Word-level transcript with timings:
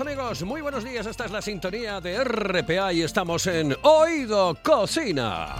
Amigos, 0.00 0.42
muy 0.42 0.60
buenos 0.60 0.84
días. 0.84 1.06
Esta 1.06 1.24
es 1.24 1.30
la 1.30 1.40
sintonía 1.40 2.00
de 2.00 2.22
RPA 2.22 2.92
y 2.92 3.02
estamos 3.02 3.46
en 3.46 3.74
Oído 3.82 4.56
Cocina. 4.62 5.54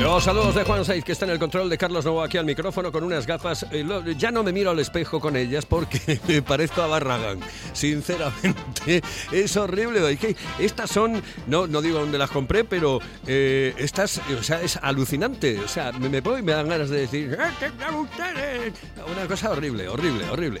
Los 0.00 0.24
saludos 0.24 0.54
de 0.56 0.64
Juan 0.64 0.84
Saiz, 0.84 1.04
que 1.04 1.12
está 1.12 1.24
en 1.24 1.30
el 1.30 1.38
control 1.38 1.70
de 1.70 1.78
Carlos 1.78 2.04
Novo 2.04 2.22
aquí 2.22 2.36
al 2.36 2.44
micrófono 2.44 2.90
con 2.90 3.04
unas 3.04 3.26
gafas. 3.26 3.64
Eh, 3.70 3.84
Ya 4.18 4.32
no 4.32 4.42
me 4.42 4.52
miro 4.52 4.70
al 4.70 4.80
espejo 4.80 5.20
con 5.20 5.36
ellas 5.36 5.66
porque 5.66 6.18
me 6.28 6.42
parezco 6.42 6.82
a 6.82 6.86
Barragán. 6.88 7.38
Sinceramente, 7.72 9.02
es 9.32 9.56
horrible. 9.56 10.10
Es 10.12 10.18
que 10.18 10.36
estas 10.58 10.90
son, 10.90 11.22
no, 11.46 11.66
no 11.68 11.80
digo 11.80 12.00
dónde 12.00 12.18
las 12.18 12.30
compré, 12.30 12.64
pero 12.64 12.98
eh, 13.26 13.72
estas, 13.78 14.20
o 14.38 14.42
sea, 14.42 14.60
es 14.62 14.78
alucinante. 14.82 15.60
O 15.60 15.68
sea, 15.68 15.92
me, 15.92 16.08
me 16.08 16.22
pongo 16.22 16.38
y 16.38 16.42
me 16.42 16.52
dan 16.52 16.68
ganas 16.68 16.90
de 16.90 17.00
decir, 17.02 17.38
"¡Ah, 17.40 17.52
qué 17.60 17.70
tal 17.70 17.94
ustedes!". 17.94 18.72
Una 19.16 19.26
cosa 19.28 19.50
horrible, 19.50 19.88
horrible, 19.88 20.28
horrible. 20.28 20.60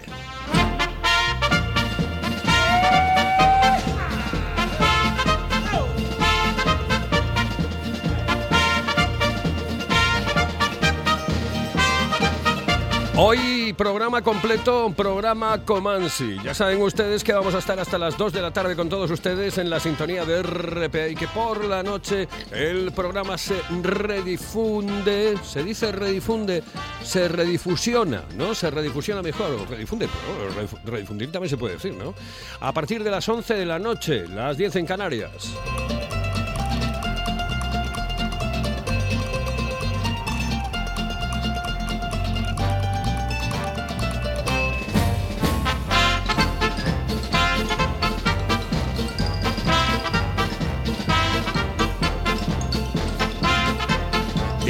Hoy 13.16 13.72
programa 13.78 14.22
completo, 14.22 14.92
programa 14.96 15.64
Comansi. 15.64 16.36
Ya 16.42 16.52
saben 16.52 16.82
ustedes 16.82 17.22
que 17.22 17.32
vamos 17.32 17.54
a 17.54 17.58
estar 17.58 17.78
hasta 17.78 17.96
las 17.96 18.18
2 18.18 18.32
de 18.32 18.42
la 18.42 18.50
tarde 18.50 18.74
con 18.74 18.88
todos 18.88 19.08
ustedes 19.08 19.56
en 19.58 19.70
la 19.70 19.78
sintonía 19.78 20.24
de 20.24 20.42
RPA 20.42 21.06
y 21.08 21.14
que 21.14 21.28
por 21.28 21.64
la 21.64 21.84
noche 21.84 22.26
el 22.50 22.90
programa 22.90 23.38
se 23.38 23.54
redifunde, 23.82 25.36
se 25.44 25.62
dice 25.62 25.92
redifunde, 25.92 26.64
se 27.04 27.28
redifusiona, 27.28 28.24
¿no? 28.36 28.52
Se 28.52 28.68
redifusiona 28.68 29.22
mejor, 29.22 29.52
o 29.52 29.64
redifunde, 29.64 30.08
pero 30.08 30.50
redifu- 30.66 30.80
redifundir 30.84 31.30
también 31.30 31.50
se 31.50 31.56
puede 31.56 31.74
decir, 31.74 31.94
¿no? 31.94 32.14
A 32.60 32.72
partir 32.72 33.04
de 33.04 33.12
las 33.12 33.28
11 33.28 33.54
de 33.54 33.64
la 33.64 33.78
noche, 33.78 34.26
las 34.26 34.56
10 34.56 34.74
en 34.74 34.86
Canarias. 34.86 35.54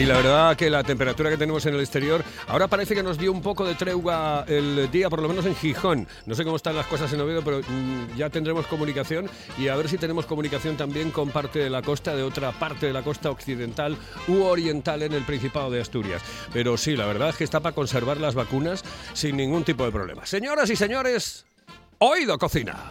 Y 0.05 0.07
la 0.07 0.17
verdad 0.17 0.55
que 0.55 0.69
la 0.69 0.85
temperatura 0.85 1.31
que 1.31 1.39
tenemos 1.39 1.65
en 1.65 1.73
el 1.73 1.81
exterior 1.81 2.23
ahora 2.49 2.69
parece 2.69 2.95
que 2.95 3.03
nos 3.03 3.17
dio 3.17 3.33
un 3.33 3.41
poco 3.41 3.65
de 3.65 3.75
tregua 3.75 4.45
el 4.47 4.91
día, 4.91 5.09
por 5.09 5.23
lo 5.23 5.29
menos 5.31 5.47
en 5.47 5.57
Gijón. 5.57 6.07
No 6.27 6.35
sé 6.35 6.45
cómo 6.45 6.57
están 6.57 6.77
las 6.77 6.87
cosas 6.87 7.11
en 7.15 7.23
Oviedo, 7.23 7.43
pero 7.43 7.61
mm, 7.61 8.15
ya 8.15 8.29
tendremos 8.29 8.67
comunicación 8.67 9.31
y 9.57 9.69
a 9.69 9.77
ver 9.77 9.89
si 9.89 9.97
tenemos 9.97 10.27
comunicación 10.27 10.77
también 10.77 11.11
con 11.11 11.31
parte 11.31 11.59
de 11.59 11.71
la 11.71 11.81
costa, 11.81 12.15
de 12.15 12.23
otra 12.23 12.53
parte 12.53 12.85
de 12.85 12.93
la 12.93 13.01
costa 13.01 13.31
occidental 13.31 13.97
u 14.29 14.43
oriental 14.43 15.03
en 15.03 15.15
el 15.15 15.23
Principado 15.23 15.71
de 15.71 15.81
Asturias. 15.81 16.21
Pero 16.53 16.77
sí, 16.77 16.97
la 16.97 17.07
verdad 17.07 17.31
es 17.31 17.37
que 17.37 17.45
está 17.45 17.61
para 17.61 17.75
conservar 17.75 18.19
las 18.19 18.35
vacunas 18.35 18.85
sin 19.15 19.39
ningún 19.39 19.65
tipo 19.65 19.87
de 19.87 19.91
problema. 19.91 20.27
Señoras 20.27 20.69
y 20.69 20.77
señores, 20.77 21.47
oído 21.97 22.37
cocina. 22.37 22.91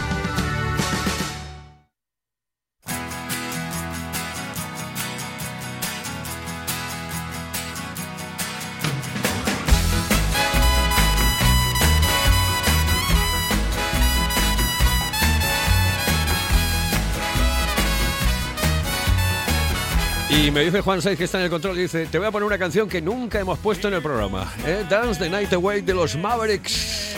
Y 20.41 20.49
me 20.49 20.61
dice 20.61 20.81
Juan 20.81 21.03
Saiz 21.03 21.19
que 21.19 21.25
está 21.25 21.37
en 21.37 21.43
el 21.43 21.49
control 21.51 21.77
dice, 21.77 22.07
te 22.07 22.17
voy 22.17 22.25
a 22.27 22.31
poner 22.31 22.47
una 22.47 22.57
canción 22.57 22.89
que 22.89 22.99
nunca 22.99 23.39
hemos 23.39 23.59
puesto 23.59 23.89
en 23.89 23.93
el 23.93 24.01
programa. 24.01 24.51
¿eh? 24.65 24.83
Dance 24.89 25.23
the 25.23 25.29
Night 25.29 25.53
Away 25.53 25.81
de 25.81 25.93
los 25.93 26.15
Mavericks. 26.15 27.15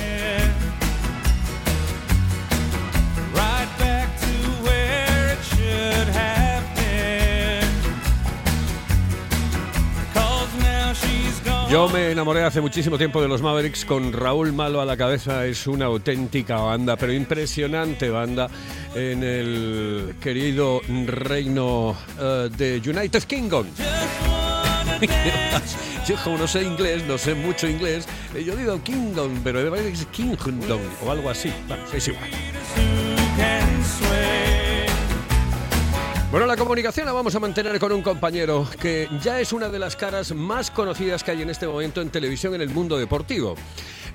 Yo 11.73 11.89
me 11.89 12.11
enamoré 12.11 12.43
hace 12.43 12.61
muchísimo 12.61 12.99
tiempo 12.99 13.19
de 13.19 13.27
los 13.27 13.41
Mavericks 13.41 13.83
con 13.83 14.13
Raúl 14.13 14.53
Malo 14.53 14.79
a 14.79 14.85
la 14.85 14.95
cabeza. 14.95 15.47
Es 15.47 15.65
una 15.65 15.85
auténtica 15.85 16.57
banda, 16.57 16.97
pero 16.97 17.11
impresionante 17.11 18.11
banda 18.11 18.47
en 18.93 19.23
el 19.23 20.13
querido 20.21 20.81
reino 21.07 21.97
eh, 22.19 22.51
de 22.55 22.79
United 22.87 23.23
Kingdom. 23.23 23.65
Yo 26.07 26.15
como 26.23 26.37
no 26.37 26.47
sé 26.47 26.61
inglés, 26.61 27.05
no 27.07 27.17
sé 27.17 27.33
mucho 27.33 27.67
inglés, 27.67 28.07
eh, 28.35 28.43
yo 28.43 28.55
digo 28.55 28.79
Kingdom, 28.83 29.41
pero 29.43 29.75
es 29.75 30.05
Kingdom 30.11 30.81
o 31.03 31.11
algo 31.11 31.31
así. 31.31 31.51
Bueno, 31.67 31.83
es 31.91 32.07
igual. 32.07 32.29
Bueno, 36.33 36.47
la 36.47 36.57
comunicación 36.57 37.05
la 37.05 37.11
vamos 37.11 37.35
a 37.35 37.39
mantener 37.39 37.77
con 37.77 37.91
un 37.91 38.01
compañero 38.01 38.67
que 38.81 39.07
ya 39.21 39.39
es 39.39 39.53
una 39.53 39.69
de 39.69 39.77
las 39.77 39.95
caras 39.95 40.33
más 40.33 40.71
conocidas 40.71 41.23
que 41.23 41.29
hay 41.29 41.43
en 41.43 41.51
este 41.51 41.67
momento 41.67 42.01
en 42.01 42.09
televisión 42.09 42.55
en 42.55 42.61
el 42.61 42.69
mundo 42.69 42.97
deportivo. 42.97 43.53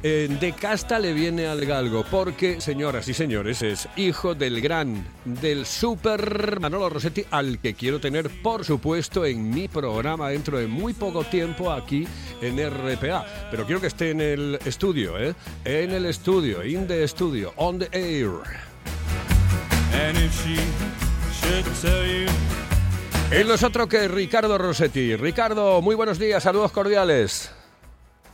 Eh, 0.03 0.27
de 0.41 0.53
casta 0.53 0.99
le 0.99 1.13
viene 1.13 1.47
al 1.47 1.65
galgo, 1.65 2.05
porque, 2.11 2.61
señoras 2.61 3.07
y 3.07 3.15
señores, 3.15 3.63
es 3.63 3.89
hijo 3.95 4.35
del 4.35 4.61
gran, 4.61 5.07
del 5.25 5.65
super 5.65 6.59
Manolo 6.59 6.89
Rossetti, 6.89 7.25
al 7.31 7.61
que 7.61 7.75
quiero 7.75 8.01
tener, 8.01 8.29
por 8.43 8.65
supuesto, 8.65 9.25
en 9.25 9.51
mi 9.51 9.69
programa 9.69 10.31
dentro 10.31 10.59
de 10.59 10.67
muy 10.67 10.95
poco 10.95 11.23
tiempo 11.23 11.71
aquí 11.71 12.05
en 12.43 12.59
RPA. 12.59 13.49
Pero 13.49 13.65
quiero 13.65 13.81
que 13.81 13.87
esté 13.87 14.11
en 14.11 14.21
el 14.21 14.59
estudio, 14.65 15.17
¿eh? 15.21 15.37
En 15.65 15.93
el 15.93 16.05
estudio, 16.05 16.65
in 16.65 16.85
the 16.89 17.07
studio, 17.07 17.53
on 17.55 17.79
the 17.79 17.89
air. 17.93 18.41
Tell 21.81 22.07
you 22.07 22.29
El 23.31 23.47
nosotros 23.47 23.89
que 23.89 24.09
Ricardo 24.09 24.57
Rossetti. 24.57 25.15
Ricardo, 25.15 25.83
muy 25.83 25.95
buenos 25.95 26.19
días, 26.19 26.43
saludos 26.43 26.73
cordiales. 26.73 27.51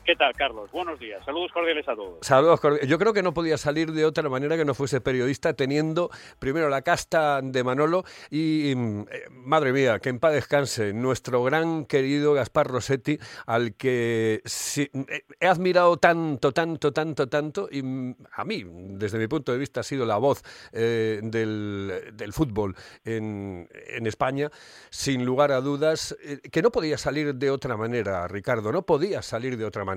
¿Qué 0.05 0.17
tal, 0.17 0.35
Carlos? 0.35 0.71
Buenos 0.71 1.01
días. 1.01 1.25
Saludos 1.25 1.51
cordiales 1.51 1.89
a 1.89 1.95
todos. 1.95 2.19
Saludos 2.21 2.61
cordiales. 2.61 2.87
Yo 2.91 2.99
creo 2.99 3.15
que 3.15 3.23
no 3.23 3.33
podía 3.33 3.57
salir 3.57 3.91
de 3.91 4.05
otra 4.05 4.29
manera 4.29 4.55
que 4.55 4.67
no 4.67 4.75
fuese 4.75 5.01
periodista, 5.01 5.55
teniendo 5.55 6.11
primero 6.39 6.69
la 6.69 6.83
casta 6.83 7.41
de 7.41 7.65
Manolo 7.65 8.05
y, 8.31 8.75
mm, 8.77 9.01
eh, 9.11 9.25
madre 9.31 9.73
mía, 9.73 10.01
que 10.01 10.11
en 10.11 10.19
paz 10.19 10.35
descanse, 10.35 10.93
nuestro 10.93 11.43
gran 11.43 11.87
querido 11.87 12.35
Gaspar 12.35 12.67
Rossetti, 12.67 13.19
al 13.47 13.77
que 13.77 14.43
eh, 14.77 15.23
he 15.41 15.47
admirado 15.47 15.97
tanto, 15.97 16.53
tanto, 16.53 16.93
tanto, 16.93 17.27
tanto, 17.27 17.69
y 17.71 17.83
mm, 17.83 18.17
a 18.33 18.45
mí, 18.45 18.63
desde 18.67 19.17
mi 19.19 19.27
punto 19.27 19.53
de 19.53 19.59
vista, 19.59 19.81
ha 19.81 19.85
sido 19.85 20.05
la 20.05 20.19
voz 20.19 20.43
eh, 20.73 21.21
del, 21.23 22.11
del 22.13 22.33
fútbol 22.35 22.77
en, 23.07 23.71
en 23.73 24.07
España, 24.07 24.51
sin 24.91 25.25
lugar 25.25 25.51
a 25.51 25.63
dudas, 25.63 26.15
que 26.53 26.61
no 26.61 26.71
podía 26.71 26.99
salir 26.99 27.35
de 27.35 27.51
otra 27.51 27.79
manera, 27.79 28.29
Ricardo, 28.29 28.71
no 28.71 28.83
podía 28.83 29.23
salir 29.23 29.57
de 29.57 29.65
otra 29.65 29.83
manera. 29.83 29.94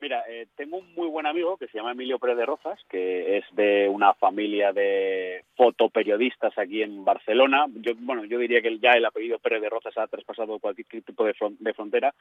Mira, 0.00 0.22
eh, 0.28 0.46
tengo 0.56 0.78
un 0.78 0.94
muy 0.94 1.08
buen 1.08 1.26
amigo 1.26 1.56
que 1.56 1.66
se 1.66 1.78
llama 1.78 1.92
Emilio 1.92 2.18
Pérez 2.18 2.36
de 2.36 2.46
Rozas, 2.46 2.78
que 2.88 3.38
es 3.38 3.44
de 3.52 3.88
una 3.88 4.14
familia 4.14 4.72
de 4.72 5.44
fotoperiodistas 5.56 6.56
aquí 6.56 6.82
en 6.82 7.04
Barcelona. 7.04 7.66
Yo, 7.74 7.92
bueno, 7.96 8.24
yo 8.24 8.38
diría 8.38 8.62
que 8.62 8.78
ya 8.78 8.92
el 8.92 9.04
apellido 9.04 9.38
Pérez 9.40 9.60
de 9.60 9.68
Rozas 9.68 9.98
ha 9.98 10.06
traspasado 10.06 10.60
cualquier 10.60 11.02
tipo 11.02 11.24
de, 11.24 11.34
de 11.58 11.74
frontera 11.74 12.14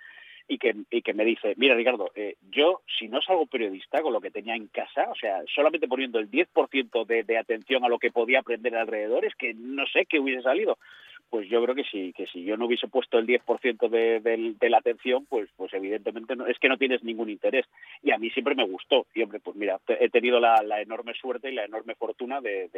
y 0.47 0.57
que, 0.57 0.75
y 0.89 1.01
que 1.01 1.13
me 1.13 1.25
dice, 1.25 1.53
mira 1.57 1.75
Ricardo, 1.75 2.11
eh, 2.15 2.35
yo 2.49 2.81
si 2.97 3.07
no 3.09 3.21
salgo 3.21 3.45
periodista 3.45 4.01
con 4.01 4.13
lo 4.13 4.21
que 4.21 4.31
tenía 4.31 4.55
en 4.55 4.67
casa, 4.67 5.09
o 5.11 5.15
sea, 5.15 5.41
solamente 5.53 5.87
poniendo 5.87 6.19
el 6.19 6.31
10% 6.31 7.05
de, 7.05 7.23
de 7.23 7.37
atención 7.37 7.83
a 7.83 7.89
lo 7.89 7.99
que 7.99 8.11
podía 8.11 8.39
aprender 8.39 8.75
alrededor, 8.75 9.25
es 9.25 9.35
que 9.35 9.53
no 9.53 9.85
sé 9.87 10.05
qué 10.05 10.19
hubiese 10.19 10.41
salido. 10.41 10.79
Pues 11.29 11.49
yo 11.49 11.61
creo 11.63 11.75
que 11.75 11.83
sí, 11.83 12.13
que 12.15 12.25
si 12.27 12.43
yo 12.43 12.55
no 12.55 12.65
hubiese 12.67 12.87
puesto 12.87 13.17
el 13.17 13.27
10% 13.27 13.89
de, 13.89 14.19
de, 14.21 14.55
de 14.59 14.69
la 14.69 14.77
atención, 14.77 15.25
pues, 15.25 15.49
pues 15.57 15.73
evidentemente 15.73 16.35
no, 16.35 16.47
es 16.47 16.57
que 16.59 16.69
no 16.69 16.77
tienes 16.77 17.03
ningún 17.03 17.29
interés. 17.29 17.65
Y 18.01 18.11
a 18.11 18.17
mí 18.17 18.29
siempre 18.29 18.55
me 18.55 18.65
gustó. 18.65 19.05
Hombre, 19.21 19.39
pues 19.39 19.55
mira, 19.55 19.79
he 19.87 20.09
tenido 20.09 20.39
la, 20.39 20.61
enorme 20.81 21.13
suerte 21.13 21.51
y 21.51 21.55
la 21.55 21.65
enorme 21.65 21.95
fortuna 21.95 22.39
de, 22.39 22.69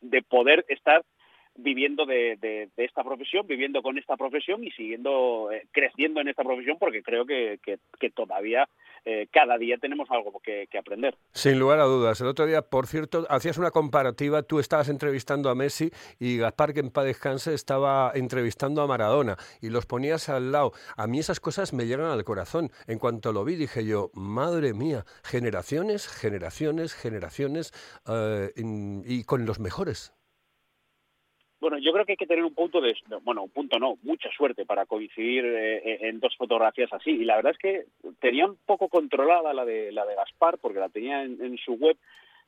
de 0.00 0.22
poder 0.22 0.64
estar 0.68 1.04
viviendo 1.58 2.06
de, 2.06 2.68
esta 2.76 3.02
profesión, 3.02 3.46
viviendo 3.46 3.82
con 3.82 3.98
esta 3.98 4.16
profesión 4.16 4.64
y 4.64 4.70
siguiendo 4.70 5.50
eh, 5.52 5.66
creciendo 5.72 6.20
en 6.20 6.28
esta 6.28 6.44
profesión 6.44 6.78
porque 6.78 7.02
creo 7.02 7.26
que, 7.26 7.58
todavía 8.14 8.68
eh, 9.04 9.26
cada 9.30 9.58
día 9.58 9.76
tenemos 9.78 10.10
algo 10.10 10.40
que, 10.40 10.66
que 10.70 10.78
aprender. 10.78 11.16
Sin 11.32 11.58
lugar 11.58 11.80
a 11.80 11.84
dudas. 11.84 12.20
El 12.20 12.28
otro 12.28 12.46
día, 12.46 12.62
por 12.62 12.86
cierto, 12.86 13.26
hacías 13.28 13.58
una 13.58 13.70
comparativa, 13.70 14.42
tú 14.42 14.60
estabas 14.60 14.88
entrevistando 14.88 15.50
a 15.50 15.54
Messi 15.54 15.90
y 16.18 16.38
Gaspar, 16.38 16.72
que 16.72 16.80
en 16.80 16.90
paz 16.90 17.04
descanse, 17.04 17.54
estaba 17.54 18.12
entrevistando 18.14 18.80
a 18.80 18.86
Maradona 18.86 19.36
y 19.60 19.70
los 19.70 19.86
ponías 19.86 20.28
al 20.28 20.52
lado. 20.52 20.72
A 20.96 21.06
mí 21.06 21.18
esas 21.18 21.40
cosas 21.40 21.72
me 21.72 21.86
llegan 21.86 22.06
al 22.06 22.24
corazón. 22.24 22.70
En 22.86 22.98
cuanto 22.98 23.32
lo 23.32 23.44
vi, 23.44 23.56
dije 23.56 23.84
yo, 23.84 24.10
madre 24.14 24.74
mía, 24.74 25.04
generaciones, 25.24 26.08
generaciones, 26.08 26.94
generaciones 26.94 27.72
eh, 28.08 28.52
y 28.56 29.24
con 29.24 29.44
los 29.44 29.58
mejores. 29.58 30.17
Bueno, 31.60 31.78
yo 31.78 31.92
creo 31.92 32.04
que 32.04 32.12
hay 32.12 32.16
que 32.16 32.26
tener 32.26 32.44
un 32.44 32.54
punto 32.54 32.80
de, 32.80 32.94
bueno, 33.22 33.42
un 33.42 33.50
punto 33.50 33.78
no, 33.78 33.98
mucha 34.02 34.30
suerte 34.30 34.64
para 34.64 34.86
coincidir 34.86 35.44
eh, 35.44 36.08
en 36.08 36.20
dos 36.20 36.36
fotografías 36.36 36.92
así. 36.92 37.10
Y 37.10 37.24
la 37.24 37.36
verdad 37.36 37.52
es 37.52 37.58
que 37.58 37.84
tenía 38.20 38.46
un 38.46 38.56
poco 38.64 38.88
controlada 38.88 39.52
la 39.52 39.64
de 39.64 39.90
la 39.90 40.06
de 40.06 40.14
Gaspar, 40.14 40.58
porque 40.58 40.78
la 40.78 40.88
tenía 40.88 41.24
en, 41.24 41.42
en 41.44 41.58
su 41.58 41.72
web 41.74 41.96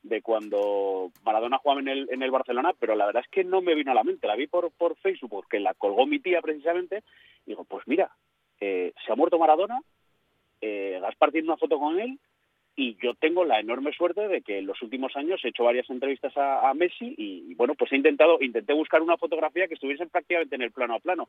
de 0.03 0.23
cuando 0.23 1.11
Maradona 1.25 1.59
jugaba 1.59 1.81
en 1.81 1.89
el, 1.89 2.09
en 2.11 2.23
el 2.23 2.31
Barcelona, 2.31 2.73
pero 2.79 2.95
la 2.95 3.07
verdad 3.07 3.23
es 3.25 3.31
que 3.31 3.45
no 3.45 3.61
me 3.61 3.75
vino 3.75 3.91
a 3.91 3.95
la 3.95 4.05
mente. 4.05 4.27
La 4.27 4.37
vi 4.37 4.47
por, 4.47 4.71
por 4.73 4.97
Facebook, 4.97 5.31
porque 5.31 5.61
la 5.61 5.75
colgó 5.75 6.07
mi 6.07 6.21
tía 6.21 6.41
precisamente. 6.41 7.03
Y 7.47 7.51
digo, 7.51 7.65
pues 7.65 7.87
mira, 7.87 8.11
eh, 8.61 8.93
se 9.05 9.13
ha 9.13 9.17
muerto 9.17 9.39
Maradona, 9.39 9.81
eh, 10.61 10.99
Gaspar 11.01 11.33
tiene 11.33 11.49
una 11.49 11.57
foto 11.57 11.79
con 11.79 11.99
él, 11.99 12.19
y 12.81 12.97
yo 13.03 13.13
tengo 13.13 13.45
la 13.45 13.61
enorme 13.61 13.93
suerte 13.93 14.27
de 14.27 14.41
que 14.41 14.59
en 14.59 14.67
los 14.67 14.81
últimos 14.81 15.15
años 15.15 15.45
he 15.45 15.49
hecho 15.49 15.65
varias 15.65 15.91
entrevistas 15.91 16.33
a, 16.35 16.73
Messi 16.73 17.15
y, 17.19 17.45
y, 17.51 17.55
bueno 17.55 17.75
pues 17.75 17.93
he 17.93 17.97
intentado 17.97 18.39
intenté 18.41 18.73
buscar 18.73 19.03
una 19.03 19.19
fotografía 19.19 19.69
que 19.69 19.75
estuviese 19.75 20.07
prácticamente 20.07 20.55
en 20.55 20.63
el 20.63 20.73
plano 20.73 20.95
a 20.95 21.01
plano. 21.01 21.29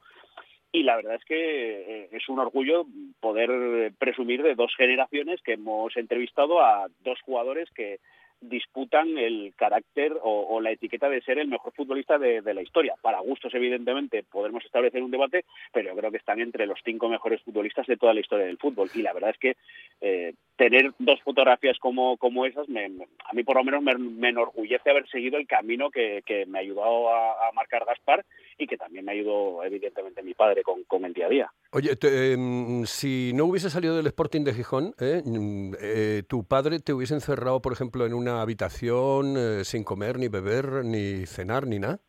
Y 0.71 0.83
la 0.83 0.95
verdad 0.95 1.15
es 1.15 1.25
que 1.25 1.35
eh, 1.35 2.09
es 2.13 2.29
un 2.29 2.39
orgullo 2.39 2.85
poder 3.19 3.91
presumir 3.99 4.43
de 4.43 4.55
dos 4.55 4.73
generaciones 4.77 5.41
que 5.41 5.53
hemos 5.53 5.97
entrevistado 5.97 6.63
a 6.63 6.87
dos 7.03 7.19
jugadores 7.21 7.69
que 7.71 7.99
disputan 8.41 9.17
el 9.17 9.53
carácter 9.55 10.17
o, 10.21 10.59
la 10.61 10.71
etiqueta 10.71 11.09
de 11.09 11.21
ser 11.21 11.39
el 11.39 11.47
mejor 11.47 11.73
futbolista 11.73 12.17
de, 12.17 12.41
la 12.53 12.61
historia. 12.61 12.95
Para 13.01 13.19
gustos, 13.19 13.53
evidentemente, 13.53 14.23
podremos 14.23 14.65
establecer 14.65 15.01
un 15.01 15.11
debate, 15.11 15.45
pero 15.71 15.89
yo 15.89 15.95
creo 15.95 16.11
que 16.11 16.17
están 16.17 16.41
entre 16.41 16.65
los 16.65 16.79
cinco 16.83 17.07
mejores 17.07 17.41
futbolistas 17.43 17.87
de 17.87 17.97
toda 17.97 18.13
la 18.13 18.19
historia 18.19 18.45
del 18.45 18.57
fútbol. 18.57 18.89
Y 18.93 19.01
la 19.01 19.13
verdad 19.13 19.29
es 19.29 19.37
que 19.37 19.55
eh, 20.01 20.33
tener 20.57 20.91
dos 20.99 21.21
fotografías 21.21 21.77
como, 21.79 22.17
como 22.17 22.45
esas, 22.45 22.67
me, 22.67 22.85
a 22.85 23.33
mí 23.33 23.43
por 23.43 23.55
lo 23.55 23.63
menos 23.63 23.81
me, 23.81 23.95
me, 23.95 24.29
enorgullece 24.29 24.89
haber 24.89 25.07
seguido 25.09 25.37
el 25.37 25.47
camino 25.47 25.89
que, 25.89 26.21
que 26.25 26.45
me 26.45 26.59
ayudó 26.59 27.09
a, 27.09 27.47
a, 27.47 27.51
marcar 27.53 27.85
Gaspar 27.85 28.25
y 28.57 28.67
que 28.67 28.77
también 28.77 29.05
me 29.05 29.13
ayudó, 29.13 29.63
evidentemente, 29.63 30.21
mi 30.21 30.33
padre 30.33 30.63
con, 30.63 30.83
con 30.83 31.05
el 31.05 31.13
día 31.13 31.25
a 31.25 31.29
día. 31.29 31.53
Oye, 31.71 31.95
te, 31.95 32.33
eh, 32.33 32.37
si 32.85 33.31
no 33.33 33.45
hubiese 33.45 33.69
salido 33.69 33.95
del 33.95 34.07
Sporting 34.07 34.43
de 34.43 34.53
Gijón, 34.53 34.93
eh, 34.99 36.23
tu 36.27 36.43
padre 36.43 36.79
te 36.79 36.93
hubiese 36.93 37.13
encerrado, 37.13 37.61
por 37.61 37.73
ejemplo, 37.73 38.05
en 38.05 38.13
una 38.13 38.30
habitación 38.39 39.35
eh, 39.37 39.63
sin 39.65 39.83
comer, 39.83 40.17
ni 40.17 40.27
beber, 40.27 40.85
ni 40.85 41.25
cenar, 41.25 41.67
ni 41.67 41.79
nada? 41.79 41.99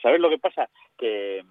¿Sabes 0.00 0.20
lo 0.20 0.28
que 0.28 0.38
pasa? 0.38 0.68
Que, 0.96 1.42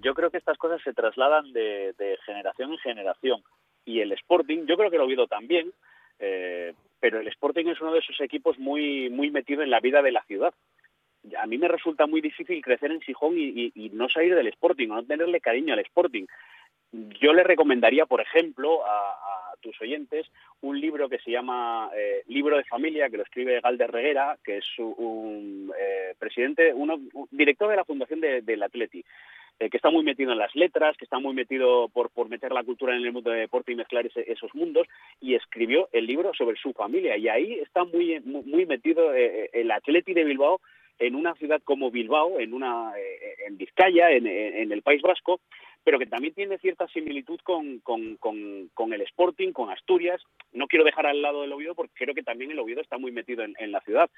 yo 0.00 0.14
creo 0.14 0.30
que 0.30 0.38
estas 0.38 0.56
cosas 0.56 0.80
se 0.82 0.94
trasladan 0.94 1.52
de, 1.52 1.94
generación 2.24 2.72
en 2.72 2.78
generación. 2.78 3.42
Y 3.84 4.00
el 4.00 4.12
Sporting, 4.12 4.64
yo 4.66 4.76
creo 4.76 4.90
que 4.90 4.96
lo 4.96 5.04
oído 5.04 5.26
también, 5.26 5.70
eh, 6.18 6.72
pero 6.98 7.20
el 7.20 7.28
Sporting 7.28 7.66
es 7.66 7.80
uno 7.80 7.92
de 7.92 7.98
esos 7.98 8.18
equipos 8.20 8.58
muy, 8.58 9.10
muy 9.10 9.30
metido 9.30 9.62
en 9.62 9.70
la 9.70 9.80
vida 9.80 10.00
de 10.00 10.12
la 10.12 10.22
ciudad. 10.24 10.54
A 11.38 11.46
mí 11.46 11.58
me 11.58 11.68
resulta 11.68 12.06
muy 12.06 12.22
difícil 12.22 12.62
crecer 12.62 12.90
en 12.90 13.02
Gijón 13.02 13.38
y, 13.38 13.70
y, 13.74 13.90
no 13.90 14.08
salir 14.08 14.34
del 14.34 14.48
Sporting, 14.48 14.88
o 14.88 14.94
no 14.94 15.04
tenerle 15.04 15.40
cariño 15.40 15.74
al 15.74 15.80
Sporting. 15.80 16.24
Yo 16.92 17.34
le 17.34 17.44
recomendaría, 17.44 18.06
por 18.06 18.22
ejemplo, 18.22 18.84
a 18.86 19.49
tus 19.60 19.80
oyentes 19.80 20.26
un 20.62 20.80
libro 20.80 21.08
que 21.08 21.18
se 21.18 21.30
llama 21.30 21.90
eh, 21.96 22.22
Libro 22.28 22.56
de 22.56 22.64
Familia, 22.64 23.08
que 23.08 23.16
lo 23.16 23.22
escribe 23.22 23.60
Galder 23.60 23.90
Reguera, 23.90 24.38
que 24.44 24.58
es 24.58 24.66
un 24.78 25.72
eh, 25.78 26.14
presidente, 26.18 26.72
uno, 26.74 27.00
un 27.14 27.28
director 27.30 27.70
de 27.70 27.76
la 27.76 27.84
Fundación 27.84 28.20
del 28.20 28.44
de, 28.44 28.64
Atleti, 28.64 29.04
eh, 29.58 29.70
que 29.70 29.76
está 29.76 29.90
muy 29.90 30.02
metido 30.02 30.32
en 30.32 30.38
las 30.38 30.54
letras, 30.54 30.96
que 30.96 31.04
está 31.04 31.18
muy 31.18 31.34
metido 31.34 31.88
por, 31.88 32.10
por 32.10 32.28
meter 32.28 32.52
la 32.52 32.64
cultura 32.64 32.94
en 32.94 33.04
el 33.04 33.12
mundo 33.12 33.30
de 33.30 33.40
deporte 33.40 33.72
y 33.72 33.76
mezclar 33.76 34.06
esos 34.06 34.54
mundos, 34.54 34.86
y 35.20 35.34
escribió 35.34 35.88
el 35.92 36.06
libro 36.06 36.32
sobre 36.34 36.56
su 36.56 36.72
familia. 36.72 37.16
Y 37.16 37.28
ahí 37.28 37.54
está 37.54 37.84
muy, 37.84 38.20
muy 38.20 38.66
metido 38.66 39.12
el 39.14 39.70
Atleti 39.70 40.14
de 40.14 40.24
Bilbao 40.24 40.60
en 40.98 41.14
una 41.14 41.34
ciudad 41.34 41.62
como 41.64 41.90
Bilbao, 41.90 42.38
en, 42.40 42.52
una, 42.52 42.92
en 43.46 43.56
Vizcaya, 43.56 44.10
en 44.10 44.26
el 44.72 44.82
País 44.82 45.00
Vasco, 45.00 45.40
pero 45.84 45.98
que 45.98 46.06
también 46.06 46.34
tiene 46.34 46.58
cierta 46.58 46.86
similitud 46.88 47.40
con, 47.42 47.78
con, 47.80 48.16
con, 48.18 48.92
el 48.92 49.00
Sporting, 49.02 49.52
con 49.52 49.70
Asturias. 49.70 50.20
No 50.52 50.66
quiero 50.66 50.84
dejar 50.84 51.06
al 51.06 51.22
lado 51.22 51.44
el 51.44 51.52
Oviedo 51.52 51.74
porque 51.74 52.04
creo 52.04 52.14
que 52.14 52.22
también 52.22 52.50
el 52.50 52.58
Oviedo 52.58 52.80
está 52.80 52.98
muy 52.98 53.12
metido 53.12 53.44
en, 53.44 53.72
la 53.72 53.80
ciudad. 53.80 54.10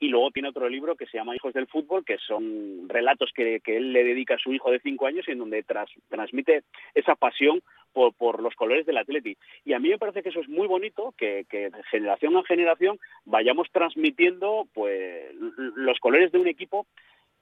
Y 0.00 0.08
luego 0.08 0.30
tiene 0.30 0.48
otro 0.48 0.68
libro 0.68 0.96
que 0.96 1.06
se 1.06 1.18
llama 1.18 1.36
Hijos 1.36 1.52
del 1.52 1.68
Fútbol, 1.68 2.04
que 2.04 2.18
son 2.18 2.88
relatos 2.88 3.30
que, 3.34 3.60
él 3.64 3.92
le 3.92 4.04
dedica 4.04 4.34
a 4.34 4.38
su 4.38 4.52
hijo 4.52 4.70
de 4.70 4.80
cinco 4.80 5.06
años 5.06 5.28
y 5.28 5.32
en 5.32 5.38
donde 5.38 5.64
transmite 6.08 6.64
esa 6.94 7.14
pasión 7.14 7.62
por, 7.92 8.14
por, 8.14 8.42
los 8.42 8.54
colores 8.54 8.86
del 8.86 8.96
Atleti. 8.96 9.36
Y 9.64 9.74
a 9.74 9.78
mí 9.78 9.90
me 9.90 9.98
parece 9.98 10.22
que 10.22 10.30
eso 10.30 10.40
es 10.40 10.48
muy 10.48 10.66
bonito, 10.66 11.14
que, 11.16 11.44
que 11.48 11.70
generación 11.90 12.36
a 12.36 12.42
generación 12.42 12.98
vayamos 13.26 13.68
transmitiendo 13.70 14.66
pues 14.72 15.32
los 15.76 15.98
colores 16.00 16.32
de 16.32 16.38
un 16.38 16.48
equipo 16.48 16.86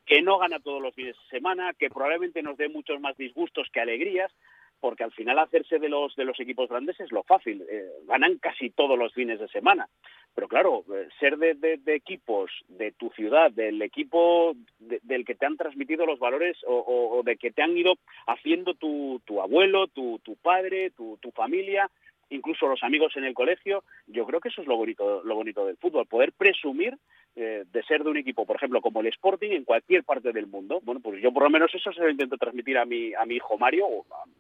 que 0.07 0.23
no 0.23 0.39
gana 0.39 0.61
todos 0.61 0.83
los 0.83 0.95
fines 0.95 1.17
de 1.17 1.37
semana, 1.39 1.73
que 1.75 1.91
probablemente 1.91 2.43
nos 2.43 2.57
dé 2.57 2.69
muchos 2.69 3.01
más 3.01 3.17
disgustos 3.17 3.69
que 3.73 3.81
alegrías, 3.81 4.33
porque 4.81 5.05
al 5.05 5.13
final 5.13 5.39
hacerse 5.39 5.79
de 5.79 5.89
los 5.89 6.17
de 6.17 6.25
los 6.25 6.41
equipos 6.41 6.69
grandes 6.69 6.99
es 7.01 7.13
lo 7.13 7.23
fácil, 7.23 7.63
eh, 7.71 7.91
ganan 8.07 8.39
casi 8.39 8.71
todos 8.71 8.99
los 8.99 9.13
fines 9.13 9.39
de 9.39 9.49
semana. 9.49 9.89
Pero 10.35 10.49
claro, 10.49 10.85
eh, 10.95 11.09
ser 11.19 11.37
de, 11.37 11.55
de, 11.55 11.95
equipos 11.95 12.51
de 12.69 12.93
tu 12.93 13.11
ciudad, 13.11 13.51
del 13.51 13.83
equipo 13.83 14.55
de, 14.79 15.01
del 15.03 15.25
que 15.25 15.35
te 15.35 15.45
han 15.45 15.57
transmitido 15.57 16.07
los 16.07 16.19
valores 16.19 16.57
o, 16.67 16.75
o, 16.77 17.19
o, 17.19 17.23
de 17.23 17.37
que 17.37 17.51
te 17.51 17.63
han 17.63 17.77
ido 17.77 17.95
haciendo 18.27 18.75
tu, 18.75 19.21
tu 19.25 19.41
abuelo, 19.43 19.89
tu, 19.89 20.19
tu 20.21 20.37
padre, 20.37 20.91
tu, 20.91 21.19
tu 21.21 21.31
familia, 21.33 21.91
incluso 22.31 22.67
los 22.67 22.83
amigos 22.83 23.17
en 23.17 23.25
el 23.25 23.35
colegio, 23.35 23.85
yo 24.07 24.27
creo 24.27 24.41
que 24.41 24.49
eso 24.49 24.63
es 24.63 24.69
lo 24.69 24.77
bonito, 24.77 25.23
lo 25.25 25.35
bonito 25.35 25.67
del 25.67 25.77
fútbol, 25.77 26.07
poder 26.07 26.33
presumir 26.33 26.97
eh, 27.37 27.65
de 27.71 27.83
ser 27.85 28.03
de 28.03 28.11
un 28.11 28.17
equipo, 28.17 28.45
por 28.45 28.57
ejemplo, 28.57 28.81
como 28.81 29.01
el 29.01 29.07
Sporting 29.09 29.51
en 29.51 29.65
cualquier 29.65 30.03
parte 30.03 30.33
del 30.33 30.47
mundo. 30.47 30.81
Bueno, 30.83 31.01
pues 31.01 31.23
yo 31.23 31.33
por 31.33 31.45
lo 31.45 31.51
menos 31.51 31.73
eso 31.75 31.93
se 31.93 32.01
lo 32.01 32.11
intento 32.11 32.37
transmitir 32.37 32.77
a 32.79 32.85
mi, 32.85 33.15
a 33.15 33.25
mi 33.25 33.37
hijo 33.37 33.57
Mario, 33.59 33.87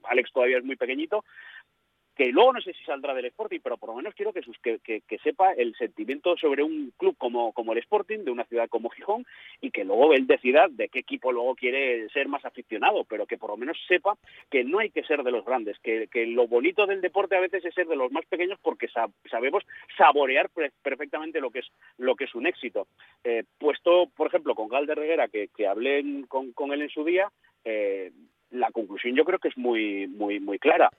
Alex 0.04 0.32
todavía 0.32 0.59
es 0.59 0.64
muy 0.64 0.76
pequeñito, 0.76 1.25
que 2.21 2.33
luego 2.33 2.53
no 2.53 2.61
sé 2.61 2.75
si 2.75 2.85
saldrá 2.85 3.15
del 3.15 3.25
Sporting, 3.25 3.61
pero 3.62 3.79
por 3.79 3.89
lo 3.89 3.95
menos 3.95 4.15
quiero 4.15 4.35
que, 4.35 4.43
sus, 4.43 4.59
que, 4.59 5.03
sepa 5.25 5.53
el 5.53 5.75
sentimiento 5.77 6.37
sobre 6.37 6.62
un 6.62 6.93
club 6.99 7.17
como, 7.17 7.55
como 7.55 7.73
el 7.73 7.79
Sporting, 7.79 8.25
de 8.25 8.31
una 8.31 8.45
ciudad 8.45 8.69
como 8.69 8.91
Gijón, 8.91 9.25
y 9.62 9.71
que 9.71 9.87
luego 9.87 10.12
él 10.12 10.27
decida 10.27 10.67
de 10.69 10.91
qué 10.91 10.99
equipo 10.99 11.33
luego 11.33 11.55
quiere 11.55 12.11
ser 12.11 12.29
más 12.29 12.45
aficionado, 12.45 13.05
pero 13.05 13.25
que 13.25 13.39
por 13.39 13.49
lo 13.49 13.57
menos 13.57 13.79
sepa 13.89 14.19
que 14.50 14.65
no 14.65 14.81
hay 14.81 14.91
que 14.91 15.03
ser 15.05 15.23
de 15.23 15.31
los 15.31 15.47
grandes, 15.47 15.79
que, 15.79 16.09
que 16.09 16.27
lo 16.27 16.47
bonito 16.47 16.85
del 16.85 17.00
deporte 17.00 17.37
a 17.37 17.41
veces 17.41 17.65
es 17.65 17.73
ser 17.73 17.87
de 17.87 17.97
los 17.97 18.12
más 18.12 18.27
pequeños 18.27 18.59
porque 18.61 18.89
sabemos 19.31 19.65
saborear 19.97 20.50
perfectamente 20.83 21.41
lo 21.41 21.50
que 21.50 21.61
es 21.61 21.71
lo 21.97 22.17
que 22.17 22.25
es 22.25 22.35
un 22.35 22.47
éxito. 22.47 22.87
Eh, 23.25 23.45
puesto, 23.57 24.11
por 24.15 24.27
ejemplo, 24.27 24.55
con 24.55 24.69
Galder 24.69 24.99
Reguera, 24.99 25.29
que, 25.29 25.49
que 25.57 25.67
hablé 25.67 26.05
con, 26.29 26.53
con, 26.53 26.71
él 26.75 26.83
en 26.83 26.91
su 26.91 27.03
día, 27.03 27.33
eh, 27.65 28.12
la 28.50 28.71
conclusión 28.73 29.15
yo 29.15 29.25
creo 29.25 29.39
que 29.39 29.49
es 29.49 29.57
muy, 29.57 30.07
muy, 30.07 30.41
muy 30.41 30.59
clara 30.59 30.91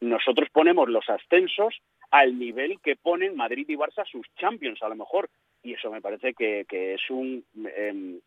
nosotros 0.00 0.48
ponemos 0.52 0.88
los 0.88 1.08
ascensos 1.08 1.80
al 2.10 2.38
nivel 2.38 2.80
que 2.80 2.96
ponen 2.96 3.36
Madrid 3.36 3.66
y 3.68 3.76
Barça 3.76 4.04
sus 4.10 4.26
Champions, 4.36 4.82
a 4.82 4.88
lo 4.88 4.96
mejor. 4.96 5.28
Y 5.62 5.74
eso 5.74 5.90
me 5.90 6.00
parece 6.00 6.34
que, 6.34 6.64
es 6.70 7.10
un 7.10 7.44
em, 7.76 8.20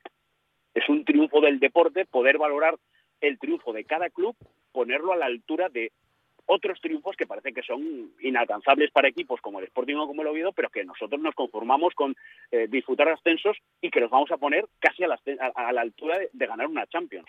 es 0.73 0.89
un 0.89 1.05
triunfo 1.05 1.41
del 1.41 1.59
deporte 1.59 2.05
poder 2.05 2.38
valorar 2.38 2.77
el 3.21 3.39
triunfo 3.39 3.73
de 3.73 3.85
cada 3.85 4.09
club, 4.09 4.35
ponerlo 4.71 5.13
a 5.13 5.17
la 5.17 5.25
altura 5.25 5.69
de 5.69 5.91
otros 6.50 6.82
triunfos 6.82 7.15
que 7.15 7.27
parece 7.27 7.53
que 7.53 7.62
son 7.62 8.12
inalcanzables 8.22 8.89
para 8.91 9.08
equipos 9.08 9.39
como 9.39 9.60
el 9.60 9.65
Sporting 9.65 9.96
o 9.98 10.08
como 10.08 10.24
el 10.24 10.29
Oviedo, 10.29 10.51
pero 10.51 10.70
que 10.70 10.84
nosotros 10.84 11.22
nos 11.22 11.36
conformamos 11.36 11.94
con 11.94 12.15
eh, 12.51 12.68
disfrutar 12.68 13.08
ascensos 13.10 13.56
y 13.82 13.91
que 13.91 14.01
nos 14.01 14.10
vamos 14.10 14.32
a 14.32 14.38
poner 14.38 14.65
casi 14.79 15.03
a 15.03 15.10
la, 15.10 15.20
a, 15.53 15.72
la 15.72 15.82
altura 15.82 16.18
de, 16.34 16.48
ganar 16.48 16.65
una 16.65 16.88
Champions. 16.88 17.27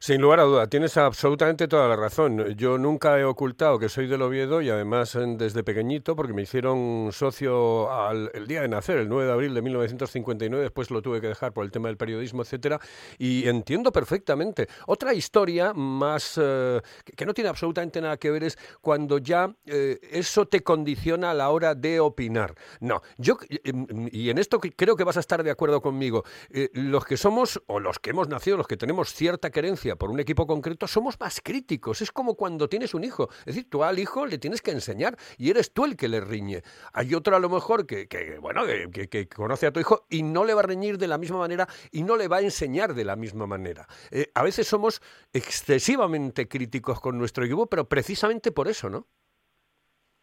Sin 0.00 0.20
lugar 0.20 0.40
a 0.40 0.42
duda, 0.42 0.68
tienes 0.68 0.96
absolutamente 0.96 1.68
toda 1.68 1.88
la 1.88 1.94
razón. 1.94 2.56
Yo 2.56 2.76
nunca 2.76 3.16
he 3.20 3.24
ocultado 3.24 3.78
que 3.78 3.88
soy 3.88 4.08
del 4.08 4.22
Oviedo 4.22 4.60
y 4.60 4.68
además 4.68 5.16
desde 5.38 5.62
pequeñito, 5.62 6.16
porque 6.16 6.32
me 6.32 6.42
hicieron 6.42 7.10
socio 7.12 7.92
al, 7.92 8.32
el 8.34 8.48
día 8.48 8.62
de 8.62 8.68
nacer, 8.68 8.98
el 8.98 9.08
9 9.08 9.26
de 9.26 9.32
abril 9.32 9.54
de 9.54 9.62
1959, 9.62 10.62
después 10.64 10.90
lo 10.90 11.02
tuve 11.02 11.20
que 11.20 11.28
dejar 11.28 11.52
por 11.52 11.64
el 11.64 11.70
tema 11.70 11.86
del 11.86 11.96
periodismo, 11.96 12.42
etcétera, 12.42 12.80
y 13.16 13.48
entiendo 13.48 13.92
perfectamente. 13.92 14.66
Otra 14.88 15.14
historia 15.14 15.72
más 15.72 16.36
eh, 16.42 16.80
que 17.16 17.24
no 17.24 17.32
tiene 17.32 17.50
absolutamente 17.50 18.00
nada 18.00 18.16
que 18.16 18.32
ver 18.32 18.42
es 18.42 18.55
cuando 18.80 19.18
ya 19.18 19.54
eh, 19.66 19.98
eso 20.10 20.46
te 20.46 20.62
condiciona 20.62 21.30
a 21.30 21.34
la 21.34 21.50
hora 21.50 21.74
de 21.74 22.00
opinar. 22.00 22.54
No, 22.80 23.02
yo, 23.18 23.38
em, 23.64 24.08
y 24.12 24.30
en 24.30 24.38
esto 24.38 24.60
creo 24.60 24.96
que 24.96 25.04
vas 25.04 25.16
a 25.16 25.20
estar 25.20 25.42
de 25.42 25.50
acuerdo 25.50 25.80
conmigo, 25.80 26.24
eh, 26.50 26.70
los 26.72 27.04
que 27.04 27.16
somos, 27.16 27.62
o 27.66 27.80
los 27.80 27.98
que 27.98 28.10
hemos 28.10 28.28
nacido, 28.28 28.56
los 28.56 28.66
que 28.66 28.76
tenemos 28.76 29.12
cierta 29.12 29.50
querencia 29.50 29.96
por 29.96 30.10
un 30.10 30.20
equipo 30.20 30.46
concreto, 30.46 30.86
somos 30.86 31.18
más 31.20 31.40
críticos. 31.42 32.02
Es 32.02 32.12
como 32.12 32.34
cuando 32.34 32.68
tienes 32.68 32.94
un 32.94 33.04
hijo. 33.04 33.28
Es 33.40 33.46
decir, 33.46 33.68
tú 33.70 33.84
al 33.84 33.98
hijo 33.98 34.26
le 34.26 34.38
tienes 34.38 34.62
que 34.62 34.70
enseñar 34.70 35.16
y 35.36 35.50
eres 35.50 35.72
tú 35.72 35.84
el 35.84 35.96
que 35.96 36.08
le 36.08 36.20
riñe. 36.20 36.62
Hay 36.92 37.14
otro 37.14 37.36
a 37.36 37.40
lo 37.40 37.48
mejor 37.48 37.86
que, 37.86 38.38
bueno, 38.40 38.62
que, 38.64 39.28
conoce 39.28 39.66
a 39.66 39.72
tu 39.72 39.80
hijo 39.80 40.06
y 40.08 40.22
no 40.22 40.44
le 40.44 40.54
va 40.54 40.60
a 40.60 40.64
reñir 40.64 40.98
de 40.98 41.08
la 41.08 41.18
misma 41.18 41.38
manera 41.38 41.68
y 41.90 42.02
no 42.02 42.16
le 42.16 42.28
va 42.28 42.38
a 42.38 42.40
enseñar 42.40 42.94
de 42.94 43.04
la 43.04 43.16
misma 43.16 43.46
manera. 43.46 43.86
Eh, 44.10 44.30
a 44.34 44.42
veces 44.42 44.66
somos 44.66 45.02
excesivamente 45.32 46.48
críticos 46.48 47.00
con 47.00 47.18
nuestro 47.18 47.44
equipo, 47.44 47.66
pero 47.66 47.88
precisamente 47.88 48.45
por 48.52 48.68
eso, 48.68 48.88
¿no? 48.90 49.06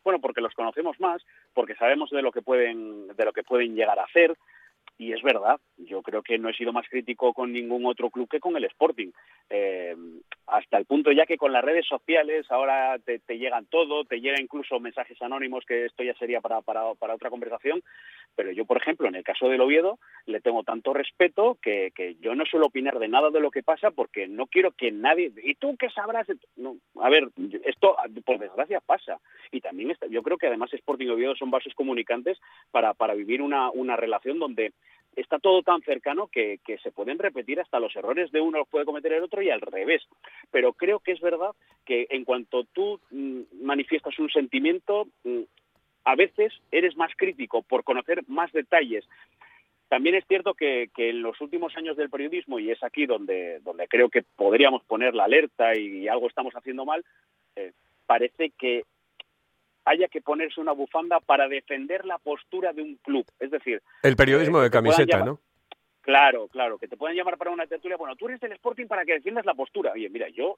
Bueno, 0.03 0.20
porque 0.20 0.42
los 0.42 0.53
conocemos 0.53 1.00
más, 1.00 1.24
porque 1.53 1.75
sabemos 1.75 2.10
de 2.10 2.22
lo 2.22 2.32
que 2.32 2.42
pueden, 2.42 3.08
de 3.08 3.25
lo 3.25 3.32
que 3.32 3.44
pueden 3.44 3.75
llegar 3.75 4.00
a 4.00 4.03
hacer, 4.03 4.38
y 4.98 5.12
es 5.12 5.22
verdad, 5.24 5.60
yo 5.78 6.02
creo 6.02 6.22
que 6.22 6.38
no 6.38 6.50
he 6.50 6.54
sido 6.54 6.72
más 6.72 6.88
crítico 6.88 7.34
con 7.34 7.52
ningún 7.52 7.86
otro 7.86 8.10
club 8.10 8.30
que 8.30 8.40
con 8.40 8.56
el 8.56 8.66
Sporting. 8.66 9.12
Eh, 9.50 9.96
hasta 10.48 10.78
el 10.78 10.86
punto 10.86 11.12
ya 11.12 11.26
que 11.26 11.38
con 11.38 11.52
las 11.52 11.64
redes 11.64 11.86
sociales 11.88 12.46
ahora 12.50 12.98
te, 13.00 13.20
llegan 13.38 13.66
todo, 13.66 14.06
te 14.06 14.22
llegan 14.22 14.42
incluso 14.42 14.80
mensajes 14.80 15.20
anónimos, 15.22 15.66
que 15.66 15.86
esto 15.86 16.04
ya 16.04 16.14
sería 16.16 16.42
para, 16.42 16.62
para, 16.62 16.94
para, 16.96 17.16
otra 17.16 17.30
conversación. 17.30 17.82
Pero 18.36 18.52
yo, 18.52 18.66
por 18.66 18.78
ejemplo, 18.78 19.08
en 19.08 19.16
el 19.16 19.24
caso 19.24 19.48
del 19.48 19.62
Oviedo, 19.62 20.00
le 20.26 20.42
tengo 20.42 20.64
tanto 20.64 20.94
respeto 20.94 21.58
que, 21.62 21.92
que 21.96 22.16
yo 22.16 22.36
no 22.36 22.46
suelo 22.46 22.68
opinar 22.68 23.00
de 23.00 23.08
nada 23.08 23.30
de 23.30 23.40
lo 23.40 23.52
que 23.52 23.64
pasa 23.64 23.92
porque 23.92 24.28
no 24.28 24.48
quiero 24.48 24.72
que 24.72 24.92
nadie. 24.92 25.32
¿Y 25.44 25.56
tú 25.56 25.76
qué 25.78 25.90
sabrás? 25.90 26.28
A 27.02 27.10
ver, 27.10 27.30
esto 27.64 27.96
por 28.26 28.40
desgracia 28.40 28.80
pasa. 28.80 29.20
Y 29.52 29.62
también 29.62 29.96
yo 30.10 30.24
creo 30.24 30.38
que 30.38 30.48
además 30.48 30.74
Sporting 30.74 31.08
y 31.08 31.10
Oviedo 31.10 31.36
son 31.36 31.52
vasos 31.52 31.74
comunicantes 31.74 32.40
para, 32.72 32.94
para 32.94 33.14
vivir 33.14 33.42
una, 33.42 33.70
una 33.72 33.96
relación 33.96 34.40
donde 34.40 34.74
está 35.16 35.40
todo 35.40 35.62
tan 35.62 35.82
cercano 35.82 36.28
que, 36.28 36.60
se 36.82 36.92
pueden 36.92 37.20
repetir 37.20 37.60
hasta 37.60 37.80
los 37.80 37.96
errores 37.96 38.32
de 38.32 38.42
uno 38.42 38.60
los 38.60 38.68
puede 38.68 38.86
cometer 38.86 39.13
el 39.13 39.24
otro 39.24 39.42
y 39.42 39.50
al 39.50 39.62
revés. 39.62 40.02
Pero 40.52 40.74
creo 40.74 41.00
que 41.00 41.12
es 41.12 41.22
verdad 41.22 41.52
que 41.86 42.08
en 42.10 42.25
cuanto 42.25 42.63
tú 42.66 43.00
mm, 43.12 43.42
manifiestas 43.62 44.18
un 44.20 44.30
sentimiento, 44.30 45.08
mm, 45.24 45.42
a 46.06 46.16
veces 46.16 46.54
eres 46.72 46.98
más 46.98 47.12
crítico 47.16 47.62
por 47.62 47.84
conocer 47.84 48.24
más 48.28 48.52
detalles. 48.52 49.08
También 49.88 50.16
es 50.16 50.25
cierto 50.28 50.56
que, 50.56 50.90
en 50.98 51.22
los 51.22 51.40
últimos 51.40 51.75
años 51.78 51.96
del 51.96 52.10
periodismo, 52.10 52.58
y 52.58 52.72
es 52.72 52.84
aquí 52.84 53.06
donde, 53.06 53.60
donde 53.60 53.88
creo 53.88 54.10
que 54.10 54.24
podríamos 54.36 54.84
poner 54.86 55.13
la 55.13 55.25
alerta 55.25 55.78
y 55.78 56.08
algo 56.08 56.28
estamos 56.28 56.54
haciendo 56.56 56.84
mal, 56.84 57.06
eh, 57.56 57.74
parece 58.08 58.52
que 58.58 58.86
haya 59.86 60.08
que 60.08 60.22
ponerse 60.22 60.62
una 60.62 60.72
bufanda 60.72 61.20
para 61.20 61.48
defender 61.48 62.06
la 62.06 62.18
postura 62.18 62.74
de 62.74 62.82
un 62.82 62.96
club. 62.96 63.25
Es 63.40 63.52
decir... 63.52 63.82
El 64.02 64.16
periodismo 64.16 64.60
eh, 64.60 64.63
de 64.63 64.72
camiseta, 64.72 65.24
¿no? 65.24 65.40
Claro, 66.02 66.50
claro, 66.50 66.78
que 66.78 66.90
te 66.90 66.98
puedan 66.98 67.16
llamar 67.16 67.38
para 67.38 67.52
una 67.52 67.66
tertulia. 67.66 67.96
Bueno, 67.96 68.18
tú 68.18 68.28
eres 68.28 68.42
del 68.42 68.52
Sporting 68.52 68.88
para 68.88 69.06
que 69.06 69.13
defiendas 69.13 69.46
la 69.46 69.54
postura. 69.54 69.94
Oye, 69.94 70.10
mira, 70.10 70.28
yo 70.28 70.58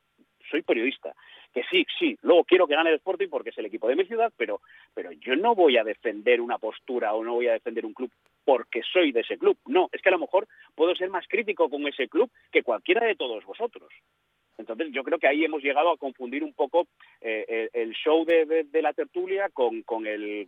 soy 0.50 0.63
periodista. 0.63 1.13
Que 1.53 1.63
sí, 1.70 1.86
sí, 2.00 2.17
luego 2.24 2.44
quiero 2.44 2.65
que 2.65 2.75
gane 2.75 2.89
el 2.89 2.96
Sporting 2.96 3.27
porque 3.29 3.51
es 3.51 3.58
el 3.60 3.67
equipo 3.67 3.88
de 3.88 3.96
mi 3.96 4.05
ciudad, 4.05 4.34
pero, 4.36 4.62
pero 4.96 5.12
yo 5.12 5.36
no 5.36 5.53
voy 5.53 5.77
a 5.77 5.84
defender 5.84 6.41
una 6.41 6.58
postura 6.58 7.13
o 7.13 7.24
no 7.24 7.36
voy 7.36 7.48
a 7.48 7.53
defender 7.53 7.86
un 7.86 7.94
club 7.94 8.12
porque 8.44 8.82
soy 8.91 9.12
de 9.12 9.22
ese 9.22 9.38
club. 9.38 9.55
No, 9.67 9.88
es 9.91 10.01
que 10.01 10.10
a 10.10 10.13
lo 10.13 10.20
mejor 10.20 10.48
puedo 10.74 10.96
ser 10.96 11.12
más 11.12 11.27
crítico 11.27 11.70
con 11.70 11.86
ese 11.88 12.08
club 12.08 12.32
que 12.51 12.63
cualquiera 12.63 13.05
de 13.05 13.15
todos 13.15 13.46
vosotros. 13.46 13.89
Entonces 14.57 14.88
yo 14.91 15.03
creo 15.03 15.19
que 15.19 15.27
ahí 15.27 15.43
hemos 15.43 15.62
llegado 15.62 15.91
a 15.91 15.97
confundir 15.97 16.43
un 16.43 16.53
poco 16.53 16.88
eh, 17.21 17.69
el 17.74 17.93
show 17.93 18.25
de, 18.25 18.67
la 18.81 18.93
tertulia 18.93 19.50
con, 19.50 19.83
con 19.83 20.07
el 20.07 20.47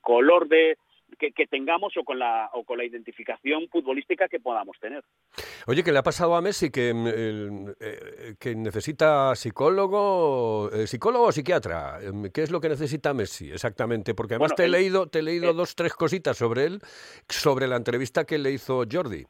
color 0.00 0.48
de, 0.48 0.76
que, 1.16 1.46
tengamos 1.46 1.96
o 1.96 2.04
con 2.04 2.18
la 2.18 2.50
o 2.52 2.64
con 2.64 2.78
la 2.78 2.84
identificación 2.84 3.68
futbolística 3.68 4.28
que 4.28 4.40
podamos 4.40 4.76
tener. 4.80 5.02
Oye, 5.66 5.82
¿qué 5.82 5.92
le 5.92 5.98
ha 5.98 6.02
pasado 6.02 6.34
a 6.34 6.42
Messi 6.42 6.70
que, 6.70 6.92
mm, 6.92 7.68
eh, 7.80 8.34
que 8.38 8.54
necesita 8.54 9.34
psicólogo, 9.34 10.70
eh, 10.72 10.86
psicólogo 10.86 11.26
o 11.26 11.32
psiquiatra? 11.32 12.00
Em, 12.02 12.30
¿Qué 12.30 12.42
es 12.42 12.50
lo 12.50 12.60
que 12.60 12.68
necesita 12.68 13.14
Messi 13.14 13.50
exactamente? 13.50 14.14
Porque 14.14 14.34
además 14.34 14.54
te 14.54 14.64
he 14.64 14.68
leído 14.68 15.08
te 15.08 15.20
he 15.20 15.22
leído 15.22 15.52
dos 15.52 15.74
tres 15.74 15.94
cositas 15.94 16.36
sobre 16.36 16.64
él, 16.64 16.80
sobre 17.28 17.66
la 17.66 17.76
entrevista 17.76 18.24
que 18.24 18.38
le 18.38 18.52
hizo 18.52 18.84
Jordi. 18.90 19.24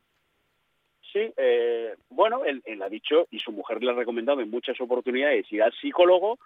Sí, 1.19 1.33
eh, 1.37 1.97
bueno, 2.11 2.43
él, 2.45 2.63
ha 2.81 2.89
dicho 2.89 3.27
y 3.33 3.41
su 3.41 3.51
mujer 3.51 3.83
le 3.83 3.91
ha 3.91 3.95
recomendado 3.95 4.41
en 4.41 4.51
muchas 4.51 4.81
oportunidades 4.81 5.53
ir 5.53 5.65
al 5.65 5.73
psicólogo 5.73 6.39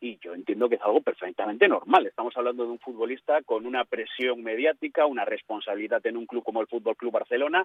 y 0.00 0.18
yo 0.18 0.34
entiendo 0.34 0.68
que 0.68 0.74
es 0.74 0.82
algo 0.82 1.00
perfectamente 1.00 1.68
normal. 1.68 2.08
Estamos 2.08 2.36
hablando 2.36 2.64
de 2.64 2.72
un 2.72 2.80
futbolista 2.80 3.42
con 3.42 3.66
una 3.66 3.84
presión 3.84 4.42
mediática, 4.42 5.06
una 5.06 5.24
responsabilidad 5.24 6.04
en 6.08 6.16
un 6.16 6.26
club 6.26 6.42
como 6.42 6.60
el 6.60 6.66
Fútbol 6.66 6.96
Club 6.96 7.12
Barcelona 7.12 7.64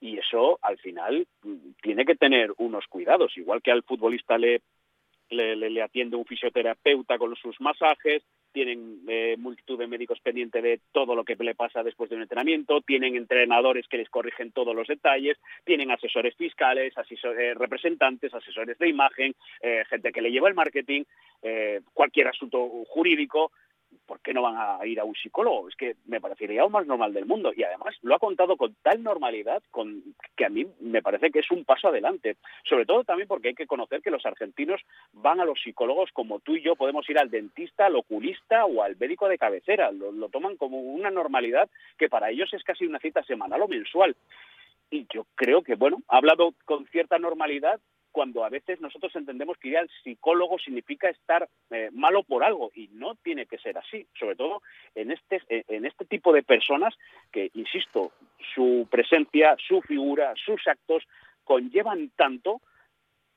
y 0.00 0.16
eso 0.18 0.60
al 0.62 0.78
final 0.78 1.26
mm, 1.42 1.72
tiene 1.82 2.04
que 2.04 2.14
tener 2.14 2.52
unos 2.58 2.86
cuidados, 2.86 3.36
igual 3.36 3.60
que 3.60 3.72
al 3.72 3.82
futbolista 3.82 4.38
le 4.38 4.62
le, 5.30 5.82
atiende 5.82 6.16
un 6.16 6.24
fisioterapeuta 6.24 7.18
con 7.18 7.34
sus 7.36 7.60
masajes, 7.60 8.22
tienen 8.52 9.00
eh, 9.08 9.36
multitud 9.38 9.78
de 9.78 9.86
médicos 9.86 10.18
pendientes 10.20 10.62
de 10.62 10.80
todo 10.92 11.14
lo 11.14 11.24
que 11.24 11.36
le 11.36 11.54
pasa 11.54 11.82
después 11.82 12.10
de 12.10 12.16
un 12.16 12.22
entrenamiento, 12.22 12.80
tienen 12.80 13.16
entrenadores 13.16 13.86
que 13.88 13.98
les 13.98 14.08
corrigen 14.08 14.52
todos 14.52 14.74
los 14.74 14.88
detalles, 14.88 15.38
tienen 15.64 15.90
asesores 15.90 16.34
fiscales, 16.36 16.96
asesores, 16.98 17.56
representantes, 17.56 18.34
asesores 18.34 18.78
de 18.78 18.88
imagen, 18.88 19.34
eh, 19.62 19.84
gente 19.88 20.12
que 20.12 20.22
le 20.22 20.32
lleva 20.32 20.48
el 20.48 20.54
marketing, 20.54 21.04
eh, 21.42 21.80
cualquier 21.94 22.28
asunto 22.28 22.68
jurídico. 22.88 23.52
¿Por 24.10 24.18
qué 24.22 24.34
no 24.34 24.42
van 24.42 24.56
a 24.58 24.84
ir 24.84 24.98
a 24.98 25.04
un 25.04 25.14
psicólogo? 25.14 25.68
Es 25.68 25.76
que 25.76 25.94
me 26.06 26.20
parecería 26.20 26.62
lo 26.62 26.68
más 26.68 26.84
normal 26.84 27.14
del 27.14 27.26
mundo. 27.26 27.52
Y 27.54 27.62
además 27.62 27.94
lo 28.02 28.16
ha 28.16 28.18
contado 28.18 28.56
con 28.56 28.74
tal 28.82 29.04
normalidad 29.04 29.62
con, 29.70 30.02
que 30.36 30.46
a 30.46 30.48
mí 30.48 30.66
me 30.80 31.00
parece 31.00 31.30
que 31.30 31.38
es 31.38 31.50
un 31.52 31.64
paso 31.64 31.86
adelante. 31.86 32.36
Sobre 32.68 32.86
todo 32.86 33.04
también 33.04 33.28
porque 33.28 33.50
hay 33.50 33.54
que 33.54 33.68
conocer 33.68 34.02
que 34.02 34.10
los 34.10 34.26
argentinos 34.26 34.80
van 35.12 35.38
a 35.38 35.44
los 35.44 35.62
psicólogos 35.62 36.10
como 36.12 36.40
tú 36.40 36.56
y 36.56 36.62
yo 36.62 36.74
podemos 36.74 37.08
ir 37.08 37.20
al 37.20 37.30
dentista, 37.30 37.86
al 37.86 37.94
oculista 37.94 38.64
o 38.64 38.82
al 38.82 38.96
médico 38.96 39.28
de 39.28 39.38
cabecera. 39.38 39.92
Lo, 39.92 40.10
lo 40.10 40.28
toman 40.28 40.56
como 40.56 40.80
una 40.80 41.12
normalidad 41.12 41.70
que 41.96 42.08
para 42.08 42.30
ellos 42.30 42.52
es 42.52 42.64
casi 42.64 42.86
una 42.86 42.98
cita 42.98 43.22
semanal 43.22 43.62
o 43.62 43.68
mensual. 43.68 44.16
Y 44.90 45.06
yo 45.14 45.24
creo 45.36 45.62
que, 45.62 45.76
bueno, 45.76 45.98
ha 46.08 46.16
hablado 46.16 46.52
con 46.64 46.84
cierta 46.86 47.20
normalidad 47.20 47.80
cuando 48.12 48.44
a 48.44 48.48
veces 48.48 48.80
nosotros 48.80 49.14
entendemos 49.16 49.56
que 49.58 49.68
ir 49.68 49.78
al 49.78 49.90
psicólogo 50.02 50.58
significa 50.58 51.08
estar 51.08 51.48
eh, 51.70 51.90
malo 51.92 52.22
por 52.22 52.44
algo 52.44 52.70
y 52.74 52.88
no 52.92 53.14
tiene 53.16 53.46
que 53.46 53.58
ser 53.58 53.78
así, 53.78 54.06
sobre 54.18 54.36
todo 54.36 54.62
en 54.94 55.10
este, 55.10 55.40
en 55.48 55.84
este 55.84 56.04
tipo 56.04 56.32
de 56.32 56.42
personas 56.42 56.94
que, 57.32 57.50
insisto, 57.54 58.12
su 58.54 58.88
presencia, 58.90 59.56
su 59.66 59.80
figura, 59.82 60.34
sus 60.44 60.66
actos 60.66 61.04
conllevan 61.44 62.10
tanto 62.16 62.60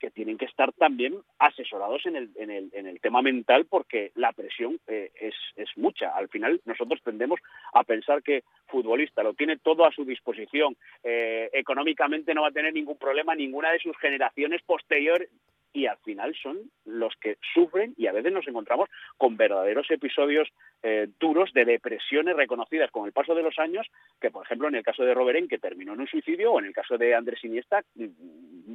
que 0.04 0.10
tienen 0.10 0.36
que 0.36 0.44
estar 0.44 0.70
también 0.74 1.14
asesorados 1.38 2.04
en 2.04 2.16
el, 2.16 2.30
en 2.36 2.50
el, 2.50 2.70
en 2.74 2.86
el 2.86 3.00
tema 3.00 3.22
mental 3.22 3.64
porque 3.64 4.12
la 4.16 4.32
presión 4.32 4.78
eh, 4.86 5.10
es, 5.18 5.34
es 5.56 5.70
mucha. 5.76 6.10
Al 6.10 6.28
final 6.28 6.60
nosotros 6.66 7.00
tendemos 7.02 7.40
a 7.72 7.84
pensar 7.84 8.22
que 8.22 8.44
futbolista 8.66 9.22
lo 9.22 9.32
tiene 9.32 9.56
todo 9.56 9.86
a 9.86 9.92
su 9.92 10.04
disposición, 10.04 10.76
eh, 11.02 11.48
económicamente 11.54 12.34
no 12.34 12.42
va 12.42 12.48
a 12.48 12.52
tener 12.52 12.74
ningún 12.74 12.98
problema, 12.98 13.34
ninguna 13.34 13.72
de 13.72 13.78
sus 13.78 13.96
generaciones 13.96 14.60
posteriores 14.62 15.30
y 15.74 15.86
al 15.86 15.98
final 15.98 16.34
son 16.40 16.70
los 16.86 17.14
que 17.16 17.36
sufren 17.52 17.94
y 17.98 18.06
a 18.06 18.12
veces 18.12 18.32
nos 18.32 18.46
encontramos 18.46 18.88
con 19.18 19.36
verdaderos 19.36 19.90
episodios 19.90 20.48
eh, 20.84 21.08
duros 21.18 21.52
de 21.52 21.64
depresiones 21.64 22.36
reconocidas 22.36 22.92
con 22.92 23.06
el 23.06 23.12
paso 23.12 23.34
de 23.34 23.42
los 23.42 23.58
años, 23.58 23.86
que 24.20 24.30
por 24.30 24.46
ejemplo 24.46 24.68
en 24.68 24.76
el 24.76 24.84
caso 24.84 25.02
de 25.02 25.12
Roberen, 25.12 25.48
que 25.48 25.58
terminó 25.58 25.94
en 25.94 26.00
un 26.00 26.06
suicidio, 26.06 26.52
o 26.52 26.60
en 26.60 26.66
el 26.66 26.72
caso 26.72 26.96
de 26.96 27.14
Andrés 27.14 27.42
Iniesta, 27.44 27.82
mm, 27.96 28.06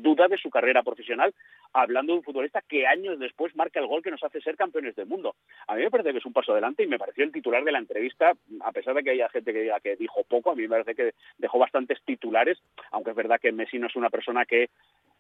duda 0.01 0.27
de 0.27 0.37
su 0.37 0.49
carrera 0.49 0.83
profesional, 0.83 1.33
hablando 1.71 2.11
de 2.11 2.19
un 2.19 2.23
futbolista 2.23 2.61
que 2.67 2.85
años 2.85 3.17
después 3.17 3.55
marca 3.55 3.79
el 3.79 3.87
gol 3.87 4.03
que 4.03 4.11
nos 4.11 4.23
hace 4.23 4.41
ser 4.41 4.57
campeones 4.57 4.95
del 4.95 5.07
mundo. 5.07 5.35
A 5.67 5.75
mí 5.75 5.83
me 5.83 5.91
parece 5.91 6.11
que 6.11 6.17
es 6.17 6.25
un 6.25 6.33
paso 6.33 6.51
adelante 6.51 6.83
y 6.83 6.87
me 6.87 6.99
pareció 6.99 7.23
el 7.23 7.31
titular 7.31 7.63
de 7.63 7.71
la 7.71 7.79
entrevista, 7.79 8.33
a 8.61 8.71
pesar 8.73 8.93
de 8.93 9.03
que 9.03 9.11
haya 9.11 9.29
gente 9.29 9.53
que 9.53 9.61
diga 9.61 9.79
que 9.79 9.95
dijo 9.95 10.23
poco, 10.25 10.51
a 10.51 10.55
mí 10.55 10.63
me 10.63 10.69
parece 10.69 10.95
que 10.95 11.13
dejó 11.37 11.59
bastantes 11.59 12.01
titulares, 12.03 12.61
aunque 12.91 13.11
es 13.11 13.15
verdad 13.15 13.39
que 13.39 13.53
Messi 13.53 13.79
no 13.79 13.87
es 13.87 13.95
una 13.95 14.09
persona 14.09 14.45
que 14.45 14.69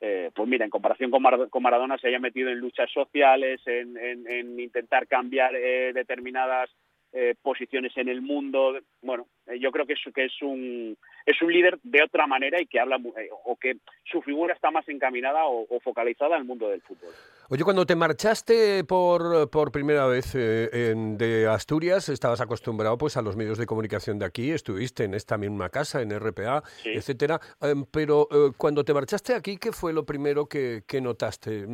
eh, 0.01 0.31
pues 0.33 0.47
mira, 0.47 0.63
en 0.63 0.71
comparación 0.71 1.11
con, 1.11 1.21
Maradona 1.21 1.97
se 1.97 2.07
haya 2.07 2.19
metido 2.19 2.49
en 2.49 2.59
luchas 2.59 2.89
sociales, 2.91 3.61
en, 3.65 4.59
intentar 4.59 5.07
cambiar 5.07 5.55
eh, 5.55 5.91
determinadas 5.93 6.69
eh, 7.11 7.33
posiciones 7.41 7.91
en 7.97 8.07
el 8.07 8.21
mundo. 8.21 8.77
Bueno, 9.01 9.25
eh, 9.47 9.59
yo 9.59 9.71
creo 9.71 9.87
que 9.87 9.93
es, 9.93 9.99
que 10.13 10.25
es 10.25 10.41
un 10.43 10.95
es 11.25 11.41
un 11.41 11.51
líder 11.51 11.79
de 11.81 12.03
otra 12.03 12.27
manera 12.27 12.61
y 12.61 12.67
que 12.67 12.79
habla 12.79 12.97
eh, 13.17 13.29
o 13.45 13.55
que 13.55 13.77
su 14.03 14.21
figura 14.21 14.53
está 14.53 14.69
más 14.69 14.87
encaminada 14.89 15.45
o, 15.45 15.79
focalizada 15.79 16.35
al 16.35 16.45
mundo 16.45 16.69
del 16.69 16.81
fútbol. 16.81 17.09
Oye, 17.49 17.63
cuando 17.63 17.83
te 17.87 17.95
marchaste 17.95 18.83
por, 18.83 19.49
por 19.49 19.71
primera 19.71 20.05
vez 20.05 20.35
en, 20.35 21.17
de 21.17 21.47
Asturias, 21.47 22.09
estabas 22.09 22.41
acostumbrado 22.41 22.95
pues 22.99 23.17
a 23.17 23.23
los 23.23 23.35
medios 23.35 23.57
de 23.57 23.65
comunicación 23.65 24.19
de 24.19 24.25
aquí, 24.25 24.51
estuviste 24.51 25.03
en 25.03 25.15
esta 25.15 25.35
misma 25.35 25.69
casa, 25.69 26.03
en 26.03 26.11
RPA, 26.11 26.61
etcétera. 26.85 27.39
Em, 27.59 27.85
pero 27.91 28.27
cuando 28.55 28.83
te 28.83 28.93
marchaste 28.93 29.33
aquí, 29.33 29.57
¿qué 29.57 29.71
fue 29.71 29.93
lo 29.93 30.05
primero 30.05 30.45
que, 30.45 30.83
que 30.85 31.01
notaste? 31.01 31.65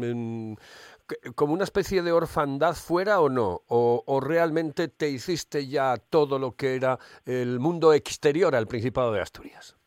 Como 1.36 1.54
una 1.54 1.64
especie 1.64 2.02
de 2.02 2.12
orfandad 2.12 2.74
fuera 2.74 3.22
o 3.22 3.30
no? 3.30 3.62
O, 3.68 4.20
realmente 4.20 4.88
te 4.88 5.10
hiciste 5.10 5.68
ya 5.68 5.98
todo 5.98 6.40
lo 6.40 6.56
que 6.56 6.76
era 6.76 6.98
el 7.26 7.60
mundo 7.60 7.94
exterior 7.94 8.56
al 8.56 8.68
Principado 8.68 9.12
de 9.12 9.22
Asturias? 9.22 9.78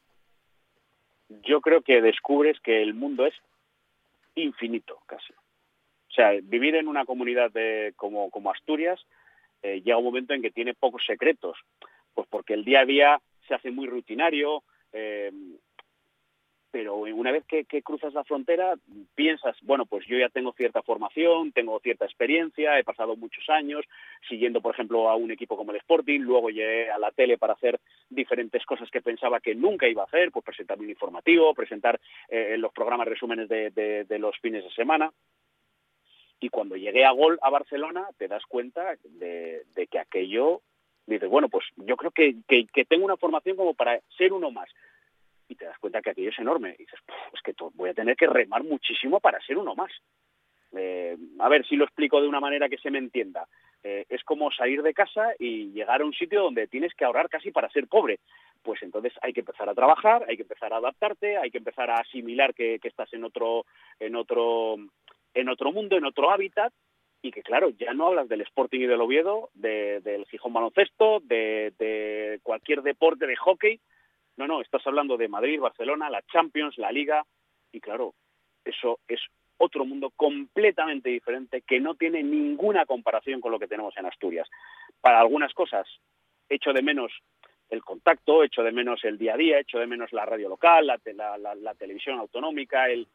Yo 1.28 1.60
creo 1.60 1.82
que 1.82 2.00
descubres 2.00 2.58
que 2.60 2.82
el 2.82 2.94
mundo 2.94 3.26
es 3.26 3.34
infinito 4.34 5.00
casi. 5.06 5.32
O 5.32 6.12
sea, 6.14 6.32
vivir 6.42 6.74
en 6.74 6.88
una 6.88 7.04
comunidad 7.04 7.50
de, 7.50 7.92
como, 7.96 8.30
como 8.30 8.50
Asturias 8.50 9.00
eh, 9.62 9.82
llega 9.82 9.98
un 9.98 10.04
momento 10.04 10.34
en 10.34 10.42
que 10.42 10.50
tiene 10.50 10.74
pocos 10.74 11.04
secretos, 11.06 11.58
pues 12.14 12.26
porque 12.30 12.54
el 12.54 12.64
día 12.64 12.80
a 12.80 12.86
día 12.86 13.20
se 13.46 13.54
hace 13.54 13.70
muy 13.70 13.86
rutinario, 13.86 14.62
eh, 14.92 15.32
pero 16.70 16.96
una 16.96 17.32
vez 17.32 17.44
que, 17.46 17.64
cruzas 17.82 18.12
la 18.12 18.24
frontera 18.24 18.74
piensas, 19.14 19.56
bueno, 19.62 19.86
pues 19.86 20.06
yo 20.06 20.18
ya 20.18 20.28
tengo 20.28 20.52
cierta 20.52 20.82
formación, 20.82 21.52
tengo 21.52 21.80
cierta 21.80 22.04
experiencia, 22.04 22.78
he 22.78 22.84
pasado 22.84 23.16
muchos 23.16 23.48
años 23.48 23.84
siguiendo, 24.28 24.60
por 24.60 24.74
ejemplo, 24.74 25.08
a 25.08 25.16
un 25.16 25.30
equipo 25.30 25.56
como 25.56 25.72
el 25.72 25.78
Sporting, 25.78 26.20
luego 26.20 26.50
llegué 26.50 26.90
a 26.90 26.98
la 26.98 27.10
tele 27.10 27.38
para 27.38 27.54
hacer 27.54 27.80
diferentes 28.10 28.64
cosas 28.66 28.90
que 28.90 29.00
pensaba 29.00 29.40
que 29.40 29.54
nunca 29.54 29.88
iba 29.88 30.02
a 30.02 30.06
hacer, 30.06 30.30
pues 30.30 30.44
presentar 30.44 30.78
un 30.78 30.90
informativo, 30.90 31.54
presentar 31.54 31.98
eh, 32.28 32.56
los 32.58 32.72
programas 32.72 33.08
resúmenes 33.08 33.48
de, 33.48 34.18
los 34.18 34.36
fines 34.38 34.64
de 34.64 34.70
semana. 34.70 35.10
Y 36.40 36.50
cuando 36.50 36.76
llegué 36.76 37.04
a 37.04 37.12
Gol 37.12 37.38
a 37.42 37.50
Barcelona, 37.50 38.06
te 38.16 38.28
das 38.28 38.44
cuenta 38.46 38.94
de, 39.04 39.64
que 39.90 39.98
aquello, 39.98 40.60
dices, 41.06 41.28
bueno, 41.28 41.48
pues 41.48 41.64
yo 41.76 41.96
creo 41.96 42.10
que 42.10 42.36
tengo 42.88 43.06
una 43.06 43.16
formación 43.16 43.56
como 43.56 43.74
para 43.74 44.00
ser 44.16 44.32
uno 44.32 44.50
más 44.50 44.68
y 45.48 45.54
te 45.54 45.64
das 45.64 45.78
cuenta 45.78 46.02
que 46.02 46.10
aquello 46.10 46.30
es 46.30 46.38
enorme. 46.38 46.74
Y 46.78 46.82
dices, 46.82 47.00
es 47.32 47.42
que 47.42 47.54
voy 47.74 47.90
a 47.90 47.94
tener 47.94 48.16
que 48.16 48.26
remar 48.26 48.62
muchísimo 48.64 49.20
para 49.20 49.40
ser 49.40 49.58
uno 49.58 49.74
más. 49.74 49.90
Eh, 50.72 51.16
a 51.38 51.48
ver 51.48 51.66
si 51.66 51.76
lo 51.76 51.84
explico 51.84 52.20
de 52.20 52.28
una 52.28 52.40
manera 52.40 52.68
que 52.68 52.78
se 52.78 52.90
me 52.90 52.98
entienda. 52.98 53.46
Eh, 53.82 54.04
es 54.08 54.22
como 54.24 54.50
salir 54.50 54.82
de 54.82 54.92
casa 54.92 55.32
y 55.38 55.70
llegar 55.70 56.02
a 56.02 56.04
un 56.04 56.12
sitio 56.12 56.42
donde 56.42 56.66
tienes 56.66 56.92
que 56.94 57.04
ahorrar 57.04 57.28
casi 57.28 57.50
para 57.50 57.70
ser 57.70 57.86
pobre. 57.86 58.18
Pues 58.62 58.82
entonces 58.82 59.12
hay 59.22 59.32
que 59.32 59.40
empezar 59.40 59.68
a 59.68 59.74
trabajar, 59.74 60.24
hay 60.28 60.36
que 60.36 60.42
empezar 60.42 60.72
a 60.72 60.78
adaptarte, 60.78 61.38
hay 61.38 61.50
que 61.50 61.58
empezar 61.58 61.90
a 61.90 62.00
asimilar 62.00 62.54
que, 62.54 62.80
estás 62.82 63.12
en 63.14 63.24
otro, 63.24 63.64
en 64.00 64.16
otro, 64.16 64.76
en 65.32 65.48
otro 65.48 65.72
mundo, 65.72 65.96
en 65.96 66.04
otro 66.04 66.30
hábitat, 66.30 66.72
y 67.22 67.30
que 67.30 67.42
claro, 67.42 67.70
ya 67.70 67.94
no 67.94 68.08
hablas 68.08 68.28
del 68.28 68.42
Sporting 68.42 68.80
y 68.80 68.86
del 68.86 69.00
Oviedo, 69.00 69.50
del 69.54 70.26
Gijón 70.26 70.52
baloncesto, 70.52 71.20
de, 71.20 71.72
de 71.78 72.40
cualquier 72.42 72.82
deporte 72.82 73.26
de 73.26 73.36
hockey, 73.36 73.80
no, 74.38 74.46
no, 74.46 74.60
estás 74.62 74.86
hablando 74.86 75.16
de 75.16 75.28
Madrid, 75.28 75.60
Barcelona, 75.60 76.08
la 76.08 76.22
Champions, 76.22 76.78
la 76.78 76.92
Liga, 76.92 77.24
y 77.72 77.80
claro, 77.80 78.14
eso 78.64 79.00
es 79.08 79.20
otro 79.58 79.84
mundo 79.84 80.10
completamente 80.14 81.10
diferente 81.10 81.62
que 81.62 81.80
no 81.80 81.96
tiene 81.96 82.22
ninguna 82.22 82.86
comparación 82.86 83.40
con 83.40 83.50
lo 83.50 83.58
que 83.58 83.66
tenemos 83.66 83.96
en 83.96 84.06
Asturias. 84.06 84.48
Para 85.00 85.20
algunas 85.20 85.52
cosas, 85.52 85.86
echo 86.48 86.72
de 86.72 86.82
menos 86.82 87.12
el 87.68 87.82
contacto, 87.82 88.44
echo 88.44 88.62
de 88.62 88.72
menos 88.72 89.04
el 89.04 89.18
día 89.18 89.34
a 89.34 89.36
día, 89.36 89.58
echo 89.58 89.78
de 89.78 89.88
menos 89.88 90.12
la 90.12 90.24
radio 90.24 90.48
local, 90.48 90.86
la, 90.86 91.74
televisión 91.74 92.18
autonómica, 92.18 92.88
el, 92.88 93.08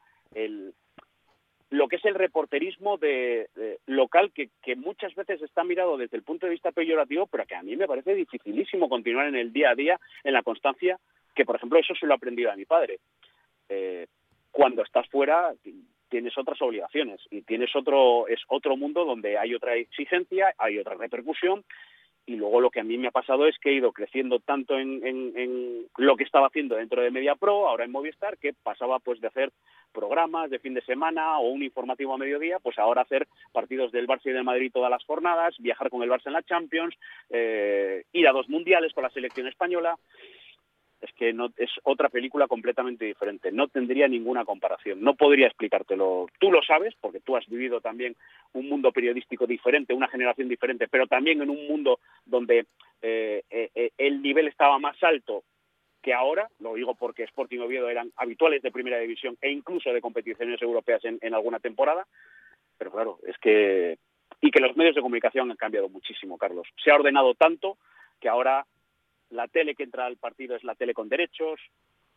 lo 1.74 1.88
que 1.88 1.96
es 1.96 2.06
el 2.06 2.14
reporterismo 2.14 2.98
de, 2.98 3.50
local 3.88 4.32
que, 4.32 4.76
muchas 4.76 5.16
veces 5.16 5.42
está 5.42 5.64
mirado 5.64 5.98
desde 5.98 6.18
el 6.18 6.22
punto 6.22 6.46
de 6.46 6.52
vista 6.52 6.72
peyorativo, 6.72 7.26
pero 7.26 7.48
que 7.48 7.56
a 7.56 7.64
mí 7.64 7.76
me 7.76 7.88
parece 7.88 8.14
dificilísimo 8.14 8.88
continuar 8.88 9.28
en 9.28 9.36
el 9.36 9.52
día 9.52 9.72
a 9.72 9.76
día, 9.76 10.00
en 10.24 10.34
la 10.34 10.44
constancia 10.44 11.00
que 11.34 11.46
por 11.46 11.56
ejemplo 11.56 11.80
eso 11.80 11.96
se 11.96 12.06
lo 12.06 12.14
he 12.14 12.16
aprendido 12.16 12.52
a 12.52 12.56
mi 12.56 12.66
padre. 12.66 13.00
Eh, 13.70 14.06
cuando 14.52 14.84
estás 14.84 15.10
fuera 15.10 15.52
tienes 16.10 16.38
otras 16.38 16.62
obligaciones 16.62 17.20
y 17.32 17.42
tienes 17.42 17.76
otro 17.76 18.28
es 18.28 18.40
otro 18.50 18.78
mundo 18.78 19.04
donde 19.04 19.40
hay 19.40 19.56
otra 19.56 19.74
exigencia, 19.74 20.54
hay 20.60 20.78
otra 20.78 20.94
repercusión 20.94 21.64
y 22.26 22.36
luego 22.36 22.62
lo 22.62 22.70
que 22.70 22.80
a 22.80 22.84
mí 22.84 22.98
me 22.98 23.08
ha 23.08 23.12
pasado 23.12 23.48
es 23.48 23.58
que 23.60 23.70
he 23.70 23.74
ido 23.74 23.92
creciendo 23.92 24.40
tanto 24.40 24.78
en, 24.78 25.88
lo 25.98 26.16
que 26.16 26.24
estaba 26.24 26.48
haciendo 26.48 26.76
dentro 26.76 27.02
de 27.02 27.12
Media 27.12 27.36
Pro, 27.36 27.68
ahora 27.68 27.84
en 27.84 27.92
Movistar, 27.92 28.38
que 28.38 28.54
pasaba 28.54 29.00
pues 29.00 29.20
de 29.20 29.28
hacer 29.28 29.52
programas 29.92 30.50
de 30.50 30.60
fin 30.60 30.74
de 30.74 30.82
semana 30.82 31.38
o 31.40 31.50
un 31.50 31.64
informativo 31.64 32.14
a 32.14 32.18
mediodía, 32.18 32.60
pues 32.60 32.80
ahora 32.80 33.02
hacer 33.02 33.28
partidos 33.52 33.92
del 33.92 34.08
Barça 34.08 34.26
y 34.26 34.32
del 34.32 34.44
Madrid 34.44 34.72
todas 34.74 34.90
las 34.90 35.04
jornadas, 35.04 35.56
viajar 35.60 35.90
con 35.90 36.02
el 36.02 36.10
Barça 36.10 36.28
en 36.28 36.34
la 36.34 36.44
Champions, 36.44 36.96
eh, 37.30 38.04
ir 38.14 38.28
a 38.28 38.32
dos 38.32 38.50
mundiales 38.50 38.94
con 38.94 39.04
la 39.04 39.10
selección 39.10 39.48
española 39.48 39.98
es 41.04 41.12
que 41.14 41.34
no 41.34 41.50
es 41.58 41.70
otra 41.84 42.08
película 42.08 42.48
completamente 42.48 43.04
diferente. 43.04 43.52
No 43.52 43.68
tendría 43.68 44.08
ninguna 44.08 44.46
comparación. 44.46 45.02
No 45.02 45.16
podría 45.16 45.48
explicártelo. 45.48 46.28
Tú 46.40 46.50
lo 46.50 46.64
sabes 46.64 46.96
porque 47.02 47.20
tú 47.20 47.36
has 47.36 47.46
vivido 47.48 47.82
también 47.82 48.16
un 48.54 48.70
mundo 48.70 48.92
periodístico 48.92 49.46
diferente, 49.46 49.94
una 49.94 50.08
generación 50.08 50.48
diferente, 50.48 50.88
pero 50.88 51.06
también 51.06 51.42
en 51.42 51.50
un 51.50 51.68
mundo 51.68 52.00
donde 52.26 52.68
eh, 53.02 53.44
eh, 53.50 53.70
eh, 53.76 53.92
el 53.98 54.22
nivel 54.22 54.48
estaba 54.48 54.80
más 54.80 54.96
alto 55.04 55.44
que 56.02 56.14
ahora, 56.14 56.50
lo 56.60 56.74
digo 56.76 56.96
porque 56.96 57.24
Sporting 57.24 57.60
Oviedo 57.60 57.90
eran 57.90 58.12
habituales 58.18 58.62
de 58.62 58.72
primera 58.72 58.98
división 59.00 59.38
e 59.42 59.52
incluso 59.52 59.92
de 59.92 60.02
competiciones 60.02 60.62
europeas 60.62 61.02
en 61.06 61.34
alguna 61.34 61.60
temporada, 61.60 62.06
pero 62.78 62.92
claro, 62.92 63.20
es 63.26 63.38
que 63.38 63.98
y 64.42 64.52
que 64.52 64.60
los 64.60 64.76
medios 64.76 64.96
de 64.96 65.02
comunicación 65.02 65.50
han 65.50 65.56
cambiado 65.56 65.88
muchísimo, 65.88 66.38
Carlos. 66.38 66.68
Se 66.84 66.92
ha 66.92 66.96
ordenado 66.96 67.34
tanto 67.36 67.78
que 68.20 68.28
ahora 68.28 68.66
la 69.34 69.48
tele 69.48 69.76
que 69.76 69.84
entra 69.84 70.06
al 70.06 70.18
partido 70.18 70.56
es 70.56 70.64
la 70.64 70.76
tele 70.76 70.94
con 70.94 71.10
derechos, 71.10 71.60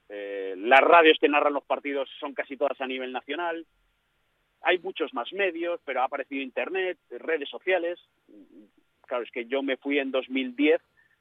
eh, 0.09 0.55
las 0.57 0.81
radios 0.81 1.19
que 1.19 1.29
narran 1.29 1.55
los 1.55 1.65
partidos 1.65 2.09
son 2.21 2.35
casi 2.35 2.57
todas 2.57 2.81
a 2.81 2.87
nivel 2.87 3.13
nacional, 3.13 3.67
hay 4.63 4.79
muchos 4.79 5.13
más 5.15 5.33
medios, 5.33 5.81
pero 5.85 6.01
ha 6.01 6.05
aparecido 6.05 6.43
Internet, 6.43 6.99
redes 7.11 7.49
sociales. 7.49 7.99
Claro, 9.07 9.23
es 9.23 9.31
que 9.31 9.47
yo 9.47 9.63
me 9.63 9.77
fui 9.77 9.99
en 9.99 10.11
2010 10.11 10.81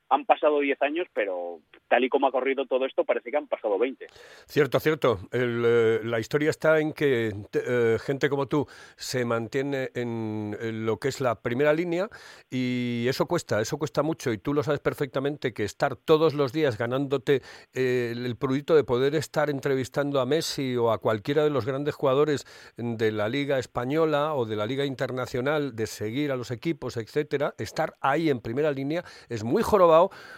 han 0.09 0.25
pasado 0.25 0.59
10 0.59 0.81
años, 0.81 1.07
pero 1.13 1.59
tal 1.87 2.03
y 2.03 2.09
como 2.09 2.27
ha 2.27 2.31
corrido 2.31 2.65
todo 2.65 2.85
esto, 2.85 3.03
parece 3.03 3.31
que 3.31 3.37
han 3.37 3.47
pasado 3.47 3.77
20. 3.79 4.07
Cierto, 4.47 4.79
cierto. 4.79 5.19
Eh, 5.31 6.01
la 6.03 6.19
historia 6.19 6.49
está 6.49 6.79
en 6.79 6.93
que 6.93 7.33
eh, 7.53 7.97
gente 7.99 8.29
como 8.29 8.47
tú 8.47 8.67
se 8.95 9.25
mantiene 9.25 9.89
en, 9.95 10.55
lo 10.85 10.97
que 10.97 11.07
es 11.07 11.21
la 11.21 11.41
primera 11.41 11.73
línea 11.73 12.09
y 12.49 13.05
eso 13.07 13.25
cuesta, 13.25 13.61
eso 13.61 13.77
cuesta 13.77 14.03
mucho 14.03 14.31
y 14.31 14.37
tú 14.37 14.53
lo 14.53 14.63
sabes 14.63 14.79
perfectamente 14.79 15.53
que 15.53 15.63
estar 15.63 15.95
todos 15.95 16.33
los 16.33 16.53
días 16.53 16.77
ganándote 16.77 17.41
eh, 17.73 18.13
el 18.15 18.35
producto 18.35 18.75
de 18.75 18.83
poder 18.83 19.15
estar 19.15 19.49
entrevistando 19.49 20.19
a 20.19 20.25
Messi 20.25 20.75
o 20.77 20.91
a 20.91 20.99
cualquiera 20.99 21.43
de 21.43 21.49
los 21.49 21.65
grandes 21.65 21.95
jugadores 21.95 22.45
de 22.77 23.11
la 23.11 23.29
Liga 23.29 23.57
Española 23.59 24.35
o 24.35 24.45
de 24.45 24.55
la 24.55 24.65
Liga 24.65 24.85
Internacional, 24.85 25.75
de 25.75 25.87
seguir 25.87 26.31
a 26.31 26.35
los 26.35 26.51
equipos, 26.51 26.97
etcétera, 26.97 27.55
estar 27.57 27.95
ahí 28.01 28.29
en 28.29 28.39
primera 28.39 28.71
línea 28.71 29.03
es 29.29 29.43
muy 29.43 29.63
jorobado 29.63 29.94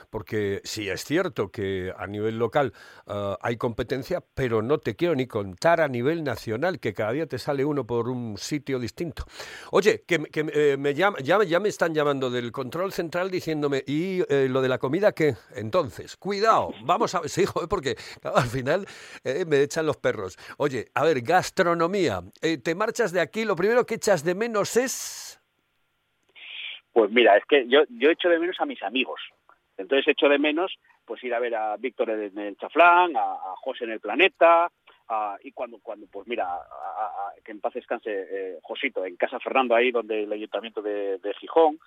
Porque 0.10 0.62
sí 0.64 0.90
es 0.90 1.04
cierto 1.04 1.50
que 1.50 1.94
a 1.96 2.08
nivel 2.08 2.38
local 2.38 2.74
eh, 3.08 3.36
hay 3.42 3.58
competencia, 3.58 4.24
pero 4.34 4.62
no 4.62 4.78
te 4.78 4.96
quiero 4.96 5.16
ni 5.16 5.28
contar 5.28 5.82
a 5.82 5.88
nivel 5.88 6.24
nacional, 6.24 6.80
que 6.80 6.94
cada 6.94 7.12
día 7.12 7.28
te 7.28 7.38
sale 7.38 7.66
uno 7.66 7.86
por 7.86 8.10
un 8.10 8.38
sitio 8.38 8.80
distinto. 8.80 9.26
Oye, 9.72 10.04
que, 10.08 10.20
que, 10.26 10.46
eh, 10.54 10.78
me 10.78 10.94
llama, 10.94 11.18
ya, 11.22 11.44
ya, 11.44 11.60
me 11.60 11.70
están 11.70 11.94
llamando 11.94 12.30
del 12.30 12.52
control 12.52 12.92
central 12.92 13.30
diciéndome, 13.30 13.84
¿y 13.86 14.22
eh, 14.30 14.48
lo 14.50 14.62
de 14.62 14.70
la 14.70 14.78
comida 14.78 15.12
qué? 15.12 15.36
Entonces, 15.56 16.18
cuidado, 16.18 16.72
vamos 16.84 17.14
a 17.16 17.22
ver, 17.22 17.30
sí, 17.30 17.46
joder, 17.54 17.68
porque 17.68 17.96
al 18.24 18.48
final 18.48 18.86
eh, 19.24 19.46
me 19.46 19.62
echan 19.62 19.86
los 19.86 19.98
perros. 19.98 20.38
Oye, 20.58 20.88
a 20.94 21.04
ver, 21.04 21.22
gastronomía, 21.22 22.22
te 22.42 22.76
marchas 22.76 23.12
de 23.12 23.22
aquí, 23.22 23.46
lo 23.46 23.56
primero 23.56 23.86
que 23.86 23.96
echas 23.96 24.24
de 24.24 24.36
menos 24.36 24.78
es... 24.78 25.42
Pues 26.94 27.12
mira, 27.12 27.38
es 27.38 27.44
que 27.48 27.68
yo, 27.68 27.82
yo 27.90 28.10
echo 28.10 28.28
de 28.28 28.40
menos 28.40 28.56
a 28.60 28.66
mis 28.66 28.82
amigos. 28.82 29.22
Entonces 29.78 30.08
echo 30.08 30.28
de 30.28 30.40
menos 30.40 30.78
pues 31.06 31.24
ir 31.24 31.34
a 31.34 31.40
ver 31.40 31.56
a 31.56 31.78
Víctor 31.78 32.10
en 32.10 32.38
el 32.38 32.58
Chaflán, 32.58 33.16
a, 33.16 33.56
José 33.58 33.86
en 33.86 33.92
el 33.92 34.00
Planeta, 34.00 34.70
y 35.42 35.52
cuando, 35.52 35.80
cuando 35.80 36.06
pues 36.08 36.28
mira, 36.28 36.48
que 37.44 37.52
en 37.54 37.62
paz 37.62 37.74
descanse 37.74 38.10
eh, 38.12 38.60
Josito, 38.62 39.06
en 39.06 39.16
Casa 39.16 39.40
Fernando, 39.40 39.74
ahí 39.74 39.92
donde 39.92 40.24
el 40.24 40.34
ayuntamiento 40.34 40.82
de, 40.82 41.20
Gijón, 41.40 41.80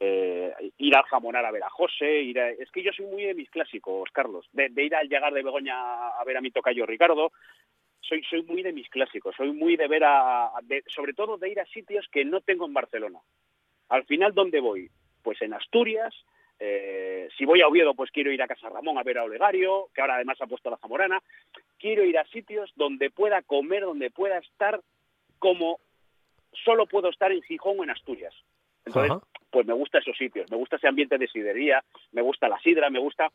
eh, 0.00 0.52
ir 0.78 0.96
al 0.96 1.04
jamonar 1.04 1.44
a 1.44 1.52
ver 1.52 1.62
a 1.62 1.70
José, 1.70 2.22
ir 2.22 2.40
a, 2.40 2.50
es 2.50 2.70
que 2.72 2.82
yo 2.82 2.90
soy 2.92 3.06
muy 3.06 3.22
de 3.22 3.34
mis 3.34 3.48
clásicos, 3.50 4.10
Carlos, 4.12 4.46
de, 4.52 4.70
ir 4.82 4.94
al 4.96 5.08
llegar 5.08 5.32
de 5.32 5.44
Begoña 5.44 6.08
a 6.08 6.24
ver 6.24 6.36
a 6.36 6.40
mi 6.40 6.50
tocayo 6.50 6.86
Ricardo, 6.86 7.30
soy, 8.00 8.22
soy 8.24 8.42
muy 8.42 8.62
de 8.62 8.72
mis 8.72 8.88
clásicos, 8.88 9.34
soy 9.36 9.52
muy 9.52 9.76
de 9.76 9.86
ver 9.86 10.02
a, 10.04 10.50
sobre 10.86 11.12
todo 11.12 11.38
de 11.38 11.50
ir 11.50 11.60
a 11.60 11.66
sitios 11.66 12.06
que 12.10 12.24
no 12.24 12.40
tengo 12.40 12.66
en 12.66 12.74
Barcelona. 12.74 13.20
Al 13.88 14.04
final, 14.06 14.34
¿dónde 14.34 14.60
voy? 14.60 14.90
Pues 15.22 15.40
en 15.40 15.54
Asturias, 15.54 16.14
eh, 16.58 17.28
si 17.36 17.44
voy 17.44 17.60
a 17.60 17.68
Oviedo, 17.68 17.94
pues 17.94 18.10
quiero 18.10 18.32
ir 18.32 18.42
a 18.42 18.48
Casa 18.48 18.68
Ramón 18.68 18.98
a 18.98 19.02
ver 19.02 19.18
a 19.18 19.24
Olegario, 19.24 19.88
que 19.94 20.00
ahora 20.00 20.16
además 20.16 20.40
ha 20.40 20.46
puesto 20.46 20.70
la 20.70 20.78
Zamorana. 20.78 21.22
Quiero 21.78 22.04
ir 22.04 22.18
a 22.18 22.26
sitios 22.26 22.72
donde 22.76 23.10
pueda 23.10 23.42
comer, 23.42 23.82
donde 23.82 24.10
pueda 24.10 24.38
estar 24.38 24.80
como 25.38 25.78
solo 26.64 26.86
puedo 26.86 27.10
estar 27.10 27.32
en 27.32 27.42
Gijón 27.42 27.78
o 27.78 27.84
en 27.84 27.90
Asturias. 27.90 28.34
Entonces, 28.86 29.10
Ajá. 29.10 29.22
pues 29.50 29.66
me 29.66 29.74
gusta 29.74 29.98
esos 29.98 30.16
sitios, 30.16 30.50
me 30.50 30.56
gusta 30.56 30.76
ese 30.76 30.88
ambiente 30.88 31.18
de 31.18 31.28
sidería, 31.28 31.84
me 32.12 32.22
gusta 32.22 32.48
la 32.48 32.58
sidra, 32.60 32.88
me 32.88 33.00
gusta 33.00 33.30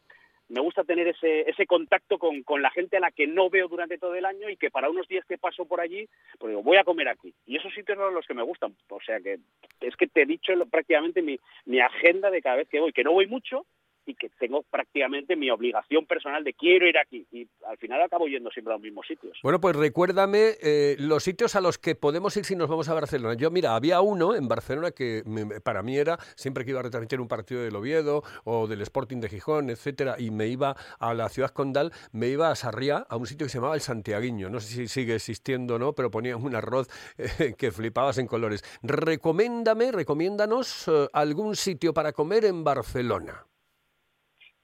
me 0.52 0.60
gusta 0.60 0.84
tener 0.84 1.08
ese, 1.08 1.50
ese 1.50 1.66
contacto 1.66 2.20
con, 2.20 2.44
con, 2.44 2.62
la 2.62 2.70
gente 2.72 2.98
a 2.98 3.00
la 3.00 3.12
que 3.12 3.26
no 3.26 3.50
veo 3.50 3.70
durante 3.70 3.98
todo 3.98 4.16
el 4.16 4.26
año 4.26 4.50
y 4.50 4.58
que 4.58 4.70
para 4.70 4.90
unos 4.90 5.08
días 5.08 5.26
que 5.26 5.38
paso 5.38 5.66
por 5.66 5.80
allí, 5.80 6.08
pues 6.38 6.52
digo, 6.52 6.62
voy 6.62 6.78
a 6.78 6.84
comer 6.84 7.08
aquí. 7.08 7.34
Y 7.46 7.56
esos 7.56 7.74
sitios 7.74 7.98
son 7.98 8.14
los 8.14 8.28
que 8.28 8.34
me 8.34 8.44
gustan. 8.44 8.76
O 8.90 9.00
sea 9.02 9.20
que 9.22 9.40
es 9.80 9.96
que 9.96 10.08
te 10.08 10.24
he 10.24 10.26
dicho 10.26 10.54
prácticamente 10.70 11.22
mi, 11.22 11.40
mi 11.66 11.80
agenda 11.80 12.30
de 12.30 12.42
cada 12.42 12.58
vez 12.58 12.68
que 12.68 12.82
voy, 12.82 12.92
que 12.92 13.04
no 13.04 13.14
voy 13.14 13.28
mucho, 13.28 13.66
y 14.06 14.16
que 14.16 14.30
tengo 14.30 14.64
prácticamente 14.64 15.36
mi 15.36 15.50
obligación 15.50 16.06
personal 16.06 16.44
de 16.44 16.54
quiero 16.54 16.88
ir 16.88 16.98
aquí 16.98 17.26
y 17.32 17.48
al 17.68 17.78
final 17.78 18.02
acabo 18.02 18.28
yendo 18.28 18.50
siempre 18.52 18.74
a 18.74 18.78
los 18.78 18.84
mismos 18.84 19.06
sitios. 19.08 19.38
Bueno, 19.44 19.60
pues 19.60 19.76
recuérdame 19.76 20.56
eh, 20.62 20.96
los 21.00 21.24
sitios 21.24 21.56
a 21.56 21.62
los 21.62 21.78
que 21.78 21.96
podemos 21.96 22.36
ir 22.38 22.46
si 22.46 22.56
nos 22.56 22.70
vamos 22.70 22.90
a 22.90 22.94
Barcelona. 22.94 23.36
Yo, 23.36 23.52
mira, 23.52 23.76
había 23.76 24.02
uno 24.02 24.36
en 24.36 24.48
Barcelona 24.48 24.92
que 24.92 25.24
me, 25.26 25.62
para 25.62 25.84
mí 25.84 25.98
era 25.98 26.18
siempre 26.36 26.66
que 26.66 26.72
iba 26.72 26.80
a 26.80 26.84
retransmitir 26.84 27.20
un 27.20 27.28
partido 27.28 27.64
del 27.64 27.76
Oviedo 27.76 28.24
o 28.44 28.68
del 28.68 28.82
Sporting 28.82 29.20
de 29.20 29.30
Gijón, 29.30 29.70
etcétera, 29.70 30.16
y 30.18 30.32
me 30.32 30.48
iba 30.48 30.76
a 31.00 31.14
la 31.14 31.30
ciudad 31.30 31.52
condal, 31.52 31.92
me 32.12 32.28
iba 32.28 32.50
a 32.50 32.56
Sarriá, 32.56 33.06
a 33.10 33.18
un 33.18 33.28
sitio 33.28 33.46
que 33.46 33.50
se 33.50 33.58
llamaba 33.58 33.76
el 33.76 33.82
Santiaguiño. 33.82 34.50
No 34.50 34.60
sé 34.60 34.74
si 34.74 34.88
sigue 34.88 35.16
existiendo 35.16 35.76
o 35.76 35.80
no, 35.80 35.94
pero 35.94 36.12
ponían 36.12 36.44
un 36.44 36.56
arroz 36.56 36.88
eh, 37.18 37.54
que 37.58 37.72
flipabas 37.72 38.18
en 38.18 38.28
colores. 38.28 38.64
Recomiéndame, 38.82 39.92
recomiéndanos 39.92 40.88
eh, 40.88 41.08
algún 41.14 41.56
sitio 41.56 41.94
para 41.94 42.14
comer 42.14 42.46
en 42.46 42.64
Barcelona. 42.64 43.46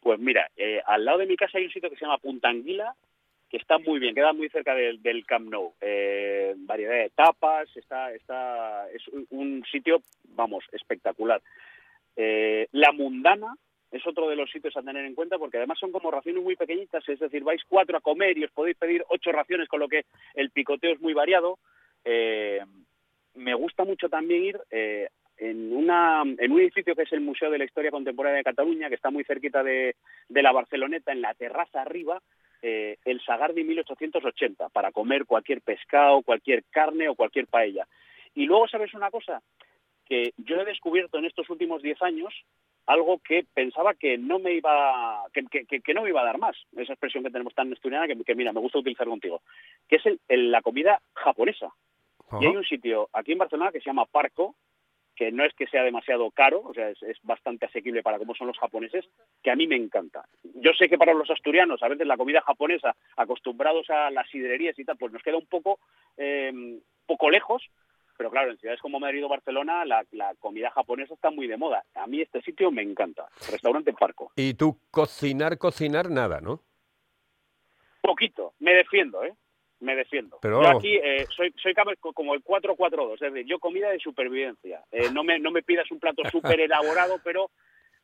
Pues 0.08 0.22
mira, 0.22 0.50
eh, 0.56 0.80
al 0.86 1.04
lado 1.04 1.18
de 1.18 1.26
mi 1.26 1.36
casa 1.36 1.58
hay 1.58 1.66
un 1.66 1.70
sitio 1.70 1.90
que 1.90 1.98
se 1.98 2.06
llama 2.06 2.18
Punta 2.18 2.48
Anguila, 2.48 2.96
que 3.50 3.58
está 3.58 3.78
muy 3.78 4.00
bien, 4.00 4.16
queda 4.16 4.32
muy 4.32 4.48
cerca 4.48 4.74
del, 4.74 5.26
Camp 5.26 5.50
Nou. 5.50 5.74
Eh, 5.82 6.54
variedad 6.60 6.94
de 6.94 7.10
tapas, 7.10 7.68
está, 7.76 8.14
está, 8.14 8.90
es 8.92 9.06
un 9.32 9.66
sitio, 9.70 10.02
vamos, 10.30 10.64
espectacular. 10.72 11.42
Eh, 12.16 12.70
la 12.72 12.94
Mundana 12.94 13.54
es 13.92 14.08
otro 14.08 14.30
de 14.30 14.38
los 14.38 14.50
sitios 14.50 14.78
a 14.78 14.82
tener 14.82 15.04
en 15.04 15.14
cuenta 15.14 15.38
porque 15.38 15.58
además 15.58 15.78
son 15.78 15.92
como 15.92 16.10
raciones 16.10 16.42
muy 16.42 16.56
pequeñitas, 16.56 17.04
es 17.10 17.20
decir, 17.20 17.44
vais 17.44 17.62
cuatro 17.68 17.98
a 17.98 18.00
comer 18.00 18.38
y 18.38 18.46
os 18.46 18.52
podéis 18.52 18.78
pedir 18.78 19.04
ocho 19.10 19.34
raciones, 19.34 19.68
con 19.68 19.82
lo 19.82 19.90
que 19.90 20.06
el 20.36 20.52
picoteo 20.52 20.94
es 20.94 21.02
muy 21.02 21.14
variado. 21.14 21.60
Me 22.06 23.54
gusta 23.56 23.84
mucho 23.84 24.08
también 24.08 24.46
ir 24.46 24.60
en, 25.38 25.74
una, 25.74 26.24
en 26.24 26.52
un 26.52 26.60
edificio 26.60 26.96
que 26.96 27.04
es 27.04 27.14
el 27.14 27.22
Museo 27.22 27.50
de 27.52 27.58
la 27.58 27.66
Historia 27.66 27.92
Contemporánea 27.92 28.38
de 28.38 28.44
Cataluña, 28.44 28.90
que 28.90 28.96
está 28.96 29.10
muy 29.10 29.24
cerquita 29.24 29.64
de, 29.64 29.96
de 30.30 30.42
la 30.42 30.52
Barceloneta, 30.52 31.12
en 31.12 31.22
la 31.22 31.34
terraza 31.34 31.82
arriba, 31.82 32.22
eh, 32.62 32.98
el 33.06 33.22
Sagardi 33.22 33.64
1880, 33.64 34.70
para 34.70 34.92
comer 34.92 35.26
cualquier 35.26 35.62
pescado, 35.62 36.22
cualquier 36.24 36.64
carne 36.72 37.08
o 37.10 37.16
cualquier 37.16 37.48
paella. 37.48 37.88
Y 38.34 38.46
luego, 38.46 38.68
¿sabes 38.68 38.94
una 38.94 39.12
cosa? 39.12 39.42
Que 40.06 40.34
yo 40.38 40.60
he 40.62 40.66
descubierto 40.66 41.18
en 41.18 41.26
estos 41.26 41.50
últimos 41.50 41.82
10 41.82 42.02
años 42.02 42.34
algo 42.88 43.20
que 43.20 43.46
pensaba 43.54 43.94
que 43.96 44.18
no 44.18 44.40
me 44.40 44.54
iba 44.54 45.24
que, 45.34 45.44
que, 45.66 45.82
que, 45.82 45.94
no 45.94 46.04
me 46.04 46.10
iba 46.10 46.22
a 46.22 46.26
dar 46.26 46.38
más, 46.38 46.56
esa 46.78 46.94
expresión 46.94 47.22
que 47.22 47.30
tenemos 47.30 47.54
tan 47.54 47.72
estudiada 47.74 48.08
que, 48.08 48.16
que 48.24 48.36
mira, 48.36 48.54
me 48.54 48.62
gusta 48.62 48.80
utilizar 48.80 49.08
contigo, 49.08 49.42
que 49.90 49.98
es 49.98 50.06
el, 50.06 50.20
el, 50.30 50.52
la 50.52 50.62
comida 50.62 51.02
japonesa. 51.14 51.68
Uh 51.68 52.36
-huh. 52.36 52.44
Y 52.44 52.48
hay 52.48 52.56
un 52.56 52.64
sitio 52.64 53.10
aquí 53.12 53.34
en 53.34 53.40
Barcelona 53.40 53.72
que 53.72 53.80
se 53.80 53.90
llama 53.90 54.06
Parco, 54.06 54.56
que 55.18 55.32
no 55.32 55.44
es 55.44 55.54
que 55.56 55.68
sea 55.68 55.84
demasiado 55.84 56.30
caro, 56.32 56.62
o 56.62 56.74
sea, 56.74 56.90
es, 56.90 57.02
es, 57.04 57.18
bastante 57.24 57.66
asequible 57.66 58.04
para 58.04 58.20
cómo 58.20 58.36
son 58.36 58.48
los 58.48 58.58
japoneses, 58.58 59.06
que 59.44 59.52
a 59.52 59.56
mí 59.56 59.68
me 59.68 59.76
encanta. 59.76 60.26
Yo 60.44 60.72
sé 60.74 60.88
que 60.88 60.98
para 60.98 61.14
los 61.14 61.30
asturianos, 61.30 61.82
a 61.82 61.88
veces 61.88 62.06
la 62.06 62.18
comida 62.18 62.42
japonesa, 62.42 62.96
acostumbrados 63.18 63.90
a 63.90 64.12
las 64.12 64.30
sidrerías 64.30 64.78
y 64.78 64.86
tal, 64.86 64.98
pues 64.98 65.12
nos 65.12 65.24
queda 65.24 65.38
un 65.38 65.48
poco, 65.48 65.80
eh, 66.18 66.80
poco 67.06 67.30
lejos, 67.30 67.64
pero 68.18 68.32
claro, 68.32 68.52
en 68.52 68.58
ciudades 68.58 68.82
como 68.82 69.00
Madrid 69.00 69.26
o 69.26 69.30
Barcelona, 69.30 69.86
la, 69.86 70.06
la, 70.12 70.34
comida 70.36 70.72
japonesa 70.72 71.14
está 71.14 71.30
muy 71.30 71.48
de 71.48 71.58
moda. 71.58 71.84
A 71.96 72.08
mí 72.08 72.22
este 72.22 72.42
sitio 72.42 72.72
me 72.72 72.82
encanta, 72.82 73.28
Restaurante 73.52 73.94
Parco. 73.94 74.32
Y 74.36 74.56
tú 74.56 74.80
cocinar, 74.92 75.58
cocinar, 75.58 76.10
nada, 76.10 76.42
¿no? 76.42 76.64
Poquito, 78.02 78.54
me 78.60 78.74
defiendo, 78.74 79.24
¿eh? 79.24 79.34
Me 79.80 79.96
defiendo. 79.96 80.40
Pero... 80.42 80.62
Yo 80.62 80.70
aquí 80.70 80.96
eh, 80.96 81.26
soy, 81.36 81.54
soy 81.62 81.74
como 82.14 82.34
el 82.34 82.42
442, 82.44 83.22
es 83.22 83.34
decir, 83.34 83.48
yo 83.48 83.60
comida 83.60 83.90
de 83.90 84.00
supervivencia. 84.00 84.84
Eh, 84.92 85.10
no, 85.14 85.24
me, 85.24 85.40
no 85.40 85.52
me 85.52 85.64
pidas 85.64 85.90
un 85.92 86.00
plato 86.00 86.24
súper 86.30 86.60
elaborado, 86.60 87.20
pero 87.24 87.50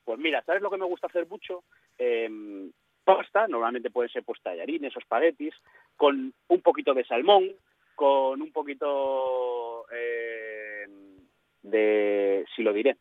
pues 0.04 0.20
mira, 0.20 0.44
¿sabes 0.44 0.62
lo 0.62 0.70
que 0.70 0.78
me 0.78 0.86
gusta 0.86 1.08
hacer 1.08 1.28
mucho? 1.28 1.64
Eh, 1.98 2.30
pasta, 3.04 3.48
normalmente 3.48 3.90
pueden 3.90 4.12
ser 4.12 4.24
pues 4.24 4.42
tallarines 4.42 4.96
o 4.96 5.00
espaguetis, 5.00 5.54
con 5.96 6.34
un 6.48 6.62
poquito 6.62 6.94
de 6.94 7.06
salmón, 7.06 7.52
con 7.96 8.42
un 8.42 8.52
poquito 8.52 9.86
eh, 9.92 10.86
de, 11.62 12.46
si 12.56 12.64
lo 12.64 12.74
diré, 12.74 12.98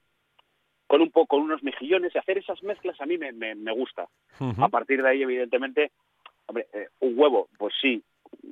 con 0.86 1.00
un 1.00 1.10
poco, 1.10 1.36
con 1.36 1.42
unos 1.42 1.62
mejillones, 1.62 2.14
y 2.14 2.18
hacer 2.18 2.38
esas 2.38 2.62
mezclas 2.62 3.00
a 3.00 3.06
mí 3.06 3.16
me, 3.18 3.32
me, 3.32 3.54
me 3.54 3.72
gusta. 3.72 4.08
Uh 4.40 4.44
-huh. 4.44 4.64
A 4.64 4.68
partir 4.68 5.02
de 5.02 5.08
ahí, 5.08 5.22
evidentemente, 5.22 5.92
hombre, 6.46 6.66
eh, 6.72 6.88
un 7.00 7.18
huevo, 7.18 7.48
pues 7.58 7.74
sí, 7.80 8.02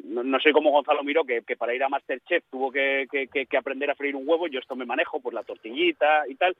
no, 0.04 0.22
no, 0.22 0.40
soy 0.40 0.52
como 0.52 0.70
Gonzalo 0.70 1.02
Miró, 1.02 1.24
que, 1.24 1.42
que 1.42 1.56
para 1.56 1.74
ir 1.74 1.82
a 1.82 1.88
Masterchef 1.88 2.44
tuvo 2.50 2.70
que, 2.70 3.06
que, 3.10 3.28
que, 3.28 3.56
aprender 3.56 3.90
a 3.90 3.94
freír 3.94 4.16
un 4.16 4.28
huevo, 4.28 4.48
yo 4.48 4.58
esto 4.58 4.76
me 4.76 4.86
manejo, 4.86 5.20
pues 5.20 5.34
la 5.34 5.42
tortillita 5.42 6.28
y 6.28 6.34
tal, 6.34 6.56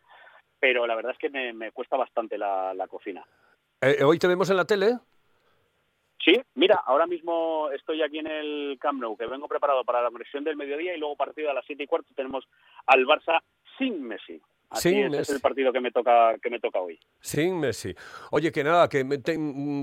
pero 0.59 0.87
la 0.87 0.95
verdad 0.95 1.13
es 1.13 1.19
que 1.19 1.31
me, 1.31 1.53
me 1.53 1.73
cuesta 1.73 1.97
bastante 1.97 2.39
la, 2.39 2.75
la 2.75 2.87
cocina. 2.89 3.25
Eh, 3.81 4.05
¿Hoy 4.05 4.19
te 4.19 4.29
vemos 4.29 4.51
en 4.51 4.57
la 4.57 4.65
tele? 4.65 4.99
Sí, 6.23 6.39
mira, 6.55 6.83
ahora 6.85 7.07
mismo 7.07 7.71
estoy 7.71 8.03
aquí 8.03 8.19
en 8.19 8.27
el 8.27 8.79
Camp 8.79 9.01
Nou, 9.01 9.17
que 9.17 9.27
vengo 9.27 9.49
preparado 9.49 9.85
para 9.85 10.03
la 10.03 10.11
conexión 10.11 10.45
del 10.45 10.57
mediodía 10.57 10.95
y 10.95 10.99
luego 10.99 11.17
partido 11.17 11.51
a 11.51 11.55
las 11.55 11.65
siete 11.65 11.85
y 11.85 11.87
cuarto 11.87 12.13
tenemos 12.15 12.47
al 12.87 13.07
Barça 13.07 13.41
sin 13.79 14.03
Messi. 14.03 14.41
Así 14.71 14.91
sin 14.91 14.99
es, 14.99 15.11
Messi. 15.11 15.23
es 15.23 15.31
el 15.31 15.41
partido 15.41 15.73
que 15.73 15.81
me 15.81 15.91
toca 15.91 16.39
que 16.41 16.49
me 16.49 16.61
toca 16.61 16.79
hoy. 16.79 16.99
Sin 17.19 17.59
Messi. 17.59 17.93
Oye, 18.31 18.53
que 18.53 18.63
nada, 18.63 18.89
que 18.89 19.05
te, 19.05 19.37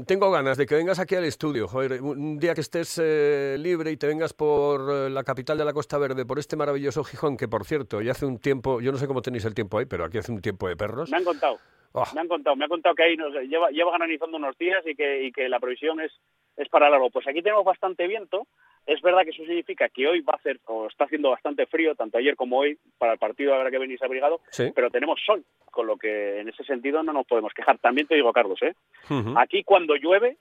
tengo 0.06 0.32
ganas 0.32 0.58
de 0.58 0.65
que 0.65 0.76
vengas 0.76 0.97
aquí 1.00 1.15
al 1.15 1.26
estudio. 1.26 1.67
Joder, 1.67 2.02
un 2.02 2.39
día 2.39 2.54
que 2.56 2.62
estés 2.62 2.97
eh, 3.04 3.58
libre 3.60 3.91
y 3.91 3.97
te 3.97 4.08
vengas 4.08 4.34
por 4.34 4.89
eh, 4.89 5.10
la 5.10 5.26
capital 5.26 5.58
de 5.58 5.65
la 5.65 5.73
Costa 5.73 5.97
Verde, 5.97 6.26
por 6.26 6.39
este 6.39 6.56
maravilloso 6.56 7.04
Gijón, 7.04 7.36
que 7.36 7.50
por 7.50 7.65
cierto, 7.65 8.02
ya 8.02 8.12
hace 8.12 8.26
un 8.26 8.39
tiempo, 8.39 8.80
yo 8.80 8.93
no 8.93 8.97
sé 8.97 9.08
cómo 9.08 9.21
tenéis 9.21 9.43
el 9.43 9.54
tiempo 9.54 9.78
ahí, 9.78 9.86
pero 9.86 10.06
aquí 10.06 10.19
hace 10.19 10.32
un 10.32 10.41
tiempo 10.41 10.69
de 10.69 10.78
perros. 10.78 11.12
Me 11.12 11.17
han 11.17 11.26
contado. 11.26 11.60
Oh. 11.91 12.06
Me 12.13 12.21
han 12.21 12.28
contado, 12.28 12.56
me 12.56 12.63
han 12.63 12.69
contado 12.69 12.95
que 12.95 13.04
ahí 13.04 13.17
nos, 13.17 13.34
lleva, 13.34 13.69
lleva 13.71 13.91
granizando 13.97 14.38
unos 14.38 14.58
días 14.58 14.86
y 14.86 14.95
que, 14.95 15.23
y 15.23 15.32
que 15.32 15.50
la 15.50 15.60
previsión 15.60 16.00
es, 16.00 16.12
es 16.56 16.69
para 16.69 16.89
largo. 16.89 17.10
Pues 17.10 17.28
aquí 17.28 17.41
tenemos 17.41 17.65
bastante 17.65 18.08
viento. 18.08 18.47
Es 18.88 19.02
verdad 19.02 19.23
que 19.23 19.32
eso 19.32 19.43
significa 19.43 19.89
que 19.89 20.08
hoy 20.08 20.21
va 20.21 20.34
a 20.34 20.38
hacer, 20.38 20.60
o 20.65 20.88
está 20.88 21.04
haciendo 21.04 21.30
bastante 21.30 21.65
frío, 21.65 21.93
tanto 21.93 22.17
ayer 22.17 22.38
como 22.38 22.58
hoy, 22.60 22.80
para 22.97 23.13
el 23.13 23.19
partido 23.19 23.54
habrá 23.54 23.69
que 23.69 23.78
venís 23.78 24.02
abrigado, 24.02 24.39
sí. 24.50 24.71
pero 24.73 24.89
tenemos 24.89 25.19
sol, 25.26 25.43
con 25.69 25.86
lo 25.86 25.97
que 25.97 26.39
en 26.39 26.47
ese 26.47 26.63
sentido 26.63 27.04
no 27.04 27.12
nos 27.12 27.28
podemos 27.28 27.54
quejar. 27.54 27.78
También 27.80 28.08
te 28.08 28.15
digo, 28.15 28.32
Carlos, 28.32 28.60
¿eh? 28.62 28.73
Uh 29.10 29.13
-huh. 29.13 29.43
aquí 29.43 29.63
cuando 29.65 29.95
llueve, 29.95 30.38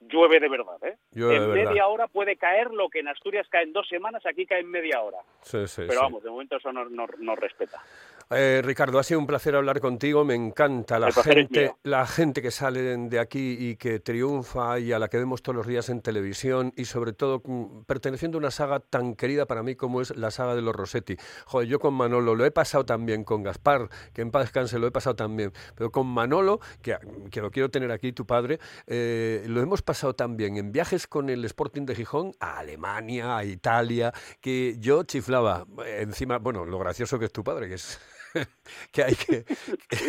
llueve 0.00 0.38
de 0.38 0.48
verdad, 0.48 0.82
¿eh? 0.84 0.96
Llueve 1.12 1.36
en 1.36 1.50
media 1.50 1.70
verdad. 1.70 1.90
hora 1.90 2.06
puede 2.06 2.36
caer 2.36 2.70
lo 2.70 2.88
que 2.88 3.00
en 3.00 3.08
Asturias 3.08 3.48
cae 3.50 3.64
en 3.64 3.72
dos 3.72 3.88
semanas, 3.88 4.24
aquí 4.24 4.46
cae 4.46 4.60
en 4.60 4.70
media 4.70 5.02
hora. 5.02 5.18
Sí, 5.42 5.66
sí, 5.66 5.82
pero 5.88 6.02
vamos, 6.02 6.22
de 6.22 6.30
momento 6.30 6.56
eso 6.56 6.72
nos, 6.72 6.90
nos, 6.92 7.10
nos 7.18 7.38
respeta. 7.38 7.82
Eh, 8.32 8.62
Ricardo, 8.64 9.00
ha 9.00 9.02
sido 9.02 9.18
un 9.18 9.26
placer 9.26 9.56
hablar 9.56 9.80
contigo. 9.80 10.24
Me 10.24 10.36
encanta 10.36 11.00
la 11.00 11.10
gente, 11.10 11.74
la 11.82 12.06
gente 12.06 12.40
que 12.40 12.52
sale 12.52 12.96
de 12.96 13.18
aquí 13.18 13.56
y 13.58 13.74
que 13.74 13.98
triunfa 13.98 14.78
y 14.78 14.92
a 14.92 15.00
la 15.00 15.08
que 15.08 15.18
vemos 15.18 15.42
todos 15.42 15.56
los 15.56 15.66
días 15.66 15.88
en 15.88 16.00
televisión 16.00 16.72
y 16.76 16.84
sobre 16.84 17.12
todo 17.12 17.42
mm, 17.44 17.82
perteneciendo 17.86 18.38
a 18.38 18.40
una 18.40 18.52
saga 18.52 18.78
tan 18.78 19.16
querida 19.16 19.46
para 19.46 19.64
mí 19.64 19.74
como 19.74 20.00
es 20.00 20.16
la 20.16 20.30
saga 20.30 20.54
de 20.54 20.62
los 20.62 20.76
Rossetti. 20.76 21.16
Joder, 21.46 21.66
yo 21.66 21.80
con 21.80 21.92
Manolo 21.94 22.36
lo 22.36 22.44
he 22.44 22.52
pasado 22.52 22.84
también, 22.86 23.24
con 23.24 23.42
Gaspar, 23.42 23.88
que 24.12 24.22
en 24.22 24.30
paz 24.30 24.42
descanse, 24.42 24.78
lo 24.78 24.86
he 24.86 24.92
pasado 24.92 25.16
también, 25.16 25.52
pero 25.74 25.90
con 25.90 26.06
Manolo, 26.06 26.60
que, 26.82 26.96
que 27.32 27.40
lo 27.40 27.50
quiero 27.50 27.68
tener 27.68 27.90
aquí, 27.90 28.12
tu 28.12 28.26
padre, 28.26 28.60
eh, 28.86 29.42
lo 29.48 29.60
hemos 29.60 29.82
pasado 29.82 30.14
también 30.14 30.56
en 30.56 30.70
viajes 30.70 31.08
con 31.08 31.30
el 31.30 31.44
Sporting 31.46 31.84
de 31.84 31.96
Gijón 31.96 32.32
a 32.38 32.58
Alemania, 32.60 33.38
a 33.38 33.44
Italia, 33.44 34.12
que 34.40 34.76
yo 34.78 35.02
chiflaba. 35.02 35.66
Encima, 35.84 36.38
bueno, 36.38 36.64
lo 36.64 36.78
gracioso 36.78 37.18
que 37.18 37.24
es 37.24 37.32
tu 37.32 37.42
padre, 37.42 37.68
que 37.68 37.74
es 37.74 37.98
que 38.92 39.02
hay 39.04 39.14
que, 39.14 39.44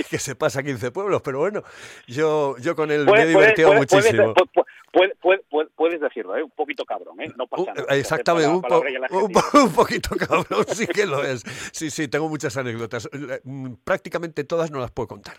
que 0.10 0.20
se 0.20 0.36
pasa 0.36 0.62
15 0.64 0.92
pueblos, 0.92 1.22
pero 1.24 1.40
bueno, 1.40 1.64
yo, 2.08 2.56
yo 2.60 2.76
con 2.76 2.92
él 2.92 3.06
me 3.06 3.22
he 3.24 3.26
divertido 3.28 3.70
puedes- 3.70 3.92
muchísimo. 3.92 4.34
pu- 4.34 4.50
pu- 4.54 4.66
puedes- 5.22 5.42
puedes- 5.76 6.02
decirlo, 6.02 6.36
¿eh? 6.38 6.44
un 6.44 6.52
poquito 6.52 6.84
cabrón, 6.86 7.20
¿eh? 7.22 7.32
no 7.38 7.48
pasa 7.48 7.64
Un- 7.64 7.68
nada. 7.76 7.96
exactamente, 7.96 8.48
un, 8.50 8.62
po- 8.62 8.80
un, 8.80 8.88
adjetivo. 8.88 9.30
po- 9.52 9.64
un 9.64 9.74
poquito 9.74 10.16
cabrón, 10.16 10.66
sí 10.74 10.88
que 10.88 11.06
lo 11.06 11.24
es. 11.24 11.44
Sí, 11.72 11.90
sí, 11.92 12.08
tengo 12.08 12.28
muchas 12.30 12.56
anécdotas. 12.58 13.10
Mm, 13.44 13.74
Prácticamente 13.84 14.44
todas 14.44 14.72
no 14.72 14.80
las 14.80 14.92
puedo 14.92 15.08
contar. 15.08 15.38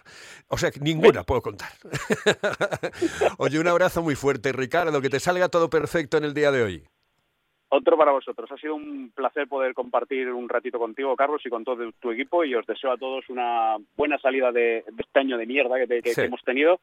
O 0.48 0.58
sea, 0.58 0.70
ninguna 0.80 1.24
puedo 1.24 1.42
contar. 1.42 1.70
Oye, 3.38 3.58
un 3.58 3.66
abrazo 3.68 4.02
muy 4.02 4.14
fuerte, 4.14 4.52
Ricardo, 4.52 5.00
que 5.00 5.10
te 5.10 5.20
salga 5.20 5.48
todo 5.48 5.70
perfecto 5.70 6.16
en 6.16 6.24
el 6.24 6.34
día 6.34 6.50
de 6.52 6.62
hoy. 6.62 6.88
Otro 7.74 7.96
para 7.96 8.12
vosotros. 8.12 8.50
Ha 8.52 8.56
sido 8.58 8.74
un 8.74 9.12
placer 9.14 9.48
poder 9.48 9.72
compartir 9.72 10.30
un 10.30 10.46
ratito 10.46 10.78
contigo, 10.78 11.16
Carlos, 11.16 11.40
y 11.46 11.48
con 11.48 11.64
todo 11.64 11.90
tu 12.00 12.10
equipo. 12.10 12.44
Y 12.44 12.54
os 12.54 12.66
deseo 12.66 12.92
a 12.92 12.98
todos 12.98 13.28
una 13.30 13.76
buena 13.96 14.18
salida 14.18 14.52
de, 14.52 14.84
de 14.86 15.02
este 15.02 15.20
año 15.20 15.38
de 15.38 15.46
mierda 15.46 15.78
que, 15.78 15.86
te- 15.86 16.02
que- 16.02 16.10
Sí. 16.10 16.20
que 16.20 16.26
hemos 16.26 16.42
tenido. 16.42 16.80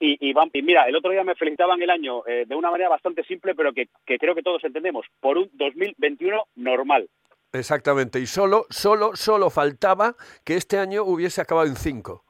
Y, 0.00 0.16
y, 0.26 0.32
van- 0.32 0.48
y 0.54 0.62
mira, 0.62 0.84
el 0.88 0.96
otro 0.96 1.10
día 1.10 1.24
me 1.24 1.34
felicitaban 1.34 1.80
el 1.82 1.90
año 1.90 2.26
eh, 2.26 2.44
de 2.48 2.54
una 2.54 2.70
manera 2.70 2.88
bastante 2.88 3.22
simple, 3.24 3.54
pero 3.54 3.72
que, 3.74 3.88
que 4.06 4.18
creo 4.18 4.34
que 4.34 4.42
todos 4.42 4.64
entendemos, 4.64 5.04
por 5.20 5.36
un 5.36 5.50
2021 5.52 6.44
normal. 6.56 7.08
Exactamente. 7.52 8.18
Y 8.18 8.26
solo, 8.26 8.64
solo, 8.70 9.14
solo 9.16 9.50
faltaba 9.50 10.14
que 10.44 10.56
este 10.56 10.78
año 10.78 11.04
hubiese 11.04 11.42
acabado 11.42 11.68
en 11.68 11.76
5. 11.76 12.24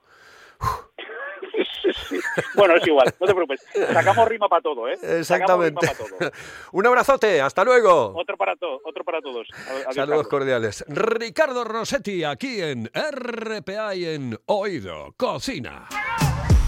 Bueno, 2.55 2.77
es 2.77 2.87
igual, 2.87 3.13
no 3.21 3.27
te 3.27 3.35
preocupes. 3.35 3.61
Sacamos 3.93 4.29
rima 4.29 4.49
para 4.49 4.63
todo, 4.63 4.89
¿eh? 4.89 4.99
Exactamente. 5.03 5.87
todo. 5.87 6.31
Un 6.73 6.87
abrazote, 6.87 7.41
hasta 7.41 7.65
luego. 7.65 8.13
Otro 8.17 8.37
para, 8.37 8.57
todo, 8.57 8.81
otro 8.85 9.05
para 9.05 9.21
todos. 9.21 9.47
Adiós, 9.69 9.95
Saludos 9.95 9.95
Carlos. 9.95 10.29
cordiales. 10.29 10.85
Ricardo 10.89 11.65
Rossetti 11.65 12.25
aquí 12.25 12.61
en 12.63 12.91
RPA 12.95 13.95
y 13.95 14.05
en 14.07 14.39
Oído 14.47 15.15
Cocina. 15.17 15.87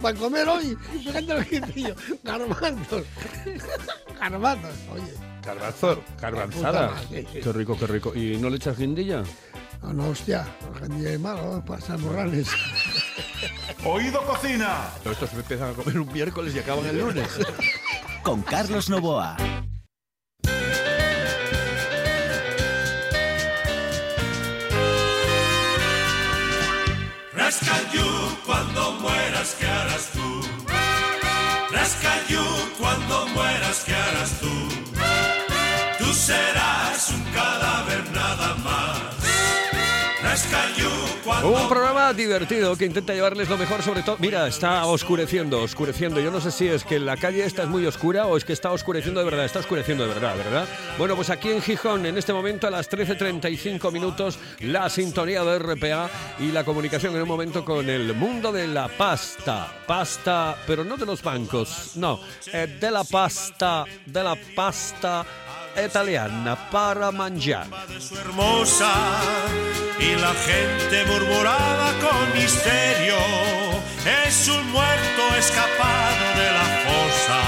para 0.00 0.18
comer 0.18 0.48
hoy, 0.48 0.76
fíjate 0.92 1.22
lo 1.22 1.44
que 1.44 1.82
yo, 1.82 1.94
garbanzos, 2.22 3.04
garbanzos, 4.20 4.70
oye, 4.92 5.14
Garbanzo, 5.44 6.02
garbanzada. 6.20 6.92
sí. 7.08 7.24
Qué 7.42 7.52
rico, 7.52 7.76
qué 7.76 7.86
rico. 7.88 8.14
¿Y 8.14 8.36
no 8.36 8.48
le 8.48 8.56
echas 8.56 8.78
guindilla? 8.78 9.24
no, 9.82 9.92
no, 9.92 10.08
hostia, 10.10 10.46
gente 10.78 11.18
malo, 11.18 11.64
para 11.66 11.96
morrales. 11.98 12.48
Oído 13.84 14.24
Cocina. 14.24 14.90
Estos 15.04 15.32
empiezan 15.32 15.70
a 15.70 15.72
comer 15.72 15.98
un 15.98 16.12
miércoles 16.12 16.54
y 16.54 16.60
acaban 16.60 16.86
el 16.86 16.98
lunes. 17.00 17.28
Con 18.22 18.42
Carlos 18.42 18.88
Novoa. 18.88 19.36
Rascayú, 27.52 28.06
cuando 28.46 28.92
mueras, 28.92 29.54
¿qué 29.60 29.66
harás 29.66 30.08
tú? 30.14 30.40
Rascayú, 31.70 32.42
cuando 32.80 33.26
mueras, 33.34 33.84
¿qué 33.84 33.94
harás 33.94 34.40
tú? 34.40 34.54
Tú 35.98 36.14
serás 36.14 36.81
Un 41.44 41.68
programa 41.68 42.12
divertido 42.12 42.76
que 42.76 42.84
intenta 42.84 43.12
llevarles 43.14 43.48
lo 43.48 43.58
mejor 43.58 43.82
sobre 43.82 44.02
todo. 44.02 44.16
Mira, 44.18 44.46
está 44.46 44.84
oscureciendo, 44.86 45.62
oscureciendo. 45.62 46.20
Yo 46.20 46.30
no 46.30 46.40
sé 46.40 46.50
si 46.50 46.68
es 46.68 46.84
que 46.84 46.98
la 46.98 47.16
calle 47.16 47.44
esta 47.44 47.64
es 47.64 47.68
muy 47.68 47.84
oscura 47.86 48.26
o 48.26 48.36
es 48.36 48.44
que 48.44 48.52
está 48.52 48.70
oscureciendo 48.70 49.20
de 49.20 49.26
verdad. 49.26 49.44
Está 49.44 49.60
oscureciendo 49.60 50.06
de 50.06 50.14
verdad, 50.14 50.36
¿verdad? 50.36 50.68
Bueno, 50.98 51.16
pues 51.16 51.30
aquí 51.30 51.50
en 51.50 51.62
Gijón, 51.62 52.06
en 52.06 52.16
este 52.16 52.32
momento 52.32 52.66
a 52.66 52.70
las 52.70 52.90
13.35 52.90 53.92
minutos, 53.92 54.38
la 54.60 54.88
sintonía 54.88 55.42
de 55.42 55.58
RPA 55.58 56.10
y 56.38 56.52
la 56.52 56.64
comunicación 56.64 57.14
en 57.16 57.22
un 57.22 57.28
momento 57.28 57.64
con 57.64 57.88
el 57.88 58.14
mundo 58.14 58.52
de 58.52 58.68
la 58.68 58.88
pasta. 58.88 59.72
Pasta, 59.86 60.56
pero 60.66 60.84
no 60.84 60.96
de 60.96 61.06
los 61.06 61.22
bancos, 61.22 61.92
no, 61.96 62.20
eh, 62.52 62.78
de 62.80 62.90
la 62.90 63.04
pasta, 63.04 63.84
de 64.06 64.22
la 64.22 64.36
pasta 64.54 65.24
italiana 65.76 66.68
para 66.70 67.10
mangiar. 67.10 67.66
Y 70.02 70.16
la 70.16 70.34
gente 70.34 71.04
murmuraba 71.06 71.92
con 72.04 72.32
misterio. 72.34 73.16
Es 74.26 74.48
un 74.48 74.70
muerto 74.72 75.22
escapado 75.38 76.24
de 76.40 76.48
la 76.58 76.68
fosa. 76.86 77.40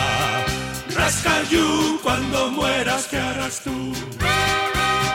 Rascayú, 1.00 1.98
cuando 2.02 2.50
mueras, 2.50 3.06
¿qué 3.10 3.18
harás 3.18 3.60
tú? 3.60 3.92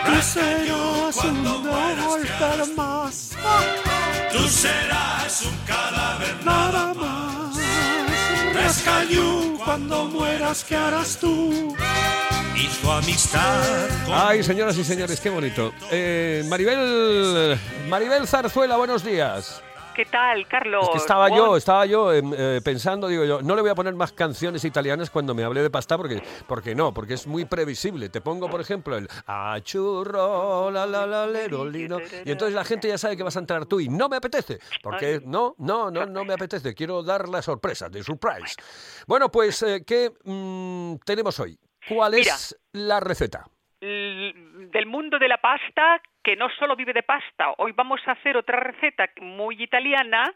Rascayú, 0.05 1.11
cuando 1.13 1.59
mueras, 1.59 2.13
¿qué 2.23 2.43
harás 2.43 2.71
más? 2.75 3.29
Tú 4.33 4.47
serás 4.47 5.41
un 5.45 5.57
cadáver 5.65 6.35
nada 6.43 6.93
más. 6.93 7.57
Rascayú, 8.53 9.57
cuando 9.63 10.05
mueras, 10.05 10.65
¿qué 10.65 10.75
harás 10.75 11.17
tú? 11.17 11.75
Hizo 12.61 12.91
amistad 12.91 13.87
Ay, 14.11 14.43
señoras 14.43 14.77
y 14.77 14.83
señores, 14.83 15.21
qué 15.21 15.29
bonito. 15.29 15.71
Eh, 15.91 16.43
Maribel, 16.47 17.57
Maribel 17.87 18.27
Zarzuela, 18.27 18.75
buenos 18.75 19.03
días. 19.03 19.63
¿Qué 19.95 20.05
tal, 20.05 20.47
Carlos? 20.47 20.83
Es 20.83 20.89
que 20.89 20.97
estaba 20.97 21.29
yo, 21.29 21.55
estaba 21.57 21.85
yo 21.85 22.13
em, 22.13 22.33
eh, 22.37 22.61
pensando, 22.63 23.07
digo 23.07 23.25
yo, 23.25 23.41
no 23.41 23.55
le 23.55 23.61
voy 23.61 23.71
a 23.71 23.75
poner 23.75 23.93
más 23.95 24.11
canciones 24.11 24.63
italianas 24.65 25.09
cuando 25.09 25.33
me 25.33 25.43
hable 25.43 25.61
de 25.61 25.69
pasta 25.69 25.97
porque, 25.97 26.21
porque 26.47 26.75
no, 26.75 26.93
porque 26.93 27.15
es 27.15 27.27
muy 27.27 27.45
previsible. 27.45 28.09
Te 28.09 28.21
pongo, 28.21 28.49
por 28.49 28.61
ejemplo, 28.61 28.97
el 28.97 29.09
achurro, 29.25 30.69
la 30.71 30.85
la 30.85 31.05
la 31.05 31.27
lerolino, 31.27 31.99
y 32.23 32.31
entonces 32.31 32.55
la 32.55 32.63
gente 32.63 32.87
ya 32.87 32.97
sabe 32.97 33.15
que 33.15 33.23
vas 33.23 33.35
a 33.35 33.39
entrar 33.39 33.65
tú 33.65 33.79
y 33.79 33.89
no 33.89 34.09
me 34.09 34.17
apetece, 34.17 34.59
porque 34.81 35.21
no, 35.25 35.55
no, 35.57 35.91
no, 35.91 36.05
no 36.05 36.25
me 36.25 36.33
apetece. 36.33 36.73
Quiero 36.73 37.03
dar 37.03 37.27
la 37.29 37.41
sorpresa, 37.41 37.89
de 37.89 38.03
surprise. 38.03 38.55
Bueno, 39.07 39.29
pues, 39.29 39.61
eh, 39.63 39.83
¿qué 39.85 40.11
mm, 40.23 40.95
tenemos 41.05 41.39
hoy? 41.39 41.59
¿Cuál 41.89 42.13
Mira. 42.13 42.33
es 42.35 42.59
la 42.73 42.99
receta? 42.99 43.45
del 43.81 44.85
mundo 44.87 45.17
de 45.19 45.27
la 45.29 45.37
pasta, 45.37 46.01
que 46.21 46.35
no 46.35 46.49
solo 46.59 46.75
vive 46.75 46.91
de 46.93 47.01
pasta. 47.01 47.53
Hoy 47.57 47.71
vamos 47.71 48.01
a 48.07 48.11
hacer 48.11 48.35
otra 48.37 48.59
receta 48.59 49.09
muy 49.21 49.61
italiana 49.63 50.33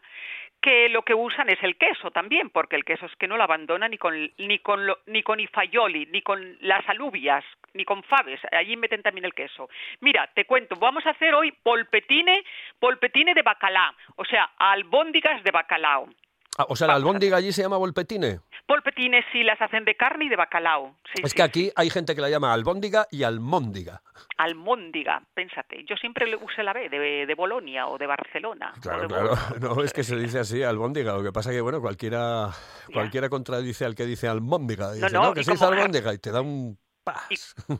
que 0.62 0.88
lo 0.88 1.02
que 1.02 1.12
usan 1.14 1.50
es 1.50 1.62
el 1.62 1.76
queso 1.76 2.10
también, 2.10 2.48
porque 2.48 2.74
el 2.74 2.84
queso 2.86 3.04
es 3.04 3.14
que 3.16 3.28
no 3.28 3.36
lo 3.36 3.42
abandona 3.44 3.86
ni 3.86 3.98
con 3.98 4.14
ni 4.38 4.58
con 4.60 4.86
lo- 4.86 4.98
ni 5.06 5.22
con 5.22 5.40
ifaioli, 5.40 6.06
ni 6.06 6.22
con 6.22 6.56
las 6.62 6.88
alubias, 6.88 7.44
ni 7.74 7.84
con 7.84 8.02
faves. 8.02 8.40
Allí 8.50 8.76
meten 8.78 9.02
también 9.02 9.26
el 9.26 9.34
queso. 9.34 9.68
Mira, 10.00 10.26
te 10.34 10.46
cuento, 10.46 10.74
vamos 10.76 11.04
a 11.04 11.10
hacer 11.10 11.34
hoy 11.34 11.52
polpetine, 11.52 12.42
polpetine 12.80 13.34
de 13.34 13.42
bacalao, 13.42 13.92
o 14.16 14.24
sea, 14.24 14.52
albóndigas 14.56 15.44
de 15.44 15.50
bacalao. 15.50 16.08
Ah, 16.56 16.66
o 16.68 16.76
sea, 16.76 16.86
la 16.86 16.94
albóndiga 16.94 17.36
allí 17.36 17.52
se 17.52 17.62
llama 17.62 17.76
volpetine. 17.76 18.38
Polpetines 18.66 19.24
sí 19.30 19.42
las 19.42 19.60
hacen 19.60 19.84
de 19.84 19.94
carne 19.94 20.24
y 20.24 20.28
de 20.28 20.36
bacalao. 20.36 20.96
Sí, 21.14 21.22
Es 21.22 21.30
sí, 21.30 21.36
que 21.36 21.42
aquí 21.42 21.72
hay 21.76 21.90
gente 21.90 22.14
que 22.14 22.20
la 22.22 22.30
llama 22.30 22.52
albóndiga 22.52 23.06
y 23.10 23.22
almóndiga. 23.22 24.00
Almóndiga, 24.38 25.22
pénsate. 25.34 25.84
Yo 25.84 25.96
siempre 25.96 26.26
le 26.26 26.36
usé 26.36 26.62
la 26.62 26.72
B 26.72 26.88
de, 26.88 27.26
de 27.26 27.34
Bolonia 27.34 27.86
o 27.88 27.98
de 27.98 28.06
Barcelona. 28.06 28.72
Claro, 28.80 29.02
de 29.02 29.08
claro. 29.08 29.34
No, 29.60 29.82
es 29.82 29.92
que 29.92 30.02
se 30.02 30.16
dice 30.16 30.38
así, 30.38 30.62
albóndiga. 30.62 31.12
Lo 31.12 31.22
que 31.22 31.32
pasa 31.32 31.50
que, 31.50 31.60
bueno, 31.60 31.80
cualquiera, 31.80 32.48
cualquiera 32.92 33.28
contradice 33.28 33.84
al 33.84 33.94
que 33.94 34.06
dice 34.06 34.28
almóndiga. 34.28 34.92
Dice, 34.92 35.10
no, 35.10 35.24
no, 35.24 35.34
que 35.34 35.40
y 35.40 35.44
se 35.44 35.52
dice 35.52 35.64
albóndiga 35.64 36.14
y 36.14 36.18
te 36.18 36.30
da 36.30 36.40
un... 36.40 36.78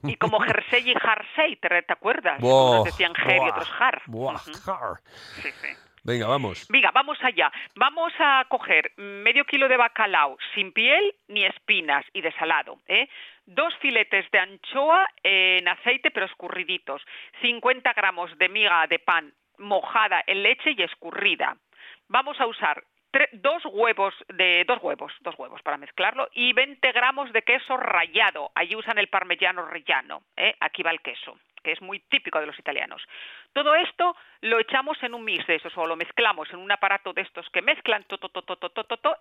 Y 0.03 0.17
como 0.17 0.39
Jersey 0.41 0.91
y 0.91 0.95
Harsey, 1.01 1.57
¿te, 1.57 1.69
te 1.83 1.93
acuerdas? 1.95 2.39
Buah, 2.43 2.73
Unos 2.73 2.85
decían 2.85 3.15
Ger 3.15 3.37
y 3.43 3.49
otros 3.49 3.71
Har. 3.81 4.03
buah. 4.07 4.39
Sí, 4.39 4.53
sí. 5.63 5.69
Venga, 6.05 6.27
vamos. 6.27 6.67
Venga, 6.69 6.91
vamos 6.91 7.19
allá. 7.23 7.51
Vamos 7.77 8.13
a 8.19 8.45
coger 8.51 8.93
medio 8.99 9.47
kilo 9.47 9.69
de 9.69 9.79
bacalao 9.79 10.37
sin 10.55 10.71
piel 10.73 11.15
ni 11.29 11.47
espinas 11.47 12.05
y 12.13 12.21
desalado. 12.21 12.79
¿eh? 12.87 13.09
Dos 13.47 13.75
filetes 13.79 14.31
de 14.31 14.39
anchoa 14.39 15.09
en 15.23 15.67
aceite 15.67 16.11
pero 16.11 16.27
escurriditos. 16.27 17.01
50 17.41 17.91
gramos 17.95 18.37
de 18.37 18.51
miga 18.51 18.87
de 18.87 18.99
pan 18.99 19.33
mojada 19.57 20.23
en 20.27 20.43
leche 20.43 20.75
y 20.77 20.83
escurrida. 20.83 21.57
Vamos 22.09 22.39
a 22.39 22.47
usar 22.47 22.85
dos 23.33 23.65
huevos 23.67 24.15
de 24.29 24.65
dos 24.67 24.79
huevos, 24.83 25.13
dos 25.21 25.35
huevos 25.39 25.63
para 25.63 25.77
mezclarlo 25.77 26.29
y 26.33 26.53
20 26.53 26.93
gramos 26.93 27.33
de 27.33 27.43
queso 27.43 27.77
rallado. 27.77 28.51
Allí 28.55 28.77
usan 28.77 28.99
el 28.99 29.09
parmellano 29.09 29.67
rellano. 29.67 30.23
¿eh? 30.37 30.55
Aquí 30.61 30.83
va 30.83 30.91
el 30.91 31.01
queso 31.01 31.37
que 31.65 31.73
es 31.73 31.81
muy 31.81 31.99
típico 31.99 32.39
de 32.39 32.47
los 32.47 32.59
italianos. 32.59 33.03
Todo 33.55 33.75
esto 33.75 34.15
lo 34.43 34.61
echamos 34.61 35.03
en 35.03 35.15
un 35.15 35.25
mix 35.25 35.47
de 35.47 35.57
esos, 35.57 35.77
o 35.77 35.87
lo 35.87 35.97
mezclamos 35.97 36.49
en 36.51 36.59
un 36.59 36.71
aparato 36.71 37.13
de 37.15 37.23
estos 37.23 37.49
que 37.49 37.63
mezclan 37.63 38.05
to, 38.05 38.19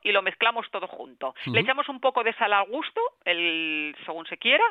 y 0.04 0.12
lo 0.12 0.22
mezclamos 0.22 0.70
todo 0.70 0.86
junto. 0.88 1.34
Le 1.46 1.62
echamos 1.62 1.88
un 1.88 2.02
poco 2.02 2.22
de 2.22 2.34
sal 2.34 2.52
al 2.52 2.66
gusto, 2.66 3.00
el, 3.24 3.96
según 4.06 4.26
se 4.28 4.38
quiera, 4.38 4.66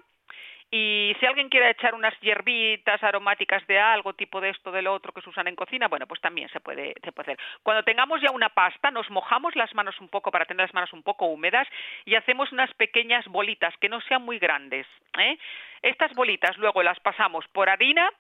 y 0.75 1.15
si 1.21 1.27
alguien 1.27 1.51
quiere 1.51 1.69
echar 1.69 1.95
unas 1.95 2.19
hierbitas 2.21 3.03
aromáticas 3.03 3.65
de 3.67 3.79
algo, 3.79 4.15
tipo 4.15 4.41
de 4.41 4.49
esto, 4.49 4.73
del 4.73 4.87
otro 4.87 5.13
que 5.13 5.21
se 5.21 5.29
usan 5.29 5.47
en 5.47 5.55
cocina, 5.55 5.87
bueno, 5.87 6.07
pues 6.07 6.23
también 6.23 6.49
se 6.49 6.61
puede, 6.61 6.95
hacer. 7.15 7.39
Cuando 7.63 7.83
tengamos 7.83 8.23
ya 8.23 8.31
una 8.31 8.49
pasta, 8.49 8.91
nos 8.91 9.11
mojamos 9.11 9.55
las 9.55 9.75
manos 9.75 10.01
un 10.01 10.09
poco 10.09 10.31
para 10.31 10.47
tener 10.47 10.65
las 10.65 10.73
manos 10.73 10.95
un 10.95 11.03
poco 11.03 11.27
húmedas 11.27 11.69
y 12.07 12.15
hacemos 12.15 12.51
unas 12.53 12.73
pequeñas 12.73 13.27
bolitas 13.27 13.77
que 13.83 13.91
no 13.91 14.01
sean 14.01 14.23
muy 14.23 14.39
grandes. 14.39 14.87
¿eh? 15.19 15.37
Estas 15.83 16.15
bolitas 16.15 16.57
luego 16.57 16.83
las 16.83 16.99
pasamos 17.01 17.47
por 17.49 17.69
harina, 17.69 18.11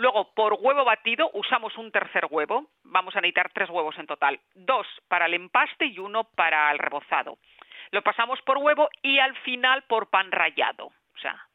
Luego, 0.00 0.32
por 0.32 0.54
huevo 0.60 0.84
batido, 0.84 1.28
usamos 1.34 1.76
un 1.76 1.90
tercer 1.90 2.26
huevo. 2.30 2.68
Vamos 2.84 3.16
a 3.16 3.20
necesitar 3.20 3.50
tres 3.52 3.68
huevos 3.68 3.98
en 3.98 4.06
total. 4.06 4.38
Dos 4.54 4.86
para 5.08 5.26
el 5.26 5.34
empaste 5.34 5.86
y 5.86 5.98
uno 5.98 6.22
para 6.22 6.70
el 6.70 6.78
rebozado. 6.78 7.38
Lo 7.90 8.02
pasamos 8.02 8.40
por 8.42 8.58
huevo 8.58 8.88
y 9.02 9.18
al 9.18 9.36
final 9.38 9.82
por 9.88 10.08
pan 10.08 10.30
rallado. 10.30 10.86
O 10.86 11.18
sea, 11.20 11.47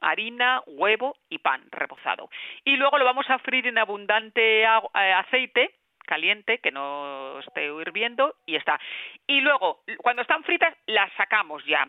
harina, 0.00 0.62
huevo 0.66 1.16
y 1.28 1.38
pan 1.38 1.62
rebozado. 1.70 2.30
Y 2.64 2.76
luego 2.76 2.98
lo 2.98 3.04
vamos 3.04 3.28
a 3.30 3.38
freír 3.38 3.66
en 3.66 3.78
abundante 3.78 4.62
eh, 4.62 4.66
aceite 5.12 5.74
caliente, 6.08 6.58
que 6.58 6.72
no 6.72 7.38
esté 7.38 7.66
hirviendo, 7.66 8.34
y 8.46 8.56
está. 8.56 8.80
Y 9.26 9.40
luego, 9.42 9.82
cuando 9.98 10.22
están 10.22 10.42
fritas, 10.42 10.74
las 10.86 11.12
sacamos 11.12 11.62
ya. 11.66 11.86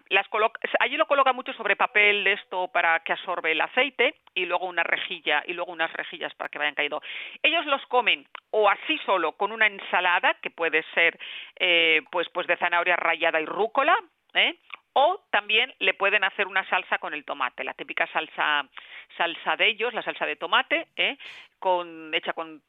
Allí 0.81 0.97
lo 0.97 1.07
coloca 1.07 1.31
mucho 1.31 1.53
sobre 1.53 1.77
papel 1.77 2.27
esto 2.27 2.67
para 2.67 2.99
que 2.99 3.13
absorbe 3.13 3.53
el 3.53 3.61
aceite, 3.61 4.15
y 4.35 4.45
luego 4.45 4.67
una 4.67 4.83
rejilla, 4.83 5.41
y 5.47 5.53
luego 5.53 5.71
unas 5.71 5.91
rejillas 5.93 6.35
para 6.35 6.49
que 6.49 6.59
vayan 6.59 6.75
cayendo. 6.75 7.01
Ellos 7.41 7.65
los 7.65 7.83
comen 7.87 8.27
o 8.51 8.69
así 8.69 8.97
solo, 9.05 9.31
con 9.31 9.53
una 9.53 9.67
ensalada, 9.67 10.35
que 10.41 10.51
puede 10.51 10.83
ser 10.93 11.17
eh, 11.57 12.01
pues, 12.11 12.27
pues 12.29 12.45
de 12.45 12.57
zanahoria 12.57 12.97
rallada 12.97 13.39
y 13.39 13.45
rúcola, 13.45 13.95
¿eh? 14.33 14.55
O 15.01 15.21
también 15.31 15.73
le 15.79 15.93
pueden 15.93 16.23
hacer 16.25 16.45
una 16.47 16.67
salsa 16.67 16.97
con 16.97 17.13
el 17.13 17.23
tomate, 17.23 17.63
la 17.63 17.73
típica 17.73 18.05
salsa 18.07 18.67
salsa 19.15 19.55
de 19.55 19.67
ellos, 19.67 19.93
la 19.93 20.01
salsa 20.01 20.25
de 20.25 20.35
tomate, 20.35 20.87
¿eh? 20.97 21.17
con 21.57 22.13
hecha 22.13 22.33
con 22.33 22.61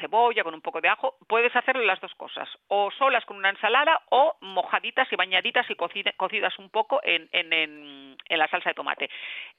cebolla, 0.00 0.42
con 0.42 0.54
un 0.54 0.60
poco 0.60 0.80
de 0.80 0.88
ajo. 0.88 1.16
Puedes 1.28 1.54
hacerle 1.54 1.86
las 1.86 2.00
dos 2.00 2.14
cosas, 2.16 2.48
o 2.68 2.90
solas 2.90 3.24
con 3.24 3.36
una 3.36 3.50
ensalada 3.50 4.02
o 4.10 4.36
mojaditas 4.40 5.06
y 5.12 5.16
bañaditas 5.16 5.70
y 5.70 5.74
cocida- 5.76 6.12
cocidas 6.16 6.58
un 6.58 6.70
poco 6.70 7.00
en, 7.04 7.28
en, 7.32 7.52
en, 7.52 8.16
en 8.28 8.38
la 8.38 8.48
salsa 8.48 8.70
de 8.70 8.74
tomate. 8.74 9.08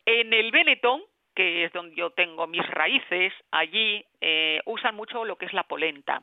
En 0.05 0.33
el 0.33 0.51
Benetton 0.51 1.01
que 1.35 1.63
es 1.63 1.71
donde 1.71 1.95
yo 1.95 2.09
tengo 2.09 2.47
mis 2.47 2.67
raíces, 2.67 3.31
allí 3.51 4.03
eh, 4.19 4.59
usan 4.65 4.93
mucho 4.95 5.23
lo 5.23 5.37
que 5.37 5.45
es 5.45 5.53
la 5.53 5.63
polenta. 5.63 6.21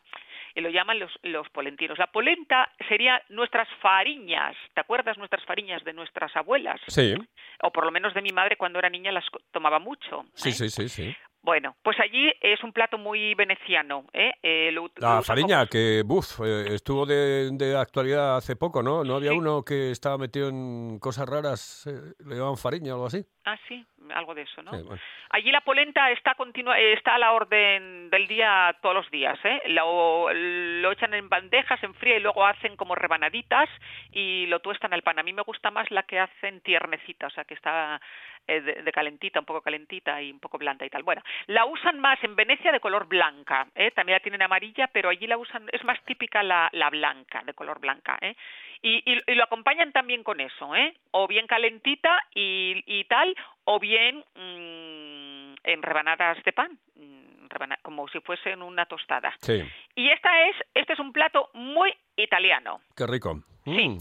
Y 0.57 0.62
lo 0.62 0.71
llaman 0.71 0.99
los, 0.99 1.12
los 1.23 1.47
polentinos. 1.51 1.99
La 1.99 2.07
polenta 2.07 2.73
sería 2.88 3.23
nuestras 3.29 3.69
fariñas. 3.83 4.57
¿Te 4.73 4.81
acuerdas 4.81 5.19
nuestras 5.19 5.45
fariñas 5.45 5.85
de 5.85 5.92
nuestras 5.92 6.35
abuelas? 6.35 6.81
Sí, 6.88 7.14
O 7.62 7.71
por 7.71 7.85
lo 7.85 7.92
menos 7.92 8.14
de 8.14 8.23
mi 8.23 8.31
madre 8.31 8.57
cuando 8.57 8.79
era 8.79 8.88
niña 8.88 9.12
las 9.12 9.25
tomaba 9.53 9.79
mucho. 9.79 10.25
sí, 10.33 10.53
sí, 10.53 10.71
sí, 10.71 10.88
sí. 10.88 11.14
Bueno, 11.46 11.76
pues 11.85 11.96
allí 12.00 12.28
es 12.40 12.61
un 12.64 12.72
plato 12.72 12.98
muy 12.98 13.37
veneciano. 13.37 14.04
¿eh? 14.12 14.32
Eh, 14.42 14.70
lo- 14.72 14.87
lo 14.87 14.92
La 14.96 15.20
usan 15.20 15.22
fariña, 15.37 15.66
que 15.68 16.02
buf, 16.04 16.40
eh, 16.44 16.74
estuvo 16.74 17.06
de, 17.06 17.50
de 17.52 17.78
actualidad 17.78 18.37
hace 18.37 18.56
poco, 18.56 18.82
¿no? 18.82 19.04
¿No 19.04 19.14
había 19.14 19.32
uno 19.32 19.62
que 19.62 19.92
estaba 19.92 20.18
metido 20.18 20.48
en 20.48 20.98
cosas 20.98 21.28
raras, 21.28 21.87
eh, 21.87 22.14
le 22.26 22.35
llamaban 22.35 22.56
fariña 22.56 22.94
o 22.94 22.96
algo 22.96 23.06
así? 23.06 23.24
Ah, 23.44 23.56
sí, 23.68 23.87
algo 24.12 24.35
de 24.35 24.42
eso, 24.42 24.61
¿no? 24.61 24.72
Sí, 24.72 24.82
bueno. 24.82 25.00
Allí 25.30 25.52
la 25.52 25.61
polenta 25.61 26.11
está 26.11 26.35
continua, 26.35 26.80
eh, 26.80 26.94
está 26.94 27.14
a 27.14 27.18
la 27.18 27.30
orden 27.30 28.11
del 28.11 28.26
día 28.26 28.76
todos 28.82 28.96
los 28.96 29.11
días, 29.12 29.38
¿eh? 29.44 29.61
Lo, 29.68 30.32
lo 30.32 30.90
echan 30.90 31.14
en 31.14 31.28
bandejas, 31.28 31.80
en 31.85 31.94
fría 31.94 32.16
y 32.16 32.20
luego 32.20 32.44
hacen 32.44 32.74
como 32.76 32.96
rebanaditas 32.96 33.68
y 34.11 34.46
lo 34.46 34.59
tuestan 34.59 34.92
al 34.92 35.02
pan. 35.02 35.20
A 35.20 35.22
mí 35.22 35.32
me 35.32 35.42
gusta 35.42 35.70
más 35.70 35.88
la 35.92 36.02
que 36.02 36.18
hacen 36.18 36.61
tiernecita, 36.62 37.28
o 37.28 37.30
sea, 37.30 37.44
que 37.44 37.54
está 37.54 38.00
eh, 38.48 38.61
de, 38.61 38.82
de 38.82 38.92
calentita, 38.92 39.38
un 39.38 39.46
poco 39.46 39.62
calentita 39.62 40.20
y 40.20 40.32
un 40.32 40.40
poco 40.40 40.59
blanda 40.59 40.85
y 40.85 40.90
tal. 40.90 41.04
Bueno, 41.04 41.22
la 41.46 41.64
usan 41.66 41.99
más 42.01 42.22
en 42.25 42.37
Venecia 42.37 42.72
de 42.72 42.81
color 42.81 43.07
blanca, 43.07 43.66
¿eh? 43.75 43.90
También 43.92 44.16
la 44.16 44.20
tienen 44.22 44.42
amarilla, 44.42 44.88
pero 44.92 45.09
allí 45.09 45.27
la 45.27 45.38
usan, 45.38 45.66
es 45.72 45.85
más 45.85 46.03
típica 46.05 46.42
la, 46.42 46.68
la 46.72 46.90
blanca, 46.90 47.42
de 47.44 47.55
color 47.55 47.79
blanca, 47.81 48.18
¿eh? 48.20 48.37
Y, 48.83 49.03
y- 49.11 49.22
y 49.27 49.35
lo 49.35 49.44
acompañan 49.44 49.92
también 49.92 50.22
con 50.22 50.40
eso, 50.40 50.75
¿eh? 50.77 50.94
O 51.12 51.27
bien 51.27 51.46
calentita 51.46 52.18
y, 52.35 52.83
y 52.87 53.05
tal, 53.05 53.35
o 53.64 53.79
bien 53.81 54.25
mm, 54.35 55.55
en 55.64 55.83
rebanadas 55.83 56.42
de 56.44 56.53
pan, 56.53 56.79
mm, 56.94 57.46
como 57.83 58.07
si 58.09 58.20
fuesen 58.20 58.61
una 58.62 58.87
tostada. 58.87 59.33
Sí, 59.40 59.62
Y 59.94 60.11
esta 60.11 60.46
es, 60.46 60.57
este 60.75 60.92
es 60.92 60.99
un 60.99 61.12
plato 61.12 61.49
muy 61.55 61.92
italiano. 62.16 62.81
qué 62.96 63.07
rico. 63.07 63.35
Mm, 63.64 63.96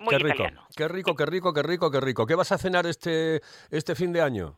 muy 0.00 0.10
qué 0.10 0.18
rico, 0.18 0.28
italiano. 0.34 0.66
qué 0.76 0.88
rico, 0.88 1.14
qué 1.16 1.26
rico, 1.26 1.54
qué 1.54 1.62
rico, 1.62 1.90
qué 1.90 2.00
rico. 2.00 2.26
¿Qué 2.26 2.34
vas 2.34 2.52
a 2.52 2.58
cenar 2.58 2.86
este, 2.86 3.40
este 3.70 3.94
fin 3.94 4.12
de 4.12 4.20
año? 4.22 4.56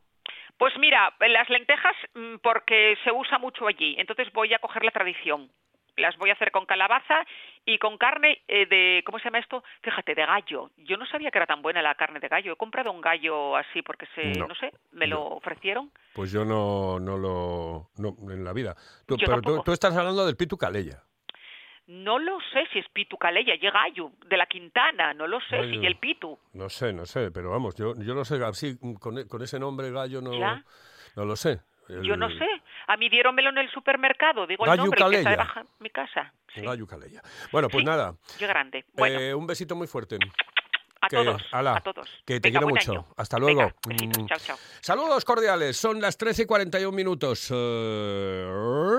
Pues 0.60 0.76
mira, 0.78 1.10
las 1.26 1.48
lentejas 1.48 1.96
mm, 2.12 2.36
porque 2.42 2.94
se 3.02 3.10
usa 3.10 3.38
mucho 3.38 3.66
allí, 3.66 3.94
entonces 3.96 4.30
voy 4.34 4.52
a 4.52 4.58
coger 4.58 4.84
la 4.84 4.90
tradición. 4.90 5.50
Las 5.96 6.18
voy 6.18 6.28
a 6.28 6.34
hacer 6.34 6.50
con 6.52 6.66
calabaza 6.66 7.24
y 7.64 7.78
con 7.78 7.96
carne 7.96 8.42
eh, 8.46 8.66
de, 8.66 9.02
¿cómo 9.06 9.18
se 9.18 9.24
llama 9.24 9.38
esto? 9.38 9.64
Fíjate, 9.82 10.14
de 10.14 10.26
gallo. 10.26 10.70
Yo 10.76 10.98
no 10.98 11.06
sabía 11.06 11.30
que 11.30 11.38
era 11.38 11.46
tan 11.46 11.62
buena 11.62 11.80
la 11.80 11.94
carne 11.94 12.20
de 12.20 12.28
gallo. 12.28 12.52
He 12.52 12.56
comprado 12.56 12.92
un 12.92 13.00
gallo 13.00 13.56
así 13.56 13.80
porque 13.80 14.04
se, 14.14 14.38
No, 14.38 14.48
no, 14.48 14.54
sé, 14.54 14.70
me 14.92 15.06
lo 15.06 15.22
ofrecieron. 15.22 15.90
Pues 16.12 16.30
yo 16.30 16.44
no, 16.44 17.00
no 17.00 17.16
lo... 17.16 17.88
No, 17.96 18.14
en 18.30 18.44
la 18.44 18.52
vida. 18.52 18.74
Tú- 19.06 19.16
Yo 19.16 19.26
pero 19.28 19.62
tú, 19.62 19.72
estás 19.72 19.96
hablando 19.96 20.26
del 20.26 20.36
pitu 20.36 20.58
calella. 20.58 21.02
No 21.92 22.20
lo 22.20 22.38
sé 22.52 22.66
si 22.72 22.78
es 22.78 22.86
pitu 22.92 23.16
calella, 23.18 23.54
llega 23.56 23.72
gallo 23.82 24.12
de 24.28 24.36
la 24.36 24.46
Quintana, 24.46 25.12
no 25.12 25.26
lo 25.26 25.40
sé 25.40 25.56
Ay, 25.56 25.80
si 25.80 25.84
el 25.86 25.96
pitu. 25.98 26.38
No 26.52 26.68
sé, 26.68 26.92
no 26.92 27.04
sé, 27.04 27.32
pero 27.32 27.50
vamos, 27.50 27.74
yo, 27.74 27.94
yo 27.96 28.14
no 28.14 28.24
sé, 28.24 28.36
así, 28.44 28.78
con, 29.00 29.26
con 29.26 29.42
ese 29.42 29.58
nombre 29.58 29.90
gallo 29.90 30.20
no, 30.20 30.32
Ya. 30.38 30.64
no 31.16 31.24
lo 31.24 31.34
sé. 31.34 31.60
Yo 31.88 32.16
no 32.16 32.26
El- 32.26 32.38
sé. 32.38 32.46
A 32.86 32.96
mí 32.96 33.08
diéronmelo 33.08 33.50
en 33.50 33.58
el 33.58 33.70
supermercado, 33.72 34.46
digo 34.46 34.64
el 34.64 34.70
Gallo 34.70 34.82
nombre, 34.84 34.98
que 34.98 35.02
está 35.02 35.10
calella. 35.10 35.30
debajo 35.30 35.60
de 35.60 35.66
mi 35.80 35.90
casa. 35.90 36.32
Calella. 36.88 37.22
Bueno, 37.50 37.68
pues 37.68 37.84
nada, 37.84 38.14
Qué 38.38 38.46
grande. 38.46 38.84
Bueno, 38.94 39.18
eh, 39.18 39.34
un 39.34 39.46
besito 39.48 39.74
muy 39.74 39.88
fuerte. 39.88 40.16
a 41.02 41.08
que- 41.08 41.16
todos, 41.16 41.42
ala, 41.50 41.76
a 41.76 41.80
todos. 41.80 42.08
Que 42.26 42.38
te 42.40 42.48
Venga, 42.50 42.60
quiero 42.60 42.68
mucho. 42.74 42.92
año. 42.92 43.06
Hasta 43.16 43.38
luego. 43.38 43.72
Venga, 43.88 44.20
Mm. 44.20 44.26
chao, 44.26 44.38
chao. 44.38 44.56
Saludos 44.80 45.24
cordiales, 45.24 45.76
son 45.76 46.00
las 46.00 46.16
13 46.16 46.42
y 46.42 46.46
41 46.46 46.94
minutos. 46.94 47.50
Eh, 47.52 48.98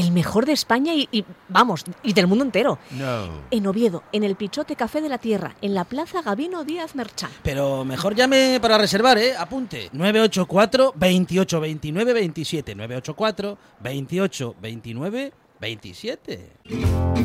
el 0.00 0.12
mejor 0.12 0.46
de 0.46 0.52
España 0.52 0.94
y, 0.94 1.08
y, 1.12 1.24
vamos, 1.48 1.84
y 2.02 2.12
del 2.12 2.26
mundo 2.26 2.44
entero. 2.44 2.78
No. 2.90 3.28
En 3.50 3.66
Oviedo, 3.66 4.02
en 4.12 4.24
el 4.24 4.36
Pichote 4.36 4.76
Café 4.76 5.00
de 5.00 5.08
la 5.08 5.18
Tierra, 5.18 5.54
en 5.60 5.74
la 5.74 5.84
Plaza 5.84 6.22
Gabino 6.22 6.64
Díaz 6.64 6.94
Merchán. 6.94 7.30
Pero 7.42 7.84
mejor 7.84 8.14
llame 8.14 8.58
para 8.60 8.78
reservar, 8.78 9.18
¿eh? 9.18 9.36
Apunte. 9.36 9.90
984 9.92 10.94
28 10.96 11.60
29 11.60 12.12
27. 12.12 12.74
984 12.74 13.58
28 13.80 14.54
29 14.60 15.32
27. 15.60 16.52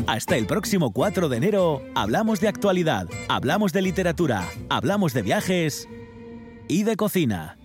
Hasta 0.06 0.36
el 0.36 0.46
próximo 0.46 0.92
4 0.92 1.28
de 1.28 1.36
enero 1.36 1.82
hablamos 1.94 2.40
de 2.40 2.48
actualidad, 2.48 3.06
hablamos 3.28 3.72
de 3.72 3.82
literatura, 3.82 4.46
hablamos 4.68 5.14
de 5.14 5.22
viajes 5.22 5.88
y 6.68 6.82
de 6.82 6.96
cocina. 6.96 7.58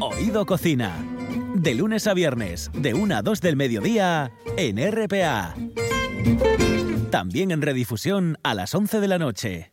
Oído 0.00 0.44
Cocina. 0.46 1.15
De 1.56 1.74
lunes 1.74 2.06
a 2.06 2.12
viernes, 2.12 2.70
de 2.74 2.92
1 2.92 3.16
a 3.16 3.22
2 3.22 3.40
del 3.40 3.56
mediodía, 3.56 4.30
en 4.58 4.76
RPA. 4.76 5.54
También 7.10 7.50
en 7.50 7.62
redifusión 7.62 8.36
a 8.42 8.52
las 8.52 8.74
11 8.74 9.00
de 9.00 9.08
la 9.08 9.18
noche. 9.18 9.72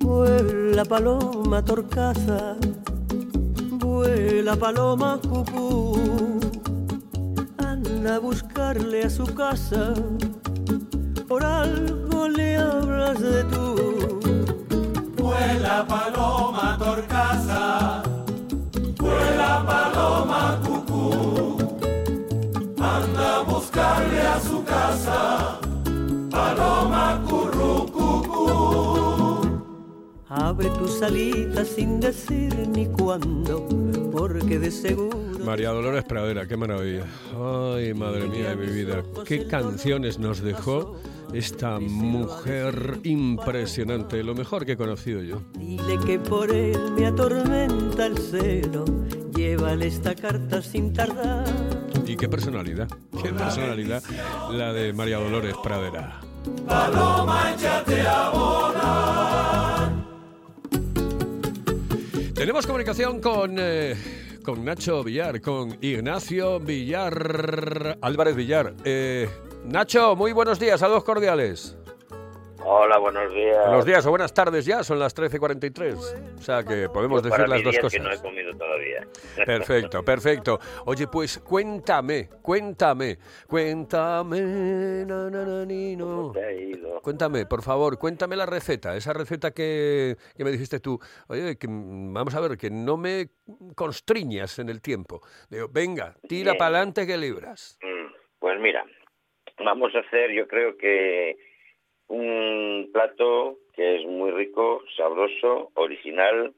Vuela 0.00 0.84
paloma 0.84 1.64
torcaza, 1.64 2.56
vuela 4.46 4.60
paloma 4.60 5.20
cucú, 5.28 5.98
anda 7.58 8.14
a 8.14 8.18
buscarle 8.20 9.02
a 9.02 9.10
su 9.10 9.24
casa, 9.34 9.92
por 11.26 11.44
algo 11.44 12.28
le 12.28 12.56
hablas 12.56 13.20
de 13.20 13.42
tú. 13.44 14.20
Vuela 15.16 15.84
paloma 15.88 16.78
torcaza, 16.78 18.02
vuela 18.98 19.64
paloma 19.66 20.60
cucú, 20.64 21.58
anda 22.78 23.36
a 23.38 23.42
buscarle 23.42 24.20
a 24.20 24.40
su 24.40 24.62
casa, 24.62 25.58
paloma 26.30 27.20
curru 27.28 27.86
cucú. 27.90 29.60
Abre 30.28 30.70
tus 30.78 31.02
alitas 31.02 31.66
sin 31.66 31.98
decir 31.98 32.68
ni 32.68 32.86
cuándo, 32.86 33.66
porque 34.16 34.58
de 34.58 34.70
seguro. 34.70 35.18
María 35.44 35.70
Dolores 35.70 36.04
Pradera, 36.04 36.46
qué 36.46 36.56
maravilla. 36.56 37.04
Ay, 37.32 37.92
madre 37.92 38.26
mía 38.26 38.50
de 38.50 38.56
mi 38.56 38.72
vida. 38.72 39.02
Qué 39.26 39.46
canciones 39.46 40.18
nos 40.18 40.40
dejó 40.40 40.96
esta 41.32 41.78
mujer 41.78 43.00
impresionante, 43.04 44.22
lo 44.22 44.34
mejor 44.34 44.64
que 44.64 44.72
he 44.72 44.76
conocido 44.76 45.22
yo. 45.22 45.42
Dile 45.58 45.98
que 46.06 46.18
por 46.18 46.50
él 46.50 46.92
me 46.96 47.06
atormenta 47.06 48.06
el 48.06 48.18
celo, 48.18 48.84
llévale 49.34 49.86
esta 49.86 50.14
carta 50.14 50.62
sin 50.62 50.92
tardar. 50.92 51.44
Y 52.06 52.16
qué 52.16 52.28
personalidad, 52.28 52.88
qué 53.22 53.32
personalidad 53.32 54.02
la 54.50 54.72
de 54.72 54.92
María 54.92 55.18
Dolores 55.18 55.56
Pradera. 55.62 56.20
Paloma, 56.66 57.52
échate 57.54 58.00
a 58.00 58.30
volar. 58.30 59.35
Tenemos 62.36 62.66
comunicación 62.66 63.22
con, 63.22 63.56
eh, 63.58 63.96
con 64.44 64.62
Nacho 64.62 65.02
Villar, 65.02 65.40
con 65.40 65.78
Ignacio 65.80 66.60
Villar, 66.60 67.96
Álvarez 68.02 68.36
Villar. 68.36 68.74
Eh, 68.84 69.26
Nacho, 69.64 70.14
muy 70.14 70.32
buenos 70.32 70.60
días, 70.60 70.80
saludos 70.80 71.02
cordiales. 71.02 71.78
Hola, 72.68 72.98
buenos 72.98 73.32
días. 73.32 73.64
Buenos 73.64 73.84
días 73.86 74.04
o 74.06 74.10
buenas 74.10 74.34
tardes 74.34 74.66
ya, 74.66 74.82
son 74.82 74.98
las 74.98 75.14
13.43. 75.16 76.34
O 76.36 76.42
sea 76.42 76.64
que 76.64 76.88
podemos 76.88 77.22
decir 77.22 77.48
las 77.48 77.62
dos 77.62 77.78
cosas. 77.78 77.92
que 77.92 78.00
no 78.00 78.12
he 78.12 78.18
comido 78.20 78.52
todavía. 78.56 79.06
Perfecto, 79.46 80.02
perfecto. 80.04 80.58
Oye, 80.86 81.06
pues 81.06 81.38
cuéntame, 81.38 82.28
cuéntame, 82.42 83.18
cuéntame, 83.46 84.40
na, 85.06 85.30
na, 85.30 85.44
na, 85.44 85.64
ni, 85.64 85.94
no. 85.94 86.32
te 86.32 86.44
ha 86.44 86.52
ido? 86.52 87.00
Cuéntame, 87.02 87.46
por 87.46 87.62
favor, 87.62 87.98
cuéntame 87.98 88.34
la 88.34 88.46
receta, 88.46 88.96
esa 88.96 89.12
receta 89.12 89.52
que, 89.52 90.16
que 90.36 90.42
me 90.42 90.50
dijiste 90.50 90.80
tú. 90.80 90.98
Oye, 91.28 91.56
que, 91.56 91.68
mm, 91.68 92.14
vamos 92.14 92.34
a 92.34 92.40
ver, 92.40 92.56
que 92.58 92.70
no 92.70 92.96
me 92.96 93.28
constriñas 93.76 94.58
en 94.58 94.70
el 94.70 94.82
tiempo. 94.82 95.20
Digo, 95.50 95.68
venga, 95.70 96.16
tira 96.28 96.54
para 96.54 96.78
adelante 96.78 97.06
que 97.06 97.16
libras. 97.16 97.78
Mm, 97.80 98.12
Pues 98.40 98.58
mira, 98.58 98.84
vamos 99.64 99.94
a 99.94 100.00
hacer 100.00 100.32
yo 100.32 100.48
creo 100.48 100.76
que 100.76 101.36
un 102.08 102.90
plato 102.92 103.58
que 103.74 103.96
es 103.96 104.06
muy 104.06 104.30
rico, 104.30 104.82
sabroso, 104.96 105.70
original 105.74 106.54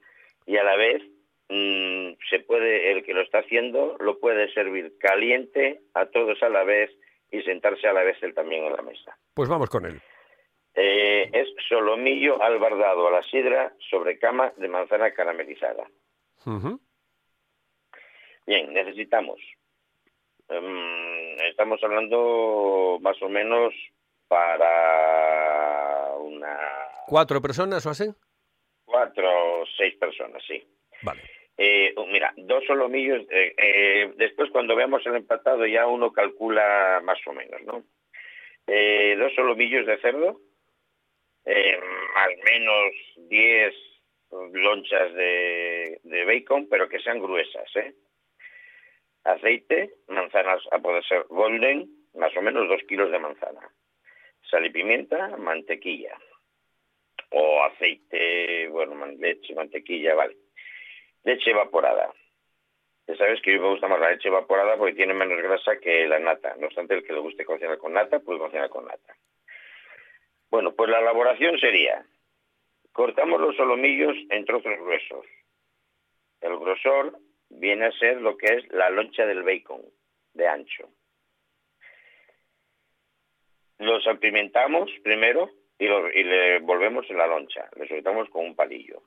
y 0.46 0.56
a 0.56 0.64
la 0.64 0.76
vez 0.76 1.02
mm, 1.48 2.12
se 2.30 2.40
puede, 2.40 2.92
el 2.92 3.04
que 3.04 3.14
lo 3.14 3.22
está 3.22 3.38
haciendo 3.38 3.96
lo 4.00 4.18
puede 4.18 4.52
servir 4.52 4.96
caliente 4.98 5.80
a 5.94 6.06
todos 6.06 6.42
a 6.42 6.48
la 6.48 6.64
vez 6.64 6.90
y 7.30 7.42
sentarse 7.42 7.86
a 7.86 7.92
la 7.92 8.02
vez 8.02 8.16
él 8.22 8.34
también 8.34 8.64
en 8.64 8.72
la 8.72 8.82
mesa. 8.82 9.16
Pues 9.34 9.48
vamos 9.48 9.68
con 9.68 9.84
él. 9.86 10.00
Eh, 10.74 11.28
es 11.32 11.48
solomillo 11.68 12.40
albardado 12.40 13.08
a 13.08 13.10
la 13.10 13.22
sidra 13.24 13.74
sobre 13.90 14.18
cama 14.18 14.52
de 14.56 14.68
manzana 14.68 15.10
caramelizada. 15.10 15.88
Bien, 18.46 18.72
necesitamos. 18.72 19.40
em, 20.48 21.38
estamos 21.50 21.82
hablando 21.82 22.98
más 23.02 23.20
o 23.20 23.28
menos 23.28 23.74
para 24.28 26.14
una 26.18 26.58
¿Cuatro 27.06 27.40
personas 27.40 27.84
o 27.86 27.90
así? 27.90 28.04
cuatro 28.84 29.60
o 29.60 29.66
seis 29.76 29.94
personas, 29.96 30.42
sí. 30.46 30.62
Vale. 31.02 31.22
Eh, 31.56 31.94
mira, 32.10 32.32
dos 32.36 32.64
solomillos. 32.66 33.22
eh, 33.30 33.54
eh, 33.58 34.12
después, 34.16 34.50
cuando 34.50 34.76
veamos 34.76 35.04
el 35.06 35.16
empatado, 35.16 35.66
ya 35.66 35.86
uno 35.86 36.12
calcula 36.12 37.00
más 37.02 37.18
o 37.26 37.32
menos, 37.32 37.60
¿no? 37.62 37.84
Eh, 38.66 39.16
dos 39.18 39.34
solomillos 39.34 39.86
de 39.86 39.98
cerdo, 40.00 40.40
eh, 41.44 41.78
al 42.16 42.36
menos 42.44 42.92
10 43.28 43.74
lonchas 44.52 45.12
de, 45.14 46.00
de 46.04 46.24
bacon, 46.24 46.68
pero 46.68 46.88
que 46.88 47.00
sean 47.00 47.18
gruesas, 47.20 47.74
¿eh? 47.76 47.94
Aceite, 49.24 49.94
manzanas 50.08 50.62
a 50.70 50.78
poder 50.78 51.04
ser 51.04 51.24
golden, 51.28 51.88
más 52.14 52.34
o 52.36 52.42
menos 52.42 52.68
dos 52.68 52.80
kilos 52.88 53.10
de 53.10 53.18
manzana. 53.18 53.70
Sal 54.50 54.64
y 54.64 54.70
pimienta, 54.70 55.36
mantequilla. 55.36 56.16
O 57.30 57.62
aceite, 57.64 58.68
bueno, 58.68 59.06
leche, 59.06 59.54
mantequilla, 59.54 60.14
vale. 60.14 60.36
Leche 61.24 61.50
evaporada. 61.50 62.12
Ya 63.06 63.16
sabes 63.16 63.40
que 63.42 63.50
a 63.50 63.54
mí 63.54 63.60
me 63.60 63.70
gusta 63.70 63.88
más 63.88 64.00
la 64.00 64.10
leche 64.10 64.28
evaporada 64.28 64.76
porque 64.76 64.94
tiene 64.94 65.14
menos 65.14 65.38
grasa 65.42 65.78
que 65.78 66.06
la 66.06 66.18
nata. 66.18 66.56
No 66.56 66.66
obstante, 66.66 66.94
el 66.94 67.04
que 67.04 67.12
le 67.12 67.20
guste 67.20 67.44
cocinar 67.44 67.78
con 67.78 67.92
nata, 67.92 68.20
pues 68.20 68.38
cocinar 68.38 68.70
con 68.70 68.86
nata. 68.86 69.16
Bueno, 70.50 70.74
pues 70.74 70.88
la 70.88 71.00
elaboración 71.00 71.58
sería, 71.58 72.06
cortamos 72.92 73.40
los 73.40 73.54
solomillos 73.56 74.16
en 74.30 74.46
trozos 74.46 74.78
gruesos. 74.78 75.26
El 76.40 76.58
grosor 76.58 77.18
viene 77.50 77.86
a 77.86 77.92
ser 77.92 78.20
lo 78.20 78.36
que 78.36 78.46
es 78.46 78.72
la 78.72 78.88
loncha 78.88 79.26
del 79.26 79.42
bacon, 79.42 79.82
de 80.32 80.48
ancho. 80.48 80.88
Los 83.78 84.04
salpimentamos 84.04 84.90
primero 85.02 85.50
y, 85.78 85.84
y 85.86 86.24
le 86.24 86.58
volvemos 86.60 87.08
en 87.10 87.18
la 87.18 87.26
loncha, 87.26 87.68
le 87.76 87.86
soltamos 87.88 88.28
con 88.30 88.44
un 88.44 88.56
palillo. 88.56 89.02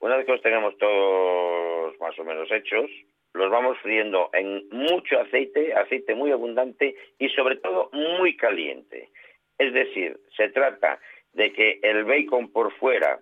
Una 0.00 0.16
vez 0.16 0.26
que 0.26 0.32
los 0.32 0.42
tenemos 0.42 0.76
todos 0.78 1.98
más 1.98 2.18
o 2.18 2.24
menos 2.24 2.50
hechos, 2.50 2.88
los 3.34 3.50
vamos 3.50 3.78
friendo 3.78 4.30
en 4.32 4.68
mucho 4.70 5.20
aceite, 5.20 5.74
aceite 5.74 6.14
muy 6.14 6.30
abundante 6.30 6.96
y 7.18 7.28
sobre 7.30 7.56
todo 7.56 7.90
muy 7.92 8.36
caliente. 8.36 9.10
Es 9.58 9.72
decir, 9.72 10.18
se 10.36 10.48
trata 10.50 11.00
de 11.32 11.52
que 11.52 11.80
el 11.82 12.04
bacon 12.04 12.52
por 12.52 12.72
fuera 12.74 13.18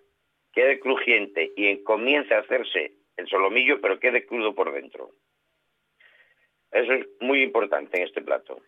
quede 0.53 0.81
crujiente 0.81 1.53
y 1.57 1.83
comience 1.83 2.35
a 2.35 2.41
hacerse 2.41 2.93
el 3.17 3.29
solomillo, 3.29 3.81
pero 3.81 3.99
quede 3.99 4.27
crudo 4.27 4.55
por 4.55 4.73
dentro. 4.73 5.11
Eso 6.71 6.93
es 6.93 7.07
muy 7.21 7.43
importante 7.43 7.99
en 7.99 8.07
este 8.07 8.23
plato. 8.23 8.61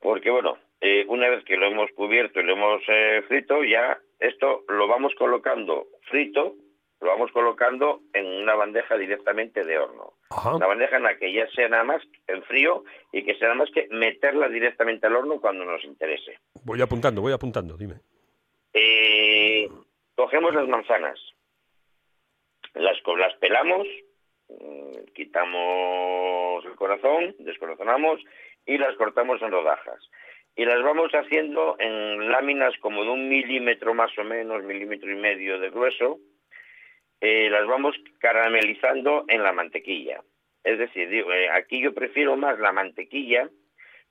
Porque, 0.00 0.30
bueno, 0.30 0.58
eh, 0.80 1.04
una 1.08 1.28
vez 1.28 1.44
que 1.44 1.56
lo 1.56 1.66
hemos 1.66 1.90
cubierto 1.92 2.40
y 2.40 2.42
lo 2.42 2.54
hemos 2.54 2.82
eh, 2.88 3.22
frito, 3.28 3.62
ya 3.64 3.98
esto 4.18 4.64
lo 4.68 4.88
vamos 4.88 5.14
colocando 5.16 5.86
frito, 6.08 6.54
lo 7.00 7.08
vamos 7.08 7.30
colocando 7.32 8.00
en 8.12 8.26
una 8.26 8.54
bandeja 8.54 8.96
directamente 8.96 9.64
de 9.64 9.78
horno. 9.78 10.14
Una 10.54 10.66
bandeja 10.66 10.96
en 10.96 11.02
la 11.02 11.18
que 11.18 11.32
ya 11.32 11.48
sea 11.50 11.68
nada 11.68 11.84
más 11.84 12.02
en 12.26 12.42
frío 12.44 12.84
y 13.12 13.24
que 13.24 13.34
sea 13.34 13.48
nada 13.48 13.60
más 13.60 13.70
que 13.70 13.88
meterla 13.90 14.48
directamente 14.48 15.06
al 15.06 15.16
horno 15.16 15.40
cuando 15.40 15.64
nos 15.64 15.84
interese. 15.84 16.38
Voy 16.64 16.80
apuntando, 16.80 17.20
voy 17.20 17.32
apuntando, 17.32 17.76
dime. 17.76 17.96
Eh, 18.72 19.68
cogemos 20.14 20.54
las 20.54 20.68
manzanas, 20.68 21.18
las, 22.74 22.96
las 23.18 23.34
pelamos 23.34 23.86
Mm, 24.58 25.12
Quitamos 25.14 26.64
el 26.64 26.74
corazón, 26.76 27.34
descorazonamos 27.40 28.20
y 28.70 28.78
las 28.78 28.94
cortamos 28.94 29.42
en 29.42 29.50
rodajas. 29.50 30.00
Y 30.54 30.64
las 30.64 30.80
vamos 30.82 31.10
haciendo 31.12 31.74
en 31.80 32.30
láminas 32.30 32.72
como 32.78 33.02
de 33.02 33.10
un 33.10 33.28
milímetro 33.28 33.94
más 33.94 34.16
o 34.16 34.22
menos, 34.22 34.62
milímetro 34.62 35.10
y 35.10 35.16
medio 35.16 35.58
de 35.58 35.70
grueso. 35.70 36.20
Eh, 37.20 37.50
las 37.50 37.66
vamos 37.66 37.96
caramelizando 38.20 39.24
en 39.26 39.42
la 39.42 39.52
mantequilla. 39.52 40.22
Es 40.62 40.78
decir, 40.78 41.08
eh, 41.12 41.48
aquí 41.50 41.82
yo 41.82 41.92
prefiero 41.92 42.36
más 42.36 42.60
la 42.60 42.70
mantequilla. 42.70 43.48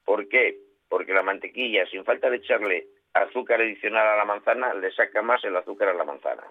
¿Por 0.04 0.28
qué? 0.28 0.58
Porque 0.90 1.14
la 1.14 1.24
mantequilla, 1.24 1.86
sin 1.86 2.04
falta 2.04 2.30
de 2.30 2.38
echarle 2.38 2.88
azúcar 3.14 3.62
adicional 3.62 4.08
a 4.08 4.18
la 4.18 4.26
manzana, 4.26 4.74
le 4.74 4.92
saca 4.92 5.22
más 5.22 5.42
el 5.46 5.56
azúcar 5.56 5.88
a 5.88 5.94
la 5.94 6.04
manzana. 6.04 6.44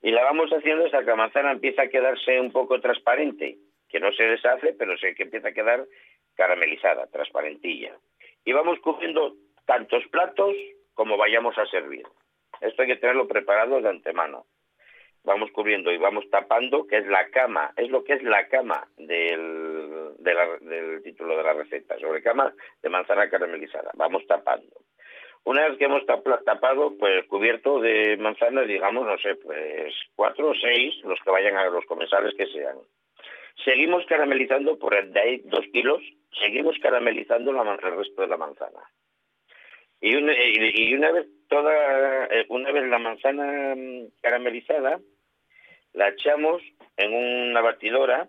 Y 0.00 0.10
la 0.10 0.24
vamos 0.24 0.50
haciendo 0.50 0.86
hasta 0.86 1.00
que 1.00 1.10
la 1.10 1.16
manzana 1.16 1.52
empieza 1.52 1.82
a 1.82 1.88
quedarse 1.88 2.40
un 2.40 2.50
poco 2.50 2.80
transparente, 2.80 3.58
que 3.90 4.00
no 4.00 4.10
se 4.12 4.24
deshace, 4.24 4.74
pero 4.78 4.96
sé 4.96 5.14
que 5.14 5.24
empieza 5.24 5.48
a 5.48 5.52
quedar 5.52 5.84
caramelizada, 6.36 7.06
transparentilla. 7.08 7.96
Y 8.44 8.52
vamos 8.52 8.78
cubriendo 8.80 9.34
tantos 9.66 10.04
platos 10.08 10.54
como 10.94 11.16
vayamos 11.16 11.56
a 11.58 11.66
servir. 11.66 12.06
Esto 12.60 12.82
hay 12.82 12.88
que 12.88 12.96
tenerlo 12.96 13.26
preparado 13.26 13.80
de 13.80 13.88
antemano. 13.88 14.46
Vamos 15.24 15.50
cubriendo 15.52 15.90
y 15.90 15.96
vamos 15.96 16.28
tapando, 16.30 16.86
que 16.86 16.98
es 16.98 17.06
la 17.06 17.28
cama, 17.30 17.72
es 17.76 17.88
lo 17.90 18.04
que 18.04 18.12
es 18.12 18.22
la 18.22 18.46
cama 18.48 18.86
del, 18.98 20.12
del 20.18 21.02
título 21.02 21.36
de 21.36 21.42
la 21.42 21.54
receta, 21.54 21.98
sobre 21.98 22.22
cama 22.22 22.52
de 22.82 22.88
manzana 22.90 23.30
caramelizada. 23.30 23.90
Vamos 23.94 24.26
tapando. 24.26 24.68
Una 25.44 25.66
vez 25.68 25.78
que 25.78 25.84
hemos 25.86 26.04
tapa- 26.06 26.40
tapado, 26.44 26.96
pues 26.98 27.26
cubierto 27.26 27.80
de 27.80 28.16
manzanas, 28.18 28.66
digamos, 28.66 29.06
no 29.06 29.16
sé, 29.18 29.34
pues 29.36 29.94
cuatro 30.14 30.50
o 30.50 30.54
seis, 30.54 30.94
los 31.04 31.18
que 31.20 31.30
vayan 31.30 31.56
a 31.56 31.70
los 31.70 31.84
comensales 31.86 32.34
que 32.36 32.46
sean. 32.46 32.76
Seguimos 33.64 34.04
caramelizando 34.06 34.78
por 34.78 34.94
el 34.94 35.12
de 35.12 35.20
ahí 35.20 35.42
dos 35.44 35.64
kilos, 35.72 36.00
seguimos 36.40 36.76
caramelizando 36.80 37.52
la 37.52 37.62
el 37.72 37.96
resto 37.96 38.22
de 38.22 38.28
la 38.28 38.36
manzana. 38.36 38.80
Y 40.00 40.16
una, 40.16 40.32
y- 40.34 40.94
una 40.94 41.12
vez 41.12 41.26
toda, 41.48 42.26
eh, 42.26 42.44
una 42.48 42.72
vez 42.72 42.84
la 42.88 42.98
manzana 42.98 43.74
mm, 43.76 44.08
caramelizada, 44.20 45.00
la 45.92 46.08
echamos 46.08 46.60
en 46.96 47.14
una 47.14 47.60
batidora, 47.60 48.28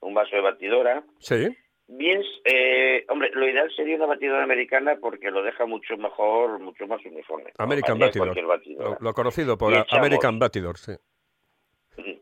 un 0.00 0.14
vaso 0.14 0.36
de 0.36 0.42
batidora, 0.42 1.02
Sí. 1.18 1.48
Bien, 1.92 2.22
eh, 2.44 3.04
hombre, 3.08 3.30
lo 3.34 3.48
ideal 3.48 3.68
sería 3.74 3.96
una 3.96 4.06
batidora 4.06 4.44
americana 4.44 4.96
porque 5.00 5.32
lo 5.32 5.42
deja 5.42 5.66
mucho 5.66 5.96
mejor, 5.96 6.60
mucho 6.60 6.86
más 6.86 7.04
uniforme. 7.04 7.50
American 7.58 7.98
Batidor. 7.98 8.36
Lo, 8.78 8.96
lo 9.00 9.12
conocido 9.12 9.58
por 9.58 9.72
echamos- 9.74 9.92
American 9.98 10.38
Batidor, 10.38 10.78
sí. 10.78 10.92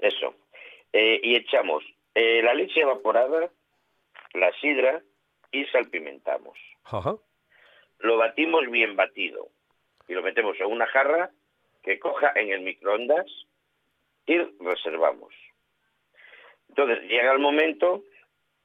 Eso. 0.00 0.34
Eh, 0.90 1.20
y 1.22 1.36
echamos 1.36 1.84
eh, 2.18 2.42
la 2.42 2.52
leche 2.52 2.80
evaporada, 2.80 3.48
la 4.34 4.52
sidra 4.60 5.00
y 5.52 5.64
salpimentamos. 5.66 6.58
Ajá. 6.82 7.14
Lo 8.00 8.16
batimos 8.16 8.68
bien 8.68 8.96
batido 8.96 9.50
y 10.08 10.14
lo 10.14 10.22
metemos 10.22 10.58
en 10.58 10.66
una 10.66 10.86
jarra 10.86 11.30
que 11.84 12.00
coja 12.00 12.32
en 12.34 12.50
el 12.50 12.62
microondas 12.62 13.26
y 14.26 14.36
reservamos. 14.58 15.32
Entonces 16.68 17.02
llega 17.08 17.30
el 17.30 17.38
momento 17.38 18.02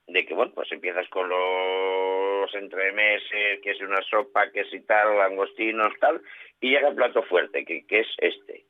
de 0.08 0.26
que, 0.26 0.34
bueno, 0.34 0.52
pues 0.56 0.72
empiezas 0.72 1.08
con 1.10 1.30
los 1.30 2.56
entremeses, 2.56 3.62
que 3.62 3.70
es 3.70 3.82
una 3.82 4.02
sopa, 4.02 4.50
que 4.52 4.62
es 4.62 4.74
y 4.74 4.80
tal, 4.80 5.16
langostinos, 5.16 5.94
tal, 6.00 6.24
y 6.60 6.72
llega 6.72 6.90
el 6.90 6.96
plato 6.96 7.22
fuerte, 7.22 7.66
que, 7.66 7.86
que 7.86 8.00
es 8.00 8.08
este. 8.18 8.66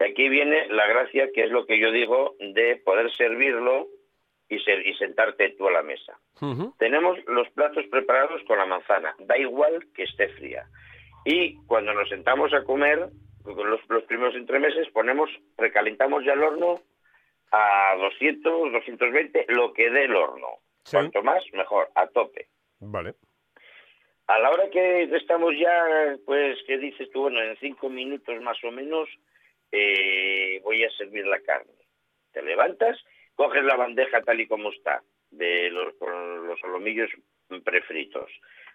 Y 0.00 0.04
aquí 0.04 0.30
viene 0.30 0.68
la 0.68 0.86
gracia, 0.86 1.30
que 1.34 1.44
es 1.44 1.50
lo 1.50 1.66
que 1.66 1.78
yo 1.78 1.92
digo, 1.92 2.34
de 2.40 2.76
poder 2.76 3.12
servirlo 3.12 3.88
y, 4.56 4.94
sentarte 4.94 5.50
tú 5.50 5.68
a 5.68 5.72
la 5.72 5.82
mesa. 5.82 6.18
Tenemos 6.78 7.18
los 7.26 7.48
platos 7.50 7.84
preparados 7.90 8.42
con 8.46 8.58
la 8.58 8.66
manzana, 8.66 9.14
da 9.20 9.38
igual 9.38 9.86
que 9.94 10.04
esté 10.04 10.28
fría. 10.30 10.66
Y 11.24 11.56
cuando 11.66 11.94
nos 11.94 12.08
sentamos 12.08 12.52
a 12.52 12.64
comer, 12.64 13.08
los, 13.44 13.80
los 13.88 14.02
primeros 14.04 14.34
entremeses, 14.34 14.88
ponemos, 14.90 15.30
recalentamos 15.56 16.24
ya 16.24 16.32
el 16.32 16.42
horno 16.42 16.80
a 17.52 17.96
200, 17.98 18.72
220, 18.72 19.46
lo 19.48 19.72
que 19.72 19.90
dé 19.90 20.04
el 20.04 20.16
horno. 20.16 20.48
Cuanto 20.90 21.22
más, 21.22 21.42
mejor, 21.52 21.90
a 21.94 22.06
tope. 22.08 22.48
Vale. 22.80 23.14
A 24.26 24.38
la 24.38 24.50
hora 24.50 24.70
que 24.70 25.04
estamos 25.16 25.52
ya, 25.58 26.16
pues, 26.24 26.58
que 26.66 26.78
dices 26.78 27.10
tú, 27.12 27.22
bueno, 27.22 27.40
en 27.42 27.56
cinco 27.58 27.88
minutos 27.88 28.40
más 28.42 28.56
o 28.64 28.70
menos, 28.70 29.08
eh, 29.70 30.60
voy 30.64 30.84
a 30.84 30.90
servir 30.90 31.26
la 31.26 31.40
carne. 31.40 31.72
Te 32.32 32.42
levantas, 32.42 32.98
coges 33.34 33.64
la 33.64 33.76
bandeja 33.76 34.22
tal 34.22 34.40
y 34.40 34.46
como 34.46 34.70
está, 34.70 35.02
de 35.30 35.70
los, 35.70 35.94
con 35.94 36.46
los 36.46 36.58
solomillos 36.60 37.10
prefritos, 37.64 38.30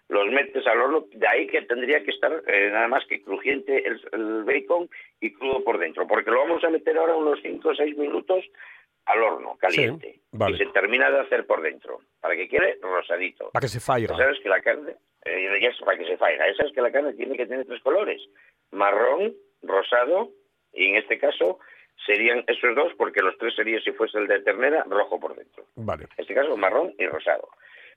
los 0.08 0.26
metes 0.28 0.66
al 0.66 0.80
horno, 0.80 1.06
de 1.12 1.26
ahí 1.28 1.46
que 1.46 1.62
tendría 1.62 2.02
que 2.02 2.10
estar 2.12 2.42
eh, 2.46 2.70
nada 2.72 2.88
más 2.88 3.04
que 3.06 3.22
crujiente 3.22 3.86
el, 3.86 4.00
el 4.12 4.44
bacon 4.44 4.88
y 5.20 5.32
crudo 5.32 5.62
por 5.64 5.78
dentro, 5.78 6.06
porque 6.06 6.30
lo 6.30 6.38
vamos 6.40 6.64
a 6.64 6.70
meter 6.70 6.96
ahora 6.96 7.16
unos 7.16 7.40
cinco 7.42 7.70
o 7.70 7.74
seis 7.74 7.96
minutos 7.96 8.44
al 9.04 9.22
horno, 9.22 9.56
caliente, 9.58 10.12
Sí, 10.14 10.20
vale. 10.32 10.56
y 10.56 10.58
se 10.58 10.66
termina 10.66 11.10
de 11.10 11.20
hacer 11.20 11.46
por 11.46 11.62
dentro, 11.62 12.00
para 12.20 12.36
que 12.36 12.48
quede 12.48 12.78
rosadito. 12.82 13.50
Para 13.52 13.62
que 13.64 13.68
se 13.68 13.80
faiga. 13.80 14.16
Sabes 14.16 14.38
que 14.40 14.48
la 14.48 14.60
carne, 14.60 14.94
eh, 15.24 15.58
ya 15.62 15.68
es 15.68 15.78
para 15.80 15.96
que 15.98 16.06
se 16.06 16.16
faiga, 16.18 16.46
ya 16.46 16.54
sabes 16.56 16.72
que 16.72 16.82
la 16.82 16.92
carne 16.92 17.14
tiene 17.14 17.36
que 17.36 17.46
tener 17.46 17.66
tres 17.66 17.82
colores, 17.82 18.20
marrón, 18.70 19.34
rosado, 19.62 20.30
y 20.72 20.88
en 20.90 20.96
este 20.96 21.18
caso 21.18 21.58
serían 22.06 22.44
esos 22.46 22.74
dos, 22.74 22.92
porque 22.96 23.20
los 23.20 23.36
tres 23.38 23.54
serían, 23.54 23.80
si 23.82 23.92
fuese 23.92 24.18
el 24.18 24.26
de 24.26 24.40
ternera, 24.40 24.84
rojo 24.88 25.18
por 25.20 25.34
dentro. 25.36 25.64
Vale. 25.76 26.04
En 26.04 26.22
este 26.22 26.34
caso, 26.34 26.56
marrón 26.56 26.94
y 26.98 27.06
rosado. 27.06 27.48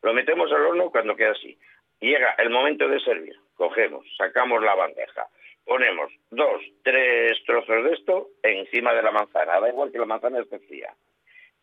Lo 0.02 0.14
metemos 0.14 0.52
al 0.52 0.66
horno 0.66 0.90
cuando 0.90 1.16
queda 1.16 1.32
así. 1.32 1.58
Llega 2.00 2.34
el 2.40 2.50
momento 2.50 2.88
de 2.88 3.00
servir. 3.00 3.36
Cogemos, 3.56 4.06
sacamos 4.18 4.64
la 4.64 4.74
bandeja, 4.74 5.28
ponemos 5.66 6.12
dos, 6.32 6.62
tres 6.84 7.38
trozos 7.46 7.84
de 7.84 7.94
esto 7.94 8.30
encima 8.42 8.94
de 8.94 9.04
la 9.04 9.12
manzana. 9.12 9.60
Da 9.60 9.70
igual 9.70 9.92
que 9.92 10.00
la 10.00 10.06
manzana 10.06 10.40
esté 10.40 10.60
fría. 10.60 10.94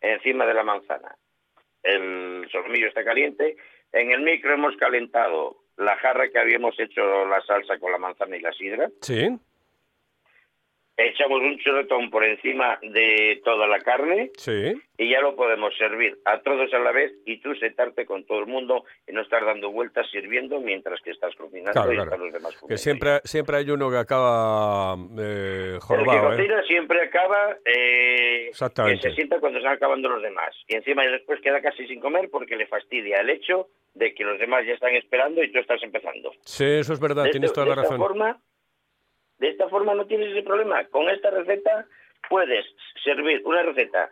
Encima 0.00 0.46
de 0.46 0.54
la 0.54 0.62
manzana. 0.62 1.16
El 1.82 2.48
solomillo 2.50 2.88
está 2.88 3.04
caliente. 3.04 3.56
En 3.92 4.12
el 4.12 4.20
micro 4.20 4.54
hemos 4.54 4.76
calentado 4.76 5.56
la 5.76 5.96
jarra 5.96 6.28
que 6.28 6.38
habíamos 6.38 6.78
hecho 6.78 7.26
la 7.26 7.40
salsa 7.42 7.78
con 7.78 7.92
la 7.92 7.98
manzana 7.98 8.36
y 8.36 8.40
la 8.40 8.52
sidra. 8.52 8.88
Sí. 9.00 9.28
Echamos 11.00 11.40
un 11.40 11.56
chorretón 11.60 12.10
por 12.10 12.24
encima 12.24 12.76
de 12.82 13.40
toda 13.44 13.68
la 13.68 13.78
carne 13.78 14.32
Sí. 14.36 14.74
y 14.98 15.08
ya 15.10 15.20
lo 15.20 15.36
podemos 15.36 15.72
servir 15.78 16.18
a 16.24 16.40
todos 16.40 16.74
a 16.74 16.78
la 16.80 16.90
vez 16.90 17.12
y 17.24 17.40
tú 17.40 17.54
sentarte 17.54 18.04
con 18.04 18.24
todo 18.26 18.40
el 18.40 18.46
mundo 18.46 18.84
y 19.06 19.12
no 19.12 19.22
estar 19.22 19.44
dando 19.44 19.70
vueltas 19.70 20.10
sirviendo 20.10 20.58
mientras 20.60 21.00
que 21.02 21.12
estás 21.12 21.32
cocinando 21.36 21.70
Claro, 21.70 21.92
y 21.92 21.94
claro. 21.94 22.10
están 22.10 22.24
los 22.24 22.32
demás 22.32 22.52
Que 22.54 22.58
comiendo. 22.60 22.78
siempre, 22.78 23.10
siempre 23.22 23.56
hay 23.58 23.70
uno 23.70 23.88
que 23.90 23.96
acaba 23.96 24.94
eh, 25.20 25.66
El 25.68 25.72
que 25.74 25.80
jorobado, 25.80 26.32
¿eh? 26.32 26.36
cocina 26.36 26.62
siempre 26.64 27.00
acaba 27.00 27.56
eh, 27.64 28.50
que 28.50 28.98
se 29.00 29.12
sienta 29.14 29.38
cuando 29.38 29.58
están 29.60 29.74
acabando 29.74 30.08
los 30.08 30.20
demás 30.20 30.50
y 30.66 30.74
encima 30.74 31.04
y 31.06 31.12
después 31.12 31.40
queda 31.42 31.62
casi 31.62 31.86
sin 31.86 32.00
comer 32.00 32.28
porque 32.28 32.56
le 32.56 32.66
fastidia 32.66 33.18
el 33.20 33.30
hecho 33.30 33.68
de 33.94 34.12
que 34.14 34.24
los 34.24 34.36
demás 34.40 34.66
ya 34.66 34.72
están 34.74 34.96
esperando 34.96 35.44
y 35.44 35.52
tú 35.52 35.60
estás 35.60 35.80
empezando. 35.82 36.32
Sí, 36.40 36.64
eso 36.64 36.92
es 36.92 36.98
verdad, 36.98 37.24
de, 37.24 37.30
tienes 37.30 37.52
toda 37.52 37.66
la 37.68 37.74
de 37.76 37.82
esta 37.82 37.94
razón. 37.94 38.04
forma, 38.06 38.40
de 39.38 39.48
esta 39.48 39.68
forma 39.68 39.94
no 39.94 40.06
tienes 40.06 40.28
ese 40.32 40.42
problema. 40.42 40.84
Con 40.88 41.08
esta 41.08 41.30
receta 41.30 41.86
puedes 42.28 42.66
servir 43.02 43.42
una 43.44 43.62
receta 43.62 44.10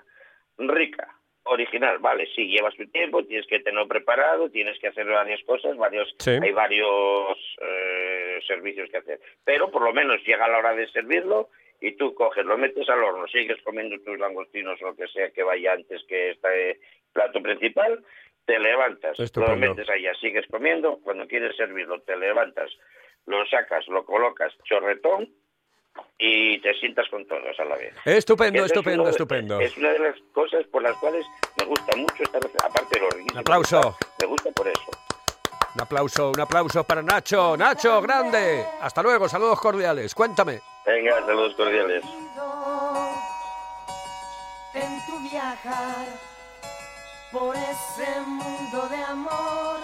rica, 0.58 1.08
original, 1.44 1.98
vale, 1.98 2.26
sí, 2.34 2.48
lleva 2.48 2.70
su 2.72 2.86
tiempo, 2.90 3.24
tienes 3.24 3.46
que 3.46 3.60
tenerlo 3.60 3.86
preparado, 3.86 4.50
tienes 4.50 4.78
que 4.80 4.88
hacer 4.88 5.06
varias 5.06 5.40
cosas, 5.44 5.76
varios, 5.76 6.12
Sí. 6.18 6.32
hay 6.42 6.50
varios 6.52 7.56
eh, 7.60 8.40
servicios 8.46 8.90
que 8.90 8.96
hacer. 8.98 9.20
Pero 9.44 9.70
por 9.70 9.82
lo 9.82 9.92
menos 9.92 10.22
llega 10.24 10.48
la 10.48 10.58
hora 10.58 10.74
de 10.74 10.88
servirlo 10.88 11.50
y 11.80 11.92
tú 11.92 12.14
coges, 12.14 12.44
lo 12.44 12.56
metes 12.58 12.88
al 12.88 13.02
horno, 13.04 13.26
sigues 13.28 13.60
comiendo 13.62 13.96
tus 14.00 14.18
langostinos 14.18 14.80
o 14.82 14.86
lo 14.86 14.96
que 14.96 15.06
sea 15.08 15.30
que 15.30 15.42
vaya 15.42 15.72
antes 15.74 16.02
que 16.08 16.30
este 16.30 16.80
plato 17.12 17.40
principal, 17.42 18.02
te 18.44 18.58
levantas, 18.58 19.18
lo 19.36 19.56
metes 19.56 19.88
allá, 19.88 20.14
sigues 20.14 20.46
comiendo, 20.46 21.00
cuando 21.02 21.26
quieres 21.26 21.56
servirlo, 21.56 22.00
te 22.02 22.16
levantas, 22.16 22.70
lo 23.26 23.44
sacas, 23.46 23.86
lo 23.88 24.04
colocas, 24.04 24.52
chorretón, 24.64 25.28
y 26.18 26.58
te 26.60 26.74
sientas 26.74 27.08
con 27.10 27.26
todos 27.26 27.58
a 27.58 27.64
la 27.64 27.76
vez. 27.76 27.94
Estupendo, 28.04 28.58
Ese 28.64 28.66
estupendo, 28.74 29.04
de- 29.04 29.10
estupendo. 29.10 29.60
Es 29.60 29.76
una 29.76 29.90
de 29.92 29.98
las 29.98 30.16
cosas 30.32 30.64
por 30.66 30.82
las 30.82 30.96
cuales 30.98 31.24
me 31.58 31.66
gusta 31.66 31.96
mucho 31.96 32.22
esta 32.22 32.38
receta, 32.38 32.66
aparte 32.66 32.94
de 32.98 33.00
lo 33.00 33.10
riquísimo 33.10 33.32
Un 33.32 33.38
aplauso. 33.38 33.96
Me 34.20 34.26
gusta 34.26 34.50
por 34.52 34.68
eso. 34.68 34.90
Un 35.74 35.82
aplauso, 35.82 36.30
un 36.30 36.40
aplauso 36.40 36.84
para 36.84 37.02
Nacho. 37.02 37.56
Nacho, 37.56 38.00
grande. 38.00 38.64
Hasta 38.80 39.02
luego, 39.02 39.28
saludos 39.28 39.60
cordiales. 39.60 40.14
Cuéntame. 40.14 40.60
Venga, 40.86 41.20
saludos 41.20 41.54
cordiales. 41.54 42.02
en 44.74 45.06
tu 45.06 45.18
viajar 45.30 46.06
por 47.32 47.54
ese 47.56 48.20
mundo 48.26 48.88
de 48.88 48.96
amor. 49.04 49.78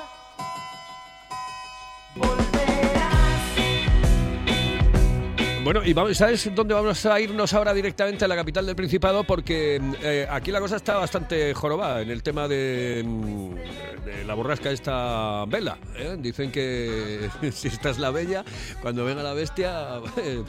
Bueno, 5.65 5.81
y 5.85 5.93
vamos, 5.93 6.17
¿sabes 6.17 6.51
dónde 6.55 6.75
vamos 6.75 7.07
a 7.07 7.21
irnos 7.21 7.55
ahora 7.55 7.73
directamente 7.73 8.25
a 8.25 8.29
la 8.29 8.35
capital 8.35 8.67
del 8.67 8.75
Principado? 8.75 9.23
Porque 9.23 9.81
eh, 10.03 10.27
aquí 10.29 10.51
la 10.51 10.59
cosa 10.59 10.75
está 10.75 10.97
bastante 10.97 11.55
jorobada 11.55 12.03
en 12.03 12.11
el 12.11 12.21
tema 12.23 12.49
de, 12.49 13.05
mm, 13.07 13.55
de 14.05 14.25
la 14.25 14.35
borrasca 14.35 14.73
esta 14.73 15.45
vela. 15.47 15.79
¿eh? 15.97 16.17
Dicen 16.19 16.51
que 16.51 17.29
si 17.53 17.69
esta 17.69 17.91
es 17.91 17.99
la 17.99 18.11
bella, 18.11 18.45
cuando 18.81 19.05
venga 19.05 19.23
la 19.23 19.35
bestia, 19.35 20.01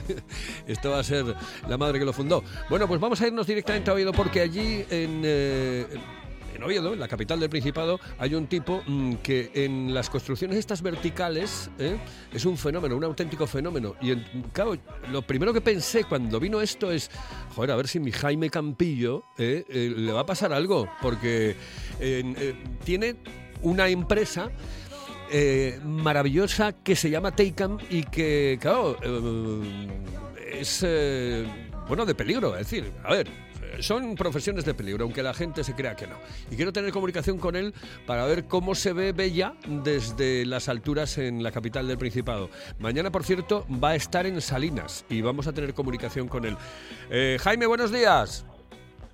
esto 0.66 0.90
va 0.90 0.98
a 0.98 1.04
ser 1.04 1.26
la 1.68 1.78
madre 1.78 2.00
que 2.00 2.04
lo 2.04 2.12
fundó. 2.12 2.42
Bueno, 2.68 2.88
pues 2.88 3.00
vamos 3.00 3.20
a 3.20 3.28
irnos 3.28 3.46
directamente 3.46 3.90
a 3.90 3.94
Oviedo 3.94 4.12
porque 4.12 4.40
allí 4.40 4.84
en... 4.90 5.22
eh, 5.24 5.86
Oviedo, 6.64 6.92
en 6.92 7.00
la 7.00 7.08
capital 7.08 7.40
del 7.40 7.50
Principado, 7.50 8.00
hay 8.18 8.34
un 8.34 8.46
tipo 8.46 8.82
mm, 8.86 9.14
que 9.16 9.50
en 9.54 9.92
las 9.94 10.10
construcciones 10.10 10.56
estas 10.58 10.82
verticales 10.82 11.70
¿eh? 11.78 11.96
es 12.32 12.44
un 12.44 12.56
fenómeno, 12.56 12.96
un 12.96 13.04
auténtico 13.04 13.46
fenómeno. 13.46 13.94
Y 14.00 14.10
en- 14.12 14.24
claro, 14.52 14.76
lo 15.10 15.22
primero 15.22 15.52
que 15.52 15.60
pensé 15.60 16.04
cuando 16.04 16.40
vino 16.40 16.60
esto 16.60 16.90
es, 16.90 17.10
joder, 17.54 17.70
a 17.70 17.76
ver 17.76 17.88
si 17.88 18.00
mi 18.00 18.12
Jaime 18.12 18.50
Campillo 18.50 19.24
¿eh? 19.38 19.64
Eh, 19.68 19.92
le 19.96 20.12
va 20.12 20.20
a 20.20 20.26
pasar 20.26 20.52
algo, 20.52 20.88
porque 21.02 21.56
en- 22.00 22.36
tiene 22.84 23.16
una 23.62 23.88
empresa 23.88 24.50
maravillosa 25.84 26.72
que 26.72 26.94
se 26.94 27.10
llama 27.10 27.34
Teicam 27.34 27.78
y 27.90 28.04
que, 28.04 28.58
claro, 28.60 28.96
es, 30.52 30.86
bueno, 31.88 32.06
de 32.06 32.14
peligro. 32.14 32.56
Es 32.56 32.70
decir, 32.70 32.92
a 33.02 33.12
ver, 33.12 33.26
son 33.82 34.14
profesiones 34.14 34.64
de 34.64 34.74
peligro, 34.74 35.04
aunque 35.04 35.22
la 35.22 35.34
gente 35.34 35.64
se 35.64 35.74
crea 35.74 35.96
que 35.96 36.06
no. 36.06 36.16
Y 36.50 36.56
quiero 36.56 36.72
tener 36.72 36.92
comunicación 36.92 37.38
con 37.38 37.56
él 37.56 37.74
para 38.06 38.26
ver 38.26 38.46
cómo 38.46 38.74
se 38.74 38.92
ve 38.92 39.12
Bella 39.12 39.54
desde 39.66 40.46
las 40.46 40.68
alturas 40.68 41.18
en 41.18 41.42
la 41.42 41.52
capital 41.52 41.86
del 41.88 41.98
Principado. 41.98 42.50
Mañana, 42.78 43.10
por 43.10 43.24
cierto, 43.24 43.66
va 43.82 43.90
a 43.90 43.94
estar 43.94 44.26
en 44.26 44.40
Salinas 44.40 45.04
y 45.08 45.22
vamos 45.22 45.46
a 45.46 45.52
tener 45.52 45.74
comunicación 45.74 46.28
con 46.28 46.44
él. 46.44 46.56
Eh, 47.10 47.38
Jaime, 47.40 47.66
buenos 47.66 47.92
días. 47.92 48.46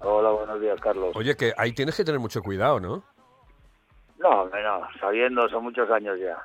Hola, 0.00 0.30
buenos 0.30 0.60
días, 0.60 0.80
Carlos. 0.80 1.14
Oye, 1.14 1.36
que 1.36 1.52
ahí 1.56 1.72
tienes 1.72 1.96
que 1.96 2.04
tener 2.04 2.20
mucho 2.20 2.42
cuidado, 2.42 2.80
¿no? 2.80 3.04
No, 4.18 4.46
no, 4.46 4.88
sabiendo, 5.00 5.48
son 5.48 5.64
muchos 5.64 5.90
años 5.90 6.18
ya. 6.18 6.36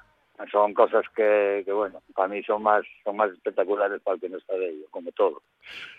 Son 0.51 0.73
cosas 0.73 1.05
que, 1.15 1.63
que, 1.65 1.71
bueno, 1.71 2.01
para 2.13 2.27
mí 2.27 2.43
son 2.43 2.61
más 2.61 2.83
son 3.03 3.15
más 3.15 3.31
espectaculares 3.31 4.01
para 4.01 4.15
el 4.15 4.21
que 4.21 4.29
no 4.29 4.37
está 4.37 4.53
de 4.53 4.69
ello, 4.69 4.85
como 4.91 5.11
todo. 5.11 5.41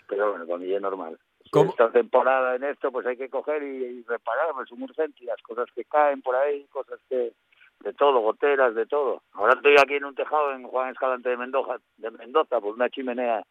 Pero 0.07 0.31
bueno, 0.31 0.45
para 0.45 0.59
mí 0.59 0.71
es 0.71 0.81
normal. 0.81 1.17
¿Cómo? 1.51 1.71
Esta 1.71 1.91
temporada 1.91 2.55
en 2.55 2.63
esto, 2.63 2.91
pues 2.91 3.05
hay 3.07 3.17
que 3.17 3.29
coger 3.29 3.63
y, 3.63 3.83
y 3.99 4.03
reparar, 4.03 4.47
pues 4.53 4.69
son 4.69 4.81
urgencias, 4.83 5.41
cosas 5.41 5.67
que 5.75 5.83
caen 5.85 6.21
por 6.21 6.35
ahí, 6.35 6.65
cosas 6.71 6.99
que 7.09 7.33
de 7.81 7.93
todo, 7.93 8.19
goteras, 8.21 8.73
de 8.73 8.85
todo. 8.87 9.21
Ahora 9.33 9.53
estoy 9.53 9.75
aquí 9.77 9.95
en 9.95 10.05
un 10.05 10.15
tejado 10.15 10.51
en 10.53 10.63
Juan 10.67 10.89
Escalante 10.91 11.29
de 11.29 11.37
Mendoza, 11.37 11.77
de 11.97 12.09
Mendoza, 12.11 12.59
pues 12.59 12.73
una 12.75 12.89
chimenea 12.89 13.43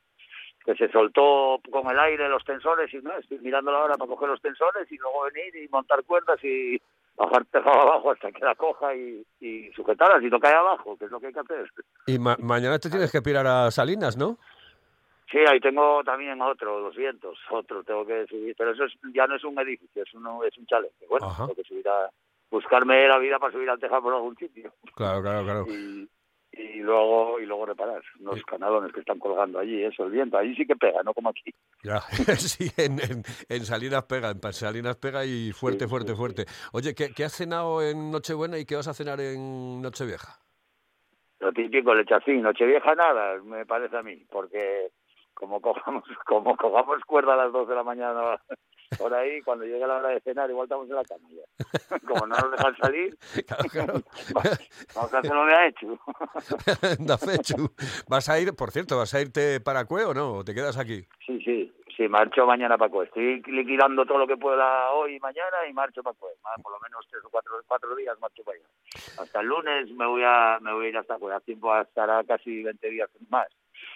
que 0.64 0.74
se 0.74 0.90
soltó 0.90 1.60
con 1.70 1.88
el 1.88 1.98
aire 2.00 2.28
los 2.28 2.42
tensores 2.44 2.92
y 2.92 2.96
no, 2.98 3.12
estoy 3.16 3.38
mirándola 3.38 3.78
ahora 3.78 3.94
para 3.94 4.08
coger 4.08 4.28
los 4.28 4.42
tensores 4.42 4.90
y 4.90 4.96
luego 4.98 5.22
venir 5.32 5.54
y 5.62 5.68
montar 5.68 6.02
cuerdas 6.02 6.42
y 6.42 6.76
bajar 7.14 7.44
tejado 7.46 7.80
abajo 7.82 8.10
hasta 8.10 8.32
que 8.32 8.44
la 8.44 8.56
coja 8.56 8.92
y, 8.96 9.24
y 9.40 9.70
sujetarla 9.74 10.18
si 10.20 10.26
no 10.26 10.40
cae 10.40 10.54
abajo, 10.54 10.96
que 10.98 11.04
es 11.04 11.10
lo 11.12 11.20
que 11.20 11.28
hay 11.28 11.32
que 11.32 11.40
hacer. 11.40 11.70
Y 12.08 12.18
ma- 12.18 12.36
mañana 12.40 12.80
te 12.80 12.90
tienes 12.90 13.12
que 13.12 13.22
pirar 13.22 13.46
a 13.46 13.70
Salinas, 13.70 14.16
¿no? 14.16 14.38
Sí, 15.30 15.38
ahí 15.50 15.58
tengo 15.60 16.04
también 16.04 16.40
otro, 16.40 16.80
200, 16.80 17.36
otro 17.50 17.82
tengo 17.82 18.06
que 18.06 18.26
subir, 18.26 18.54
pero 18.56 18.70
eso 18.72 18.84
es, 18.84 18.92
ya 19.12 19.26
no 19.26 19.34
es 19.34 19.44
un 19.44 19.58
edificio, 19.58 20.02
es, 20.02 20.14
uno, 20.14 20.44
es 20.44 20.56
un 20.56 20.66
chalet. 20.66 20.92
Bueno, 21.08 21.26
Ajá. 21.26 21.44
tengo 21.46 21.56
que 21.56 21.64
subir 21.64 21.88
a 21.88 22.08
buscarme 22.50 23.08
la 23.08 23.18
vida 23.18 23.38
para 23.40 23.52
subir 23.52 23.68
al 23.68 23.80
tejado 23.80 24.02
por 24.02 24.14
algún 24.14 24.36
sitio 24.36 24.72
Claro, 24.94 25.20
claro, 25.20 25.42
claro. 25.44 25.64
y, 25.68 26.08
y 26.52 26.78
luego 26.78 27.40
y 27.40 27.44
luego 27.46 27.66
reparar 27.66 28.00
unos 28.20 28.40
canalones 28.44 28.92
que 28.92 29.00
están 29.00 29.18
colgando 29.18 29.58
allí, 29.58 29.82
eso, 29.82 30.04
el 30.04 30.12
viento, 30.12 30.38
allí 30.38 30.54
sí 30.54 30.64
que 30.64 30.76
pega, 30.76 31.02
no 31.02 31.12
como 31.12 31.30
aquí. 31.30 31.52
Ya, 31.82 32.00
sí, 32.38 32.70
en, 32.76 32.92
en- 33.00 33.24
en 33.48 33.64
Salinas 33.64 34.04
pega, 34.04 34.30
en 34.30 34.52
Salinas 34.52 34.96
pega 34.96 35.24
y 35.24 35.50
fuerte, 35.52 35.88
fuerte, 35.88 36.14
fuerte. 36.14 36.44
Oye, 36.72 36.94
¿qué, 36.94 37.12
qué 37.12 37.24
has 37.24 37.32
cenado 37.34 37.82
en 37.82 38.12
Nochebuena 38.12 38.58
y 38.58 38.64
qué 38.64 38.76
vas 38.76 38.86
a 38.88 38.94
cenar 38.94 39.20
en 39.20 39.82
Nochevieja? 39.82 40.38
Lo 41.40 41.52
típico, 41.52 41.92
el 41.92 42.00
echacín, 42.00 42.42
Nochevieja 42.42 42.94
nada, 42.94 43.42
me 43.42 43.66
parece 43.66 43.96
a 43.96 44.02
mí, 44.02 44.24
porque 44.30 44.90
como 45.36 45.60
cojamos, 45.60 46.04
como 46.26 46.56
cojamos 46.56 47.04
cuerda 47.04 47.34
a 47.34 47.36
las 47.36 47.52
dos 47.52 47.68
de 47.68 47.74
la 47.76 47.84
mañana 47.84 48.40
por 48.98 49.12
ahí, 49.14 49.42
cuando 49.42 49.64
llegue 49.64 49.86
la 49.86 49.96
hora 49.96 50.10
de 50.10 50.20
cenar, 50.20 50.48
igual 50.48 50.66
estamos 50.66 50.88
en 50.88 50.96
la 50.96 51.04
cama 51.04 51.28
ya. 51.30 51.98
Como 52.06 52.26
no 52.26 52.36
nos 52.36 52.52
dejan 52.52 52.76
salir, 52.76 53.18
vamos 54.94 55.14
a 55.14 55.18
hacerlo 55.18 55.46
de 55.46 55.54
a 57.12 57.18
fechu. 57.18 57.70
¿Vas 58.08 58.28
a 58.28 58.38
ir, 58.38 58.54
por 58.54 58.70
cierto, 58.70 58.96
vas 58.96 59.12
a 59.14 59.20
irte 59.20 59.60
para 59.60 59.84
Cue 59.86 60.04
o 60.04 60.14
no? 60.14 60.34
¿O 60.34 60.44
te 60.44 60.54
quedas 60.54 60.78
aquí? 60.78 61.04
Sí, 61.26 61.40
sí, 61.44 61.72
sí, 61.96 62.08
marcho 62.08 62.46
mañana 62.46 62.78
para 62.78 62.90
Cue. 62.90 63.06
Estoy 63.06 63.42
liquidando 63.46 64.06
todo 64.06 64.18
lo 64.18 64.26
que 64.26 64.36
pueda 64.36 64.92
hoy 64.92 65.16
y 65.16 65.20
mañana 65.20 65.66
y 65.68 65.72
marcho 65.72 66.02
para 66.02 66.16
Cue. 66.16 66.30
Por 66.62 66.72
lo 66.72 66.80
menos 66.80 67.06
tres 67.10 67.24
o 67.24 67.30
cuatro, 67.30 67.60
cuatro 67.66 67.94
días 67.96 68.18
marcho 68.20 68.42
para 68.44 68.56
allá. 68.56 68.66
Hasta 69.20 69.40
el 69.40 69.46
lunes 69.46 69.90
me 69.90 70.06
voy 70.06 70.22
a 70.24 70.58
me 70.60 70.72
voy 70.72 70.86
a 70.86 70.88
ir 70.90 70.96
hasta 70.96 71.18
Cue. 71.18 71.34
A 71.34 71.40
tiempo 71.40 71.76
estará 71.76 72.22
casi 72.24 72.62
20 72.62 72.88
días 72.88 73.10
más. 73.28 73.48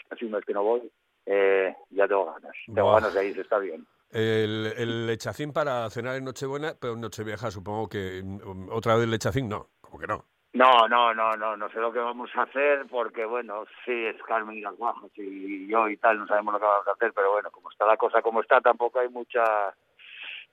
Casi 0.09 0.25
un 0.25 0.33
mes 0.33 0.45
que 0.45 0.53
no 0.53 0.65
voy. 0.65 0.91
Eh, 1.27 1.75
ya 1.91 2.09
tengo 2.09 2.27
ganas. 2.27 2.53
Tengo 2.67 2.93
ganas 2.93 3.15
de 3.15 3.29
ir, 3.29 3.39
está 3.39 3.59
bien. 3.59 3.87
El, 4.11 4.73
el 4.77 5.07
lechacín 5.07 5.53
para 5.53 5.89
cenar 5.91 6.17
en 6.17 6.25
Nochebuena, 6.25 6.75
pero 6.81 6.95
en 6.95 7.01
Nochevieja 7.01 7.51
supongo 7.51 7.89
que 7.89 8.23
mm, 8.25 8.69
otra 8.71 8.97
vez 8.97 9.09
lechacín, 9.09 9.49
no, 9.49 9.69
como 9.81 9.99
que 9.99 10.07
no. 10.07 10.25
No, 10.53 10.89
no, 10.89 11.15
no, 11.15 11.37
no, 11.37 11.57
no 11.57 11.71
sé 11.71 11.79
lo 11.79 11.93
que 11.93 12.01
vamos 12.01 12.29
a 12.35 12.43
hacer 12.43 12.85
porque, 12.91 13.25
bueno, 13.25 13.67
sí, 13.85 14.07
es 14.07 14.21
Carmen 14.25 14.57
y 14.57 14.61
las 14.63 14.77
guajas 14.77 15.11
y 15.15 15.69
yo 15.69 15.89
y 15.89 15.97
tal, 15.97 16.19
no 16.19 16.27
sabemos 16.27 16.55
lo 16.55 16.59
que 16.59 16.67
vamos 16.67 16.89
a 16.89 16.93
hacer, 16.93 17.13
pero 17.15 17.31
bueno, 17.31 17.53
como 17.53 17.71
está 17.71 17.87
la 17.87 17.97
cosa 17.97 18.21
como 18.21 18.41
está, 18.41 18.61
tampoco 18.61 18.99
hay 18.99 19.09
mucha 19.09 19.73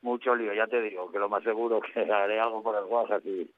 mucho 0.04 0.36
lío, 0.36 0.54
ya 0.54 0.68
te 0.68 0.80
digo, 0.82 1.12
que 1.12 1.18
lo 1.18 1.30
más 1.30 1.44
seguro 1.44 1.82
que 1.94 2.02
haré 2.02 2.40
algo 2.40 2.62
por 2.62 2.76
las 2.76 2.86
guajas 2.86 3.26
y, 3.26 3.50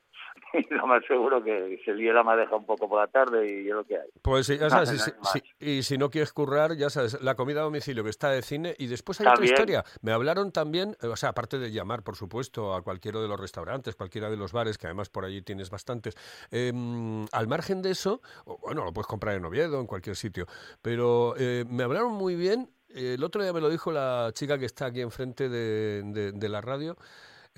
y 0.53 0.73
lo 0.73 0.87
más 0.87 1.03
seguro 1.07 1.43
que 1.43 1.79
se 1.85 1.93
líe 1.93 2.11
la 2.13 2.23
madeja 2.23 2.55
un 2.55 2.65
poco 2.65 2.87
por 2.89 2.99
la 2.99 3.07
tarde 3.07 3.45
y 3.63 3.67
es 3.67 3.73
lo 3.73 3.83
que 3.85 3.95
hay. 3.97 4.09
Pues 4.21 4.47
sí, 4.47 4.57
ya 4.57 4.65
No, 4.65 4.69
sabes, 4.69 4.89
no, 4.91 4.95
y, 4.95 5.69
no 5.69 5.81
si- 5.81 5.93
y 5.93 5.97
no 5.97 6.09
quieres 6.09 6.33
currar, 6.33 6.75
ya 6.75 6.89
sabes, 6.89 7.21
la 7.21 7.35
comida 7.35 7.61
a 7.61 7.63
domicilio 7.63 8.03
que 8.03 8.09
está 8.09 8.29
de 8.31 8.41
cine. 8.41 8.75
Y 8.77 8.87
después 8.87 9.19
hay 9.21 9.27
otra 9.27 9.45
historia. 9.45 9.83
Me 10.01 10.11
hablaron 10.11 10.51
también, 10.51 10.95
eh, 11.01 11.07
o 11.07 11.15
sea, 11.15 11.29
aparte 11.29 11.59
de 11.59 11.71
llamar, 11.71 12.03
por 12.03 12.15
supuesto, 12.15 12.73
a 12.73 12.81
cualquiera 12.81 13.19
de 13.19 13.27
los 13.27 13.39
restaurantes, 13.39 13.95
cualquiera 13.95 14.29
de 14.29 14.37
los 14.37 14.51
bares, 14.51 14.77
que 14.77 14.87
además 14.87 15.09
por 15.09 15.25
allí 15.25 15.41
tienes 15.41 15.69
bastantes. 15.69 16.15
em, 16.51 17.25
al 17.31 17.47
margen 17.47 17.81
de 17.81 17.91
eso, 17.91 18.21
bueno, 18.61 18.83
lo 18.85 18.93
puedes 18.93 19.07
comprar 19.07 19.35
en 19.35 19.45
Oviedo, 19.45 19.79
en 19.79 19.87
cualquier 19.87 20.15
sitio. 20.15 20.45
Pero 20.81 21.35
eh, 21.37 21.65
me 21.69 21.83
hablaron 21.83 22.13
muy 22.13 22.35
bien. 22.35 22.69
eh, 22.89 23.13
El 23.17 23.23
otro 23.23 23.43
día 23.43 23.53
me 23.53 23.61
lo 23.61 23.69
dijo 23.69 23.91
la 23.91 24.31
chica 24.33 24.57
que 24.57 24.65
está 24.65 24.87
aquí 24.87 25.01
enfrente 25.01 25.47
de, 25.49 26.01
de- 26.05 26.31
de 26.31 26.49
la 26.49 26.61
radio, 26.61 26.97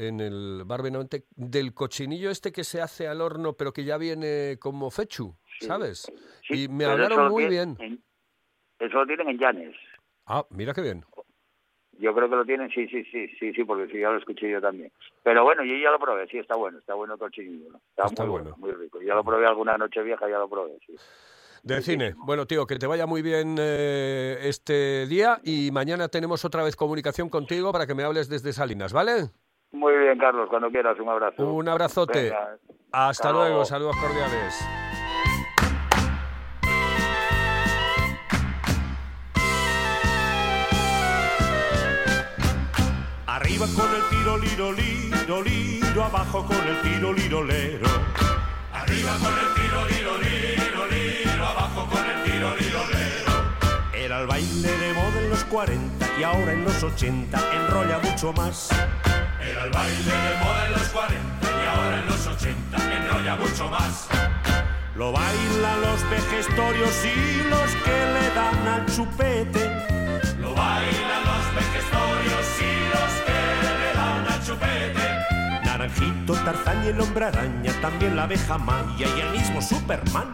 en 0.01 0.19
el 0.19 0.63
bar 0.65 0.81
Benavente, 0.81 1.25
del 1.35 1.73
cochinillo 1.73 2.31
este 2.31 2.51
que 2.51 2.63
se 2.63 2.81
hace 2.81 3.07
al 3.07 3.21
horno, 3.21 3.53
pero 3.53 3.71
que 3.71 3.83
ya 3.83 3.97
viene 3.97 4.57
como 4.59 4.89
fechu, 4.89 5.35
¿sabes? 5.59 6.11
y 6.49 6.67
me 6.67 6.85
hablaron 6.85 7.29
muy 7.29 7.43
tienen 7.47 7.75
bien. 7.77 7.91
en- 7.93 8.03
eso 8.79 8.97
lo 8.97 9.05
tienen 9.05 9.29
en 9.29 9.37
Llanes. 9.37 9.75
Ah, 10.25 10.45
mira 10.49 10.73
qué 10.73 10.81
bien. 10.81 11.05
Yo 11.99 12.15
creo 12.15 12.27
que 12.29 12.35
lo 12.35 12.45
tienen, 12.45 12.71
sí, 12.71 12.87
sí, 12.87 13.03
sí, 13.11 13.27
sí, 13.39 13.53
sí, 13.53 13.63
porque 13.63 13.91
sí, 13.91 13.99
ya 13.99 14.09
lo 14.09 14.17
escuché 14.17 14.49
yo 14.49 14.59
también. 14.59 14.91
Pero 15.21 15.43
bueno, 15.43 15.63
yo 15.63 15.75
ya 15.75 15.91
lo 15.91 15.99
probé, 15.99 16.27
sí, 16.29 16.39
está 16.39 16.55
bueno, 16.55 16.79
está 16.79 16.95
bueno 16.95 17.13
el 17.13 17.19
cochinillo. 17.19 17.69
¿no? 17.73 17.77
Está, 17.91 18.05
Está 18.07 18.23
muy 18.23 18.31
bueno. 18.41 18.55
muy 18.57 18.71
rico. 18.71 18.99
Ya 19.03 19.13
lo 19.13 19.23
probé 19.23 19.45
alguna 19.45 19.77
noche 19.77 20.01
vieja, 20.01 20.27
ya 20.27 20.39
lo 20.39 20.49
probé, 20.49 20.79
sí. 20.87 20.95
De 21.61 21.79
cine. 21.83 22.15
Bueno, 22.17 22.47
tío, 22.47 22.65
que 22.65 22.79
te 22.79 22.87
vaya 22.87 23.05
muy 23.05 23.21
bien 23.21 23.55
eh, 23.59 24.39
este 24.41 25.05
día 25.05 25.39
y 25.43 25.69
mañana 25.69 26.07
tenemos 26.07 26.43
otra 26.43 26.63
vez 26.63 26.75
comunicación 26.75 27.29
contigo 27.29 27.71
para 27.71 27.85
que 27.85 27.93
me 27.93 28.01
hables 28.03 28.29
desde 28.29 28.51
Salinas, 28.51 28.93
¿vale? 28.93 29.29
Muy 29.71 29.95
bien, 29.97 30.17
Carlos, 30.17 30.49
cuando 30.49 30.69
quieras, 30.69 30.99
un 30.99 31.09
abrazo. 31.09 31.45
Un 31.53 31.67
abrazote. 31.69 32.23
Venga, 32.23 32.57
Hasta 32.91 33.09
hasta 33.09 33.31
luego, 33.31 33.47
luego. 33.47 33.65
saludos 33.65 33.95
cordiales. 33.97 34.55
Arriba 43.27 43.65
con 43.75 43.89
el 43.95 44.09
tiro 44.09 44.37
liro 44.37 44.71
liro 44.73 45.41
liro, 45.41 46.03
abajo 46.03 46.45
con 46.45 46.57
el 46.67 46.81
tiro 46.81 47.13
liro 47.13 47.43
lero. 47.43 47.87
Arriba 48.73 49.11
con 49.21 49.33
el 49.33 49.53
tiro, 49.55 49.85
liro, 49.87 50.17
liro, 50.17 50.85
liro, 50.87 51.45
abajo 51.45 51.87
con 51.89 52.05
el 52.05 52.23
tiro, 52.23 52.55
liro, 52.57 52.79
liro. 52.87 53.95
Era 54.05 54.21
el 54.21 54.27
baile 54.27 54.67
de 54.77 54.93
moda 54.93 55.19
en 55.21 55.29
los 55.29 55.43
40 55.45 56.05
y 56.19 56.23
ahora 56.23 56.53
en 56.53 56.63
los 56.65 56.83
80 56.83 57.37
enrolla 57.55 57.99
mucho 57.99 58.33
más. 58.33 58.69
Era 59.51 59.65
el 59.65 59.71
baile 59.71 60.11
de 60.11 60.37
moda 60.37 60.65
en 60.65 60.71
los 60.71 60.87
40 60.89 61.17
y 61.43 61.67
ahora 61.67 61.99
en 61.99 62.05
los 62.05 62.25
80 62.25 62.95
enrolla 62.95 63.35
mucho 63.35 63.69
más. 63.69 64.07
Lo 64.95 65.11
bailan 65.11 65.81
los 65.81 66.09
vejestorios 66.09 66.95
y 67.03 67.43
los 67.49 67.69
que 67.83 67.97
le 68.15 68.29
dan 68.33 68.67
al 68.67 68.85
chupete. 68.85 69.65
Lo 70.39 70.55
bailan 70.55 71.23
los 71.31 71.45
vejestorios 71.59 72.47
y 72.61 72.73
los 72.95 73.11
que 73.25 73.39
le 73.81 73.93
dan 73.99 74.27
al 74.31 74.45
chupete. 74.45 75.65
Naranjito, 75.65 76.33
Tarzán 76.45 76.85
y 76.85 76.87
el 76.87 77.01
hombre 77.01 77.25
araña, 77.25 77.73
también 77.81 78.15
la 78.15 78.23
abeja 78.23 78.57
maya 78.57 79.07
y 79.17 79.19
el 79.19 79.31
mismo 79.31 79.61
Superman. 79.61 80.33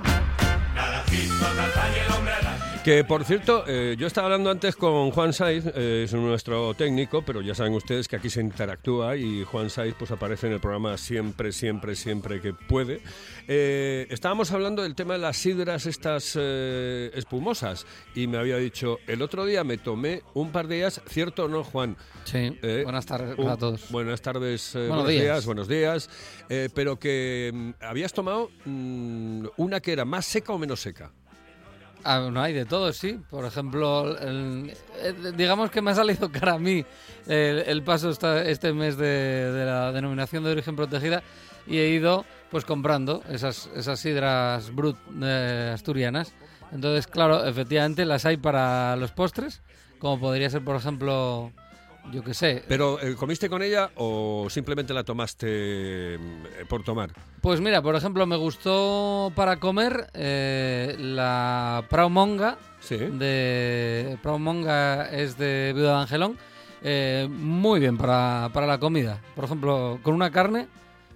Naranjito, 0.75 1.43
Tarzán 1.43 1.91
y 1.95 1.99
el 2.05 2.11
hombre 2.11 2.33
araña. 2.33 2.46
Que 2.87 3.03
por 3.03 3.25
cierto, 3.25 3.65
eh, 3.67 3.97
yo 3.99 4.07
estaba 4.07 4.27
hablando 4.27 4.49
antes 4.49 4.77
con 4.77 5.11
Juan 5.11 5.33
Saiz, 5.33 5.65
eh, 5.75 6.03
es 6.05 6.13
nuestro 6.13 6.73
técnico, 6.73 7.21
pero 7.21 7.41
ya 7.41 7.53
saben 7.53 7.73
ustedes 7.73 8.07
que 8.07 8.15
aquí 8.15 8.29
se 8.29 8.39
interactúa 8.39 9.17
y 9.17 9.43
Juan 9.43 9.69
Saiz 9.69 9.93
pues 9.99 10.09
aparece 10.11 10.47
en 10.47 10.53
el 10.53 10.61
programa 10.61 10.97
siempre, 10.97 11.51
siempre, 11.51 11.97
siempre 11.97 12.39
que 12.39 12.53
puede. 12.53 13.01
Eh, 13.49 14.07
estábamos 14.09 14.53
hablando 14.53 14.83
del 14.83 14.95
tema 14.95 15.15
de 15.15 15.19
las 15.19 15.35
sidras 15.35 15.85
estas 15.85 16.37
espumosas 16.37 17.85
y 18.15 18.27
me 18.27 18.37
había 18.37 18.55
dicho, 18.55 18.99
el 19.05 19.21
otro 19.21 19.43
día 19.43 19.65
me 19.65 19.77
tomé 19.77 20.21
un 20.33 20.53
par 20.53 20.69
de 20.69 20.75
días, 20.77 21.01
¿cierto 21.09 21.43
o 21.43 21.47
no, 21.49 21.65
Juan? 21.65 21.97
Sí, 22.23 22.57
buenas 22.83 23.05
tardes 23.05 23.37
un- 23.37 23.49
a 23.49 23.57
todos. 23.57 23.91
Buenas 23.91 24.21
tardes, 24.21 24.71
Buenos 24.73 24.89
buenos 24.95 25.07
días. 25.09 25.23
días. 25.23 25.45
buenos 25.45 25.67
días. 25.67 26.09
Pero 26.73 26.97
que 26.97 27.51
mm, 27.53 27.83
habías 27.83 28.13
tomado 28.13 28.49
mm, 28.63 29.45
una 29.57 29.81
que 29.81 29.91
era 29.91 30.05
más 30.05 30.25
seca 30.25 30.53
o 30.53 30.57
menos 30.57 30.79
seca. 30.79 31.11
Ah, 32.03 32.29
no 32.31 32.41
hay 32.41 32.53
de 32.53 32.65
todo, 32.65 32.93
sí. 32.93 33.19
Por 33.29 33.45
ejemplo, 33.45 34.15
eh, 34.19 34.73
digamos 35.35 35.69
que 35.71 35.81
me 35.81 35.91
ha 35.91 35.95
salido 35.95 36.31
cara 36.31 36.53
a 36.53 36.59
mí 36.59 36.85
el, 37.27 37.83
paso 37.83 38.09
esta- 38.09 38.43
este 38.43 38.71
mes 38.73 38.97
de, 38.97 39.51
de 39.51 39.65
la 39.65 39.91
denominación 39.91 40.43
de 40.43 40.51
origen 40.51 40.75
protegida 40.75 41.21
y 41.65 41.77
he 41.79 41.89
ido 41.89 42.23
pues 42.49 42.63
comprando 42.63 43.23
esas, 43.29 43.69
esas 43.75 43.99
sidras 43.99 44.73
brut 44.73 44.97
eh, 45.21 45.71
asturianas. 45.73 46.33
Entonces, 46.71 47.07
claro, 47.07 47.45
efectivamente 47.45 48.05
las 48.05 48.25
hay 48.25 48.37
para 48.37 48.95
los 48.95 49.11
postres, 49.11 49.61
como 49.99 50.19
podría 50.19 50.49
ser, 50.49 50.63
por 50.63 50.75
ejemplo, 50.77 51.51
yo 52.11 52.23
qué 52.23 52.33
sé, 52.33 52.63
¿Pero 52.67 52.99
eh, 53.01 53.15
comiste 53.15 53.49
con 53.49 53.61
ella 53.61 53.91
o 53.95 54.47
simplemente 54.49 54.93
la 54.93 55.03
tomaste 55.03 56.17
mm, 56.19 56.67
por 56.67 56.83
tomar? 56.83 57.11
Pues 57.41 57.61
mira, 57.61 57.81
por 57.81 57.95
ejemplo, 57.95 58.25
me 58.25 58.35
gustó 58.37 59.31
para 59.35 59.57
comer 59.59 60.09
eh, 60.13 60.95
la 60.99 61.83
Praumonga. 61.89 62.57
De 62.89 64.17
Praumonga 64.23 65.09
es 65.11 65.37
de 65.37 65.73
Viuda 65.75 65.95
de 65.95 66.01
Angelón. 66.01 66.37
eh, 66.83 67.27
muy 67.29 67.79
bien 67.79 67.97
para, 67.97 68.49
para 68.53 68.65
la 68.67 68.77
comida. 68.79 69.19
Por 69.35 69.45
ejemplo, 69.45 69.99
con 70.03 70.13
una 70.13 70.31
carne, 70.31 70.67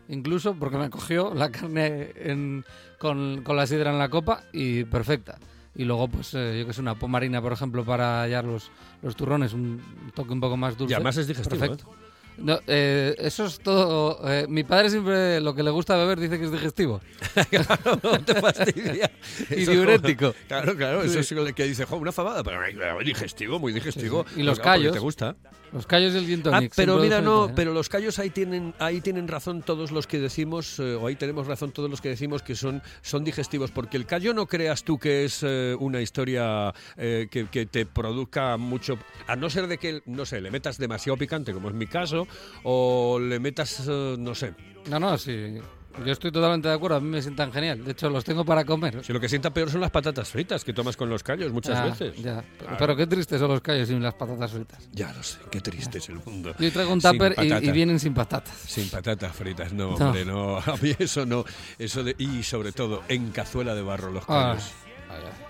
incluso, 0.09 0.55
porque 0.55 0.77
me 0.77 0.89
cogió 0.89 1.33
la 1.33 1.49
carne 1.51 2.11
en- 2.15 2.65
con, 2.99 3.41
con 3.43 3.55
la 3.55 3.65
sidra 3.67 3.91
en 3.91 3.99
la 3.99 4.09
copa 4.09 4.43
y 4.51 4.83
perfecta. 4.83 5.37
Y 5.75 5.85
luego, 5.85 6.07
pues, 6.09 6.33
eh, 6.33 6.57
yo 6.59 6.67
que 6.67 6.73
sé, 6.73 6.81
una 6.81 6.95
pomarina, 6.95 7.41
por 7.41 7.53
ejemplo, 7.53 7.85
para 7.85 8.21
hallar 8.21 8.43
los, 8.43 8.69
los 9.01 9.15
turrones, 9.15 9.53
un 9.53 9.81
toque 10.13 10.33
un 10.33 10.41
poco 10.41 10.57
más 10.57 10.77
dulce. 10.77 10.91
Y 10.91 10.95
además 10.95 11.17
es 11.17 11.27
digestivo, 11.27 11.59
Perfecto. 11.59 11.89
No, 12.37 12.59
eh, 12.67 13.15
eso 13.19 13.45
es 13.45 13.59
todo. 13.59 14.19
eh, 14.27 14.45
mi 14.49 14.63
padre 14.63 14.89
siempre 14.89 15.39
lo 15.41 15.53
que 15.53 15.63
le 15.63 15.69
gusta 15.71 15.95
beber 15.95 16.19
dice 16.19 16.39
que 16.39 16.45
es 16.45 16.51
digestivo. 16.51 17.01
no 18.03 18.23
te 18.23 18.35
fastidia. 18.35 19.11
y 19.49 19.61
Eso- 19.61 19.71
diurético. 19.71 20.33
Claro, 20.47 20.75
claro, 20.75 21.03
eso 21.03 21.19
es 21.19 21.31
lo 21.31 21.45
que 21.53 21.65
dice, 21.65 21.85
"Jo, 21.85 21.97
una 21.97 22.11
fabada, 22.11 22.43
pero 22.43 22.59
digestivo, 23.03 23.59
muy 23.59 23.73
digestivo. 23.73 24.25
Y 24.35 24.43
los 24.43 24.59
claro, 24.59 24.79
callos. 24.79 24.93
¿Te 24.93 24.99
gusta? 24.99 25.35
Los 25.71 25.87
callos 25.87 26.13
y 26.13 26.17
el 26.17 26.25
gin 26.25 26.43
Ah, 26.51 26.59
pero 26.75 26.97
mira, 26.97 27.21
no, 27.21 27.47
¿eh? 27.47 27.53
pero 27.55 27.73
los 27.73 27.87
callos 27.87 28.19
ahí 28.19 28.29
tienen, 28.29 28.73
ahí 28.77 28.99
tienen 28.99 29.29
razón 29.29 29.61
todos 29.61 29.91
los 29.91 30.05
que 30.05 30.19
decimos, 30.19 30.77
eh, 30.79 30.95
o 30.95 31.07
ahí 31.07 31.15
tenemos 31.15 31.47
razón 31.47 31.71
todos 31.71 31.89
los 31.89 32.01
que 32.01 32.09
decimos 32.09 32.41
que 32.43 32.55
son, 32.55 32.83
son 33.01 33.23
digestivos, 33.23 33.71
porque 33.71 33.95
el 33.95 34.05
callo 34.05 34.33
no 34.33 34.47
creas 34.47 34.83
tú 34.83 34.99
que 34.99 35.23
es 35.23 35.43
una 35.79 36.01
historia 36.01 36.73
que, 36.97 37.47
que 37.49 37.65
te 37.65 37.85
produzca 37.85 38.57
mucho, 38.57 38.97
a 39.27 39.37
no 39.37 39.49
ser 39.49 39.67
de 39.67 39.77
que, 39.77 40.01
no 40.07 40.25
sé, 40.25 40.41
le 40.41 40.51
metas 40.51 40.77
demasiado 40.77 41.15
picante, 41.15 41.53
como 41.53 41.69
es 41.69 41.73
mi 41.75 41.87
caso, 41.87 42.20
o 42.63 43.19
le 43.19 43.39
metas, 43.39 43.85
eh, 43.87 44.15
no 44.17 44.33
sé. 44.35 44.53
No, 44.89 44.99
no, 44.99 45.17
sí. 45.17 45.55
Yo 46.05 46.13
estoy 46.13 46.31
totalmente 46.31 46.69
de 46.69 46.73
acuerdo. 46.73 46.95
A 46.95 46.99
mí 47.01 47.09
me 47.09 47.21
sientan 47.21 47.51
genial. 47.51 47.83
De 47.83 47.91
hecho, 47.91 48.09
los 48.09 48.23
tengo 48.23 48.45
para 48.45 48.63
comer. 48.63 49.03
Si 49.03 49.11
lo 49.11 49.19
que 49.19 49.27
sienta 49.27 49.49
peor 49.53 49.69
son 49.69 49.81
las 49.81 49.91
patatas 49.91 50.29
fritas 50.29 50.63
que 50.63 50.71
tomas 50.71 50.95
con 50.95 51.09
los 51.09 51.21
callos 51.21 51.51
muchas 51.51 51.77
Ah, 51.77 51.83
veces. 51.87 52.15
ya. 52.15 52.45
Claro. 52.57 52.77
Pero 52.79 52.95
qué 52.95 53.07
tristes 53.07 53.41
son 53.41 53.49
los 53.49 53.59
callos 53.59 53.89
sin 53.89 54.01
las 54.01 54.13
patatas 54.13 54.51
fritas. 54.51 54.87
Ya 54.93 55.11
lo 55.11 55.21
sé, 55.21 55.37
qué 55.51 55.59
triste 55.59 55.97
es 55.97 56.07
el 56.07 56.15
mundo. 56.25 56.55
Yo 56.57 56.71
traigo 56.71 56.93
un 56.93 57.01
tupper 57.01 57.35
y, 57.43 57.71
vienen 57.71 57.99
sin 57.99 58.13
patatas. 58.13 58.55
Sin 58.57 58.87
patatas 58.89 59.35
fritas, 59.35 59.73
no, 59.73 59.97
No. 59.99 60.05
hombre, 60.07 60.23
no. 60.23 60.57
A 60.65 60.77
mí 60.81 60.95
eso 60.97 61.25
no. 61.25 61.43
Eso 61.77 62.05
de, 62.05 62.15
y 62.17 62.41
sobre 62.43 62.71
todo, 62.71 63.03
en 63.09 63.31
cazuela 63.31 63.75
de 63.75 63.81
barro 63.81 64.11
los 64.11 64.23
Ah, 64.29 64.55
callos. 64.55 64.71
Por 64.71 64.80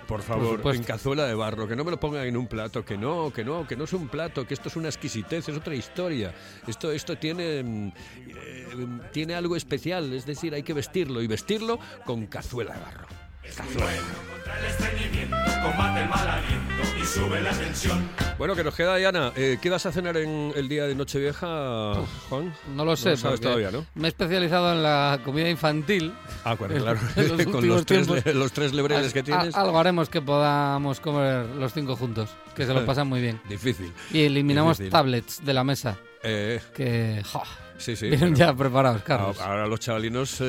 Por 0.08 0.22
favor, 0.22 0.58
supuesto. 0.58 0.82
en 0.82 0.84
cazuela 0.84 1.26
de 1.26 1.36
barro, 1.36 1.68
que 1.68 1.76
no 1.76 1.84
me 1.84 1.92
lo 1.92 2.00
pongan 2.00 2.26
en 2.26 2.36
un 2.36 2.48
plato, 2.48 2.84
que 2.84 2.98
no, 2.98 3.32
que 3.32 3.44
no, 3.44 3.68
que 3.68 3.76
no 3.76 3.86
es 3.86 3.94
un 3.94 4.10
plato, 4.10 4.46
que 4.46 4.54
esto 4.54 4.70
es 4.70 4.76
una 4.76 4.90
exquisitez, 4.90 5.48
es 5.48 5.58
otra 5.58 5.76
historia. 5.76 6.34
Esto, 6.68 6.92
esto 6.92 7.18
tiene, 7.18 7.64
mm, 7.64 7.88
eh, 8.28 8.88
tiene 9.12 9.36
algo 9.36 9.56
especial, 9.56 10.12
es 10.14 10.26
decir, 10.26 10.54
hay 10.54 10.64
que 10.64 10.74
vestirlo 10.74 11.22
y 11.22 11.28
vestirlo 11.28 11.80
con 12.06 12.28
cazuela 12.28 12.74
de 12.74 12.80
barro. 12.82 13.21
Cazuela. 13.44 14.02
Contra 14.32 14.60
el 14.60 14.66
estreñimiento, 14.66 15.36
combate 15.64 16.02
el 16.04 16.10
mal 16.10 16.30
aliento 16.30 17.00
y 17.02 17.06
sube 17.06 17.42
la 17.42 17.52
tensión. 17.52 18.10
Bueno, 18.38 18.56
que 18.56 18.64
nos 18.64 18.74
queda, 18.76 18.96
Diana. 18.96 19.32
Eh, 19.36 19.58
¿Qué 19.62 19.70
vas 19.70 19.86
a 19.86 19.92
cenar 19.92 20.18
en 20.18 20.52
el 20.56 20.68
día 20.70 20.86
de 20.88 20.96
Nochevieja, 20.96 21.94
Juan? 22.30 22.54
No 22.76 22.86
lo 22.86 22.96
sé. 22.96 23.18
sabes 23.18 23.40
porque 23.40 23.44
todavía, 23.44 23.72
¿no? 23.72 23.86
Me 23.96 24.08
he 24.08 24.10
especializado 24.10 24.72
en 24.74 24.84
la 24.84 25.20
comida 25.24 25.50
infantil. 25.50 26.14
Ah, 26.44 26.56
bueno, 26.56 26.76
En- 26.76 26.82
claro. 26.82 27.00
los 27.16 27.46
Con 27.52 27.68
los 27.68 27.86
tres, 27.86 28.08
los 28.36 28.52
tres 28.52 28.74
lebreles 28.74 29.14
que 29.14 29.20
A- 29.20 29.24
tienes. 29.24 29.56
algo 29.56 29.78
haremos 29.80 30.10
que 30.10 30.22
podamos 30.22 31.00
comer 31.00 31.46
los 31.48 31.74
cinco 31.74 31.96
juntos, 31.96 32.30
que 32.56 32.66
se 32.66 32.74
lo 32.74 32.86
pasan 32.86 33.08
muy 33.08 33.22
bien. 33.22 33.42
Difícil. 33.50 33.92
Y 34.12 34.24
eliminamos 34.24 34.78
Difícil. 34.78 34.92
tablets 34.92 35.44
de 35.46 35.54
la 35.54 35.64
mesa. 35.64 35.98
Eh, 36.24 36.62
Que, 36.76 37.24
jo, 37.32 37.42
Sí, 37.82 37.96
sí. 37.96 38.10
vienen 38.10 38.36
ya 38.36 38.54
preparados, 38.56 39.02
Carlos. 39.04 39.40
A- 39.40 39.46
Ahora 39.52 39.68
los 39.68 39.80
chavalinos, 39.80 40.40
eh, 40.42 40.46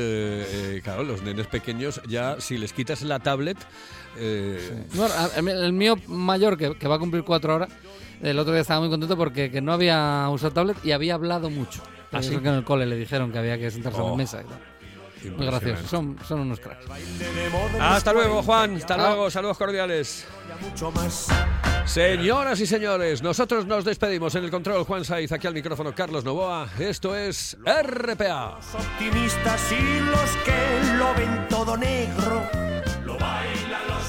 eh, 0.76 0.80
claro, 0.84 1.02
los 1.02 1.22
nenes 1.22 1.46
pequeños, 1.46 2.00
ya 2.06 2.36
si 2.40 2.58
les 2.58 2.72
quitas 2.72 3.02
la 3.02 3.18
tablet, 3.20 3.56
eh, 4.18 4.84
a- 5.00 5.24
a 5.36 5.38
el 5.38 5.72
mío 5.72 5.96
mayor, 6.08 6.56
que, 6.56 6.76
que 6.76 6.88
va 6.88 6.96
a 6.96 6.98
cumplir 6.98 7.24
cuatro 7.24 7.54
horas, 7.54 7.70
el 8.22 8.38
otro 8.38 8.52
día 8.52 8.60
estaba 8.62 8.80
muy 8.80 8.90
contento 8.90 9.16
porque 9.16 9.50
que 9.50 9.60
no 9.60 9.72
había 9.72 10.28
usado 10.30 10.52
tablet 10.52 10.76
y 10.84 10.92
había 10.92 11.14
hablado 11.14 11.50
mucho. 11.50 11.82
¿Ah, 12.12 12.20
Eso 12.20 12.32
sí? 12.32 12.38
que 12.38 12.48
en 12.48 12.54
el 12.56 12.64
cole 12.64 12.84
le 12.86 12.96
dijeron 12.96 13.32
que 13.32 13.38
había 13.38 13.58
que 13.58 13.70
sentarse 13.70 13.98
en 13.98 14.04
Oh, 14.04 14.10
la 14.10 14.16
mesa 14.16 14.42
y 14.42 14.44
tal. 14.44 14.58
Pues 15.22 15.36
Muy 15.36 15.46
graciosos, 15.46 15.88
son, 15.88 16.18
son 16.26 16.40
unos 16.40 16.60
cracks. 16.60 16.84
Hasta 17.80 18.12
luego, 18.12 18.42
Juan. 18.42 18.76
Hasta 18.76 18.96
luego, 18.96 19.30
saludos 19.30 19.56
cordiales. 19.58 20.26
Señoras 21.84 22.60
y 22.60 22.66
señores, 22.66 23.22
nosotros 23.22 23.66
nos 23.66 23.84
despedimos 23.84 24.34
en 24.34 24.44
el 24.44 24.50
control 24.50 24.84
Juan 24.84 25.04
Saiz, 25.04 25.32
aquí 25.32 25.46
al 25.46 25.54
micrófono 25.54 25.94
Carlos 25.94 26.24
Novoa. 26.24 26.68
Esto 26.78 27.16
es 27.16 27.56
RPA. 27.64 28.56
Los 28.56 28.74
optimistas 28.74 29.72
y 29.72 30.00
los 30.00 30.30
que 30.44 30.96
lo 30.96 31.14
ven 31.14 31.48
todo 31.48 31.76
negro, 31.76 32.42
lo 33.04 33.18
bailan 33.18 33.86
los 33.88 34.01